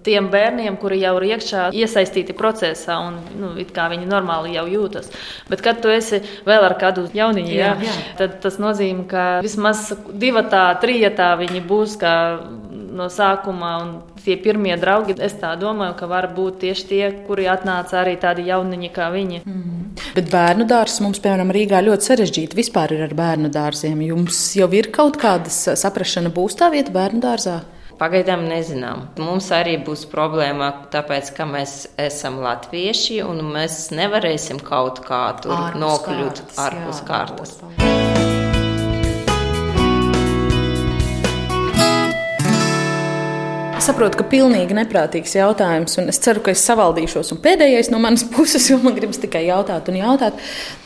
tiem 0.06 0.30
bērniem, 0.32 0.78
kuri 0.80 1.00
jau 1.02 1.16
ir 1.18 1.28
iekšā 1.34 1.66
iesaistīti 1.76 2.36
procesā 2.38 3.00
un 3.08 3.18
nu, 3.40 3.52
it 3.61 3.74
kā 3.76 3.88
viņi 3.90 4.06
normāli 4.08 4.54
jau 4.54 4.68
jūtas. 4.70 5.11
Bet, 5.50 5.64
kad 5.66 5.82
tu 5.82 5.90
esi 5.90 6.22
vēl 6.46 6.68
ar 6.70 6.78
kādu 6.80 7.08
jauniņu, 7.14 7.54
jā, 7.58 7.74
Jā, 7.80 7.92
tad 8.18 8.38
tas 8.42 8.58
nozīmē, 8.61 9.04
ka 9.11 9.26
vismaz 9.44 9.90
divatā, 10.20 10.64
trijatā 10.82 11.32
viņi 11.40 11.61
būs 11.66 11.98
kā 12.00 12.14
no 12.95 13.09
sākuma. 13.12 13.72
Un 13.82 14.20
tie 14.24 14.36
pirmie 14.41 14.76
draugi, 14.80 15.16
es 15.22 15.36
tā 15.41 15.53
domāju, 15.61 15.97
ka 15.99 16.09
var 16.11 16.30
būt 16.36 16.61
tieši 16.64 16.86
tie, 16.91 17.03
kuri 17.26 17.49
atnāca 17.51 18.01
arī 18.03 18.16
tādi 18.20 18.49
jauniņi 18.51 18.93
kā 18.95 19.11
viņi. 19.14 19.43
Bet 20.14 20.30
bērnu 20.32 20.66
dārzs 20.70 21.01
mums, 21.05 21.20
piemēram, 21.22 21.53
Rīgā 21.55 21.82
ļoti 21.86 22.11
sarežģīti 22.11 22.59
vispār 22.59 22.97
ir 22.97 23.05
ar 23.09 23.16
bērnu 23.16 23.51
dārziem. 23.53 24.01
Jums 24.11 24.41
jau 24.59 24.70
ir 24.76 24.91
kaut 24.95 25.20
kādas 25.20 25.62
saprašana, 25.80 26.32
būs 26.34 26.59
tā 26.61 26.70
vieta 26.74 26.95
bērnu 26.95 27.22
dārzā? 27.24 27.61
Pagaidām 28.01 28.47
nezinām. 28.49 29.03
Mums 29.20 29.51
arī 29.53 29.74
būs 29.84 30.07
problēma, 30.09 30.70
tāpēc, 30.95 31.34
ka 31.36 31.45
mēs 31.45 31.74
esam 32.01 32.41
latvieši 32.41 33.20
un 33.26 33.45
mēs 33.53 33.91
nevarēsim 33.93 34.64
kaut 34.64 35.05
kā 35.05 35.26
tur 35.45 35.59
Ārpus 35.59 35.84
nokļūt 35.84 36.45
kārtas, 36.47 36.61
ārpus 36.64 37.05
jā, 37.05 37.09
kārtas. 37.12 37.89
Saprotu, 43.85 44.20
ka 44.20 44.26
pilnīgi 44.31 44.76
neprātīgs 44.76 45.37
jautājums, 45.37 45.97
un 46.01 46.12
es 46.12 46.20
ceru, 46.22 46.43
ka 46.45 46.55
es 46.55 46.64
savaldīšos. 46.66 47.33
Un 47.35 47.41
pēdējais 47.45 47.91
no 47.93 48.01
manas 48.03 48.24
puses, 48.35 48.68
jo 48.70 48.78
man 48.83 48.97
gribas 48.99 49.20
tikai 49.22 49.47
jautāt 49.49 49.91
un 49.93 49.99
jautāt, 50.01 50.39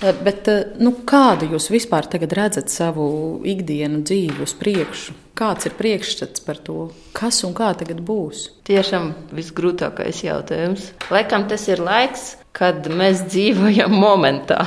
eh, 0.02 0.14
bet 0.24 0.50
eh, 0.52 0.62
nu, 0.82 0.94
kādu 1.06 1.50
jūs 1.54 1.70
vispār 1.74 2.08
redzat 2.34 2.72
savu 2.72 3.40
ikdienu 3.44 4.02
dzīvi 4.06 4.42
uz 4.44 4.54
priekšu? 4.58 5.18
Kāds 5.34 5.66
ir 5.66 5.74
priekšstats 5.74 6.44
par 6.46 6.60
to, 6.62 6.92
kas 7.16 7.42
un 7.46 7.56
kā 7.58 7.72
tagad 7.74 7.98
būs? 8.06 8.46
Tiešām 8.68 9.10
visgrūtākais 9.34 10.22
jautājums. 10.22 10.92
Laikam 11.10 11.48
tas 11.50 11.66
ir 11.66 11.82
laiks, 11.82 12.36
kad 12.54 12.86
mēs 12.86 13.24
dzīvojam 13.32 13.94
momentā. 13.98 14.60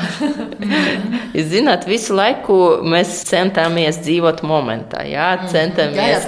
Zināt, 1.52 1.86
visu 1.88 2.18
laiku 2.18 2.58
mēs 2.84 3.14
centāmies 3.30 4.02
dzīvot 4.04 4.42
momentā. 4.48 5.06
Jā, 5.08 5.30
centāmies 5.48 6.28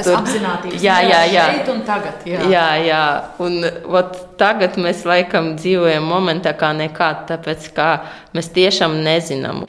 Jā, 0.79 0.99
jā, 1.03 1.19
jā. 1.33 1.47
Šeit 1.57 1.71
un 1.73 1.81
tagad, 1.87 2.23
jā. 2.29 2.45
Jā, 2.53 2.67
jā. 2.85 3.01
Un 3.43 3.59
ot, 3.91 4.15
tagad 4.39 4.79
mēs 4.79 5.03
laikam 5.09 5.57
dzīvojam 5.59 6.07
momentā 6.07 6.53
kā 6.55 6.71
nekad, 6.77 7.25
tāpēc 7.33 7.67
ka 7.75 7.89
mēs 8.37 8.53
tiešām 8.55 8.95
nezinām. 9.03 9.65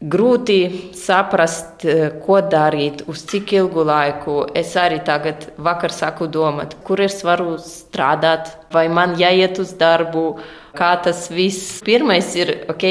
Grūti 0.00 0.94
saprast, 0.96 1.84
eh, 1.84 2.06
ko 2.24 2.40
darīt, 2.40 3.04
uz 3.06 3.22
cik 3.30 3.52
ilgu 3.52 3.84
laiku. 3.84 4.46
Es 4.56 4.72
arī 4.74 4.98
tagad 5.04 5.52
vakar 5.58 5.92
saku 5.92 6.26
domāt, 6.26 6.74
kur 6.82 7.02
es 7.04 7.20
varu 7.22 7.58
strādāt, 7.60 8.48
vai 8.72 8.88
man 8.88 9.14
jāiet 9.20 9.60
uz 9.60 9.74
darbu, 9.76 10.24
kā 10.76 10.90
tas 11.04 11.26
viss. 11.32 11.78
Pirmais 11.86 12.28
ir, 12.38 12.52
ok, 12.70 12.86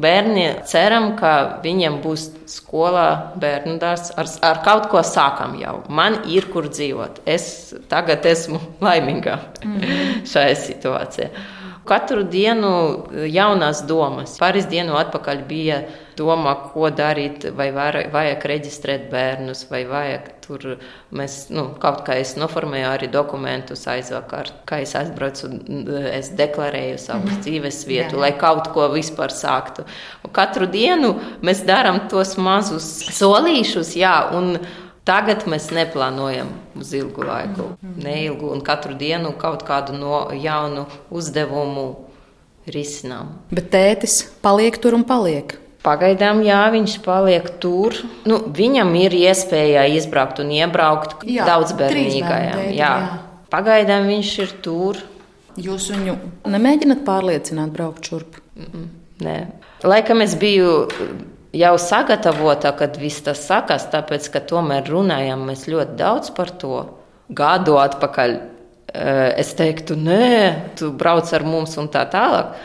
bērni 0.00 0.46
ceram, 0.68 1.12
ka 1.18 1.60
viņiem 1.64 2.00
būs 2.04 2.28
skolā 2.48 3.08
bērnu 3.40 3.76
dārzs, 3.82 4.12
ar, 4.18 4.30
ar 4.46 4.62
kaut 4.66 4.88
ko 4.92 5.02
sākam 5.06 5.58
jau. 5.60 5.78
Man 5.88 6.22
ir 6.30 6.48
kur 6.52 6.70
dzīvot. 6.70 7.22
Es 7.28 7.74
tagad 7.90 8.26
esmu 8.28 8.60
laimīga 8.84 9.38
mm. 9.64 10.26
šajā 10.28 10.58
situācijā. 10.64 11.30
Katru 11.88 12.24
dienu 12.28 12.70
jaunās 13.32 13.82
domas. 13.88 14.36
Pāris 14.40 14.68
dienu 14.68 14.98
atpakaļ 14.98 15.42
bija 15.48 15.82
doma, 16.18 16.54
ko 16.72 16.90
darīt, 16.92 17.46
vai 17.56 17.68
vajag 17.72 18.44
reģistrēt 18.50 19.06
bērnus, 19.12 19.64
vai 19.70 19.84
vajag 19.88 20.26
tur. 20.44 20.66
Mēs 21.14 21.36
nu, 21.54 21.68
kaut 21.80 22.02
kā 22.06 22.18
es 22.20 22.34
noformēju 22.40 22.88
arī 22.90 23.10
dokumentus 23.12 23.86
aizvakar, 23.90 24.50
kā 24.68 24.82
es 24.84 24.94
aizbraucu, 24.98 25.50
es 26.12 26.32
deklarēju 26.38 26.98
savu 27.00 27.28
mm. 27.28 27.40
dzīves 27.46 27.80
vietu, 27.88 28.16
jā, 28.16 28.18
jā. 28.18 28.24
lai 28.26 28.32
kaut 28.40 28.68
ko 28.74 28.88
vispār 28.92 29.32
sāktu. 29.34 29.86
Un 30.26 30.34
katru 30.34 30.68
dienu 30.70 31.14
mēs 31.44 31.64
darām 31.68 32.04
tos 32.12 32.36
mazus 32.40 32.88
solīšus, 33.16 33.94
jā, 34.00 34.16
un 34.36 34.58
Tagad 35.08 35.46
mēs 35.48 35.70
neplānojam 35.72 36.50
uz 36.76 36.90
ilgu 36.96 37.24
laiku, 37.24 37.70
neilgu, 37.96 38.50
un 38.52 38.60
katru 38.64 38.92
dienu 38.98 39.32
kaut 39.40 39.64
kādu 39.64 39.96
no 39.96 40.26
jaunu 40.36 40.84
uzdevumu 41.08 41.86
risinām. 42.68 43.30
Bet 43.48 43.70
tētis 43.72 44.20
paliek 44.44 44.76
tur 44.82 44.98
un 44.98 45.06
paliek. 45.08 45.56
Pagaidām, 45.86 46.42
jā, 46.44 46.58
viņš 46.74 46.98
paliek 47.04 47.46
tur. 47.62 47.96
Nu, 48.28 48.40
viņam 48.52 48.90
ir 48.98 49.14
iespēja 49.16 49.86
izbraukt 49.96 50.42
un 50.42 50.50
iebraukt 50.52 51.22
Jā, 51.24 51.46
daudz 51.48 51.72
bērnīgajām. 51.78 52.62
Jā. 52.74 52.74
jā. 52.76 52.92
Pagaidām 53.48 54.10
viņš 54.10 54.32
ir 54.44 54.54
tur. 54.64 55.00
Jūs 55.58 55.88
viņu 55.94 56.18
nemēģināt 56.50 57.00
pārliecināt, 57.06 57.72
braukt 57.74 58.10
šurp. 58.10 58.36
Nē. 59.24 59.38
Laikam 59.86 60.20
es 60.22 60.36
biju 60.38 60.74
jau 61.58 61.74
sagatavota, 61.82 62.72
kad 62.78 62.96
viss 63.00 63.24
tas 63.26 63.42
sakās, 63.48 63.88
tāpēc, 63.92 64.30
ka 64.34 64.42
tomēr 64.46 64.88
runājam 64.88 65.44
mēs 65.48 65.66
ļoti 65.70 65.98
daudz 65.98 66.32
par 66.36 66.52
to. 66.60 66.80
Gadu 67.28 67.76
atpakaļ 67.80 68.34
eh, 68.38 69.28
es 69.40 69.52
teiktu, 69.58 69.98
nē, 69.98 70.32
tu 70.78 70.92
brauc 70.96 71.28
ar 71.34 71.44
mums 71.44 71.76
un 71.80 71.90
tā 71.92 72.06
tālāk. 72.10 72.56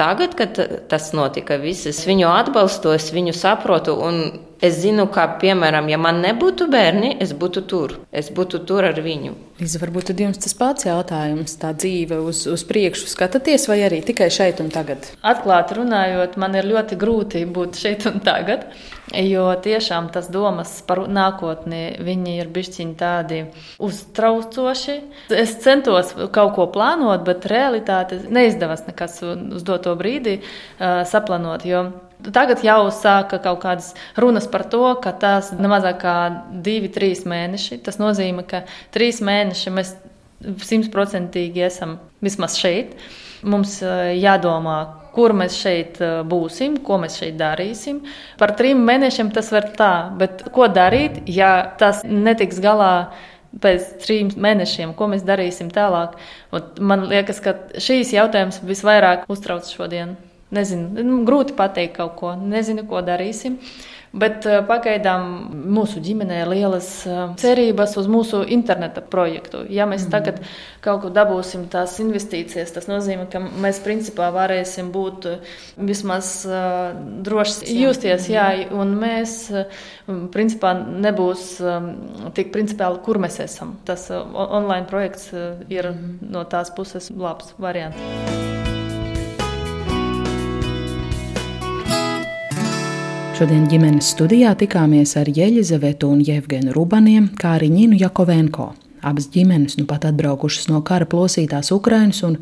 Tagad, 0.00 0.34
kad 0.36 0.56
tas 0.88 1.10
notika, 1.16 1.58
viss, 1.60 1.88
es 1.88 2.00
viņu 2.08 2.28
atbalstu, 2.30 2.94
es 2.96 3.10
viņu 3.12 3.34
saprotu. 3.36 3.96
Un 4.00 4.22
es 4.64 4.78
zinu, 4.82 5.06
ka, 5.12 5.26
piemēram, 5.40 5.88
ja 5.90 5.98
man 6.00 6.20
nebūtu 6.24 6.68
bērni, 6.70 7.14
es 7.22 7.32
būtu 7.36 7.62
tur. 7.70 7.96
Es 8.12 8.30
būtu 8.34 8.62
tur 8.68 8.86
ar 8.90 9.00
viņu. 9.00 9.32
Līdz 9.60 9.76
varbūt 9.82 10.12
jums 10.16 10.40
tas 10.40 10.54
pats 10.56 10.86
jautājums, 10.88 11.56
tā 11.60 11.72
dzīve 11.76 12.20
uz, 12.24 12.46
uz 12.48 12.64
priekšu 12.68 13.08
skatāties, 13.10 13.66
vai 13.68 13.80
arī 13.86 14.00
tikai 14.04 14.30
šeit 14.32 14.62
un 14.64 14.70
tagad? 14.72 15.10
Atklāti 15.26 15.76
runājot, 15.80 16.38
man 16.40 16.56
ir 16.56 16.68
ļoti 16.70 16.98
grūti 17.00 17.44
būt 17.48 17.80
šeit 17.80 18.06
un 18.10 18.20
tagad, 18.24 18.68
jo 19.12 19.46
tiešām 19.64 20.10
tas 20.14 20.30
domas 20.32 20.78
par 20.86 21.02
nākotni, 21.08 21.96
viņi 22.04 22.36
ir 22.40 22.52
bišķiņi 22.54 22.96
tādi 23.00 23.42
uztraucoši. 23.80 24.98
Es 25.36 25.56
centos 25.64 26.14
kaut 26.32 26.54
ko 26.56 26.68
plānot, 26.72 27.24
bet 27.26 27.48
realitāte 27.50 28.22
neizdevās 28.28 28.86
nekas 28.88 29.20
uz 29.24 29.66
doto 29.66 29.96
brīdi 29.98 30.40
uh, 30.40 31.02
saplānot, 31.08 31.68
jo 31.68 31.84
Tagad 32.28 32.62
jau 32.64 32.90
sāka 32.92 33.38
kaut 33.42 33.62
kādas 33.62 33.94
runas 34.20 34.46
par 34.50 34.66
to, 34.68 34.82
ka 35.02 35.12
tas 35.16 35.52
nemazāk 35.56 36.00
kā 36.02 36.16
divi, 36.64 36.90
trīs 36.92 37.24
mēneši. 37.28 37.80
Tas 37.86 38.00
nozīmē, 38.02 38.44
ka 38.48 38.64
trīs 38.94 39.22
mēneši 39.24 39.72
mēs 39.74 39.94
simtprocentīgi 40.64 41.64
esam 41.66 41.98
vismaz 42.24 42.58
šeit. 42.60 42.96
Mums 43.40 43.78
eh, 43.84 44.14
jādomā, 44.20 44.78
kur 45.14 45.34
mēs 45.36 45.56
šeit 45.56 46.00
eh, 46.04 46.20
būsim, 46.28 46.80
ko 46.84 47.00
mēs 47.00 47.18
šeit 47.20 47.38
darīsim. 47.40 48.02
Par 48.40 48.54
trim 48.58 48.84
mēnešiem 48.86 49.32
tas 49.34 49.50
var 49.54 49.70
tā, 49.76 49.92
bet 50.20 50.46
ko 50.54 50.68
darīt, 50.68 51.22
ja 51.30 51.54
tas 51.80 52.04
netiks 52.06 52.62
galā? 52.62 52.94
Pēc 53.50 53.86
trim 54.04 54.28
mēnešiem, 54.38 54.92
ko 54.94 55.08
mēs 55.10 55.24
darīsim 55.26 55.72
tālāk? 55.74 56.12
Un 56.54 56.68
man 56.86 57.08
liekas, 57.10 57.40
ka 57.42 57.56
šīs 57.82 58.12
jautājums 58.14 58.60
visvairāk 58.62 59.24
uztrauc 59.26 59.66
šodien. 59.66 60.14
Nezinu, 60.50 61.04
nu, 61.06 61.22
grūti 61.28 61.54
pateikt 61.54 61.96
kaut 62.00 62.16
ko, 62.18 62.34
nezinu, 62.34 62.82
ko 62.90 63.04
darīsim. 63.06 63.60
Bet 64.10 64.42
uh, 64.42 64.56
pagaidām 64.66 65.28
mūsu 65.70 66.00
ģimenē 66.02 66.40
ir 66.42 66.48
lielas 66.50 66.88
uh, 67.06 67.20
cerības 67.38 67.94
uz 68.00 68.08
mūsu 68.10 68.40
interneta 68.56 69.04
projektu. 69.06 69.60
Ja 69.70 69.86
mēs 69.86 70.08
mm. 70.08 70.10
tagad 70.10 70.40
kaut 70.82 71.04
ko 71.04 71.12
dabūsim, 71.14 71.68
tās 71.70 71.94
investīcijas, 72.02 72.74
tas 72.74 72.90
nozīmē, 72.90 73.28
ka 73.30 73.38
mēs 73.38 73.78
principā 73.86 74.32
varēsim 74.34 74.90
būt 74.90 75.30
uh, 75.30 75.54
vismaz 75.78 76.32
uh, 76.50 76.90
droši 77.22 77.70
justies, 77.78 78.26
jā, 78.34 78.50
un 78.74 78.98
mēs 78.98 79.38
principā 80.34 80.74
nebūs 80.74 81.48
um, 81.62 81.90
tik 82.34 82.50
principiāli, 82.50 83.04
kur 83.06 83.22
mēs 83.22 83.38
esam. 83.46 83.76
Tas 83.86 84.10
uh, 84.10 84.26
online 84.42 84.90
projekts 84.90 85.30
uh, 85.30 85.52
ir 85.70 85.94
mm. 85.94 86.32
no 86.34 86.48
tās 86.50 86.74
puses 86.74 87.12
labs 87.14 87.54
variants. 87.62 88.49
Šodien 93.40 93.62
ģimenes 93.72 94.10
studijā 94.12 94.50
tikāmies 94.60 95.14
ar 95.16 95.30
Jelizavetu 95.32 96.10
un 96.12 96.20
Jevgenu 96.20 96.74
Rubaniem, 96.76 97.30
kā 97.40 97.54
arī 97.56 97.70
Nīnu 97.72 97.96
Jakovenko. 98.02 98.66
Abas 99.02 99.28
ģimenes 99.32 99.78
nu 99.78 99.86
pat 99.88 100.04
atbraukušas 100.08 100.68
no 100.70 100.80
kara 100.86 101.06
plosītās 101.08 101.72
Ukrainas 101.74 102.22
un 102.26 102.38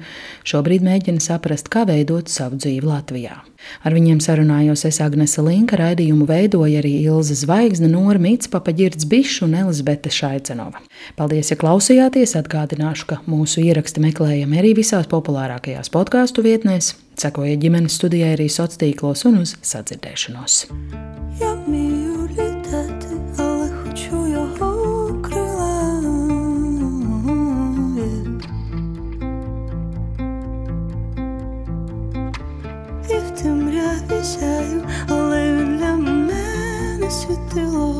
šobrīd 0.48 0.84
mēģina 0.86 1.22
saprast, 1.22 1.70
kā 1.72 1.84
veidot 1.88 2.30
savu 2.32 2.58
dzīvi 2.58 2.86
Latvijā. 2.86 3.38
Ar 3.82 3.94
viņiem 3.94 4.20
sarunājos 4.22 4.84
es 4.88 5.00
Agnese 5.02 5.42
Linka, 5.42 5.78
raidījumu 5.80 6.26
veidoja 6.28 6.78
arī 6.82 6.94
Ilza 7.02 7.34
Zvaigzne, 7.38 7.90
Nora 7.90 8.20
Mitspapa, 8.22 8.72
Girds 8.74 9.06
Bišs 9.08 9.42
un 9.46 9.56
Elizabete 9.58 10.12
Šaicenova. 10.14 10.82
Paldies, 11.18 11.50
ja 11.52 11.58
klausījāties! 11.58 12.36
Atgādināšu, 12.38 13.08
ka 13.10 13.20
mūsu 13.26 13.64
ieraksti 13.66 14.02
meklējami 14.04 14.62
arī 14.62 14.74
visās 14.78 15.10
populārākajās 15.10 15.90
podkāstu 15.94 16.46
vietnēs. 16.46 16.94
Sekojiet 17.18 17.62
ģimenes 17.64 17.98
studijai 17.98 18.36
arī 18.36 18.46
sociālos 18.46 18.78
tīklos 18.78 19.26
un 19.26 19.42
uz 19.42 19.56
sadzirdēšanos. 19.66 20.62
Ja 33.78 34.24
сяю, 34.24 34.82
але 35.08 35.64
для 35.64 35.96
мене 35.96 37.10
світило. 37.10 37.94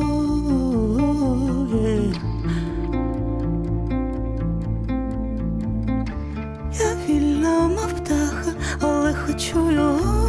Я 6.79 6.91
вільна, 7.07 7.67
мов 7.67 7.93
птаха, 7.93 8.53
але 8.81 9.13
хочу 9.13 9.71
його. 9.71 10.19